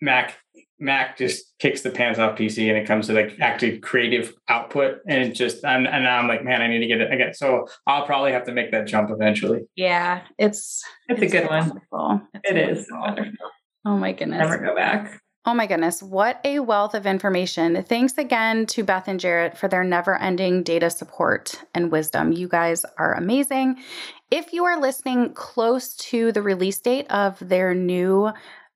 Mac 0.00 0.36
Mac 0.80 1.18
just 1.18 1.56
kicks 1.58 1.82
the 1.82 1.90
pants 1.90 2.18
off 2.18 2.38
PC 2.38 2.68
and 2.68 2.76
it 2.76 2.86
comes 2.86 3.06
to 3.06 3.12
like 3.12 3.36
actually 3.38 3.78
creative 3.78 4.32
output. 4.48 5.00
And 5.06 5.22
it 5.22 5.34
just, 5.34 5.64
I'm, 5.64 5.86
and 5.86 6.04
now 6.04 6.18
I'm 6.18 6.26
like, 6.26 6.42
man, 6.42 6.62
I 6.62 6.68
need 6.68 6.78
to 6.78 6.86
get 6.86 7.02
it 7.02 7.12
again. 7.12 7.34
So 7.34 7.68
I'll 7.86 8.06
probably 8.06 8.32
have 8.32 8.46
to 8.46 8.52
make 8.52 8.72
that 8.72 8.86
jump 8.86 9.10
eventually. 9.10 9.60
Yeah. 9.76 10.22
It's, 10.38 10.82
it's, 11.08 11.22
it's 11.22 11.32
a 11.32 11.38
good 11.38 11.48
one. 11.48 11.66
It's 11.66 12.50
it 12.50 12.54
wonderful. 12.54 12.78
is 12.78 12.86
wonderful. 12.90 13.50
Oh 13.84 13.96
my 13.98 14.12
goodness. 14.12 14.38
Never 14.38 14.58
go 14.58 14.74
back. 14.74 15.20
Oh 15.46 15.54
my 15.54 15.66
goodness, 15.66 16.02
what 16.02 16.38
a 16.44 16.60
wealth 16.60 16.94
of 16.94 17.06
information. 17.06 17.82
Thanks 17.82 18.18
again 18.18 18.66
to 18.66 18.84
Beth 18.84 19.08
and 19.08 19.18
Jarrett 19.18 19.56
for 19.56 19.68
their 19.68 19.82
never 19.82 20.18
ending 20.18 20.62
data 20.62 20.90
support 20.90 21.62
and 21.74 21.90
wisdom. 21.90 22.32
You 22.32 22.46
guys 22.46 22.84
are 22.98 23.14
amazing. 23.14 23.82
If 24.30 24.52
you 24.52 24.64
are 24.64 24.80
listening 24.80 25.32
close 25.32 25.96
to 25.96 26.30
the 26.30 26.40
release 26.40 26.78
date 26.78 27.10
of 27.10 27.36
their 27.40 27.74
new 27.74 28.30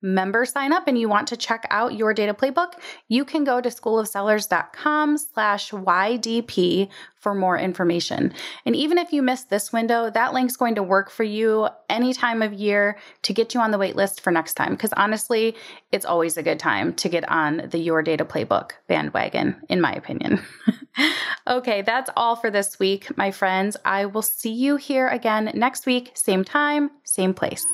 member 0.04 0.44
sign 0.44 0.72
up 0.72 0.86
and 0.86 0.98
you 0.98 1.08
want 1.08 1.26
to 1.28 1.36
check 1.36 1.66
out 1.70 1.94
your 1.94 2.12
data 2.12 2.34
playbook, 2.34 2.74
you 3.08 3.24
can 3.24 3.42
go 3.42 3.60
to 3.60 3.70
schoolofsellers.com 3.70 5.16
slash 5.16 5.70
YDP 5.70 6.90
for 7.16 7.34
more 7.34 7.58
information. 7.58 8.34
And 8.66 8.76
even 8.76 8.98
if 8.98 9.10
you 9.10 9.22
missed 9.22 9.48
this 9.48 9.72
window, 9.72 10.10
that 10.10 10.34
link's 10.34 10.56
going 10.56 10.74
to 10.74 10.82
work 10.82 11.10
for 11.10 11.24
you 11.24 11.68
any 11.88 12.12
time 12.12 12.42
of 12.42 12.52
year 12.52 12.98
to 13.22 13.32
get 13.32 13.54
you 13.54 13.60
on 13.60 13.70
the 13.70 13.78
wait 13.78 13.96
list 13.96 14.20
for 14.20 14.30
next 14.30 14.54
time. 14.54 14.72
Because 14.72 14.92
honestly, 14.92 15.56
it's 15.90 16.04
always 16.04 16.36
a 16.36 16.42
good 16.42 16.58
time 16.58 16.92
to 16.96 17.08
get 17.08 17.26
on 17.30 17.68
the 17.70 17.78
Your 17.78 18.02
Data 18.02 18.26
Playbook 18.26 18.72
bandwagon, 18.88 19.56
in 19.70 19.80
my 19.80 19.92
opinion. 19.92 20.44
okay, 21.46 21.80
that's 21.80 22.10
all 22.14 22.36
for 22.36 22.50
this 22.50 22.78
week, 22.78 23.16
my 23.16 23.30
friends. 23.30 23.78
I 23.86 24.04
will 24.04 24.22
see 24.22 24.52
you 24.52 24.76
here 24.76 25.08
again 25.08 25.50
next 25.54 25.86
week, 25.86 26.10
same 26.14 26.44
time, 26.44 26.90
same 27.04 27.32
place. 27.32 27.64